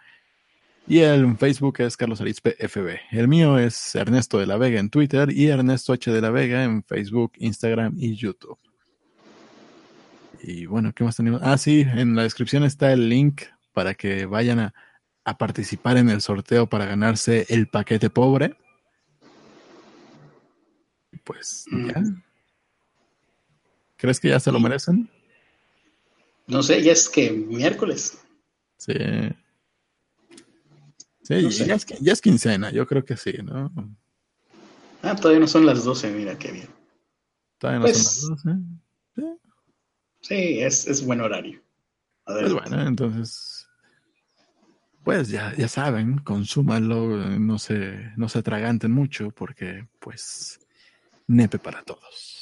y 0.87 0.99
el 0.99 1.37
Facebook 1.37 1.79
es 1.79 1.95
Carlos 1.95 2.19
Arispe 2.19 2.55
FB. 2.59 2.99
El 3.11 3.27
mío 3.27 3.57
es 3.57 3.95
Ernesto 3.95 4.37
de 4.37 4.47
la 4.47 4.57
Vega 4.57 4.79
en 4.79 4.89
Twitter 4.89 5.31
y 5.31 5.47
Ernesto 5.47 5.93
H 5.93 6.11
de 6.11 6.21
la 6.21 6.29
Vega 6.29 6.63
en 6.63 6.83
Facebook, 6.83 7.33
Instagram 7.37 7.95
y 7.97 8.15
YouTube. 8.15 8.59
Y 10.41 10.65
bueno, 10.65 10.91
¿qué 10.93 11.05
más 11.05 11.15
tenemos? 11.15 11.41
Ah, 11.41 11.57
sí, 11.57 11.85
en 11.87 12.15
la 12.15 12.23
descripción 12.23 12.65
está 12.65 12.91
el 12.91 13.07
link 13.07 13.43
para 13.71 13.93
que 13.93 14.25
vayan 14.25 14.59
a, 14.59 14.73
a 15.23 15.37
participar 15.37 15.95
en 15.95 16.09
el 16.09 16.21
sorteo 16.21 16.67
para 16.67 16.85
ganarse 16.85 17.45
el 17.49 17.67
paquete 17.67 18.09
pobre. 18.09 18.57
Pues 21.23 21.65
ya. 21.71 22.03
¿Crees 23.95 24.19
que 24.19 24.29
ya 24.29 24.39
se 24.41 24.51
lo 24.51 24.59
merecen? 24.59 25.09
No 26.47 26.61
sé, 26.61 26.81
ya 26.81 26.91
es 26.91 27.09
que 27.09 27.31
miércoles. 27.31 28.17
Sí. 28.77 28.93
Sí, 31.23 31.41
ya, 31.65 31.75
es, 31.75 31.85
ya, 32.01 32.11
es, 32.11 32.21
quincena, 32.21 32.69
yo 32.71 32.85
creo 32.85 33.05
que 33.05 33.15
sí, 33.15 33.31
¿no? 33.41 33.71
Ah, 35.01 35.15
todavía 35.15 35.39
no 35.39 35.47
son 35.47 35.65
las 35.65 35.85
12, 35.85 36.11
mira 36.11 36.37
qué 36.37 36.51
bien. 36.51 36.67
Todavía 37.57 37.79
no 37.79 37.87
son 37.87 37.93
pues, 37.93 38.29
las 38.29 38.43
12. 38.43 38.59
Sí, 39.15 39.23
sí 40.21 40.59
es, 40.59 40.87
es, 40.87 41.05
buen 41.05 41.21
horario. 41.21 41.61
Pues 42.25 42.51
bueno, 42.51 42.87
entonces, 42.87 43.67
pues 45.03 45.29
ya, 45.29 45.53
ya 45.55 45.69
saben, 45.69 46.17
consúmanlo, 46.19 47.17
no 47.39 47.57
se, 47.57 48.11
no 48.17 48.27
se 48.27 48.39
atraganten 48.39 48.91
mucho 48.91 49.31
porque, 49.31 49.87
pues, 49.99 50.59
nepe 51.27 51.59
para 51.59 51.83
todos. 51.83 52.32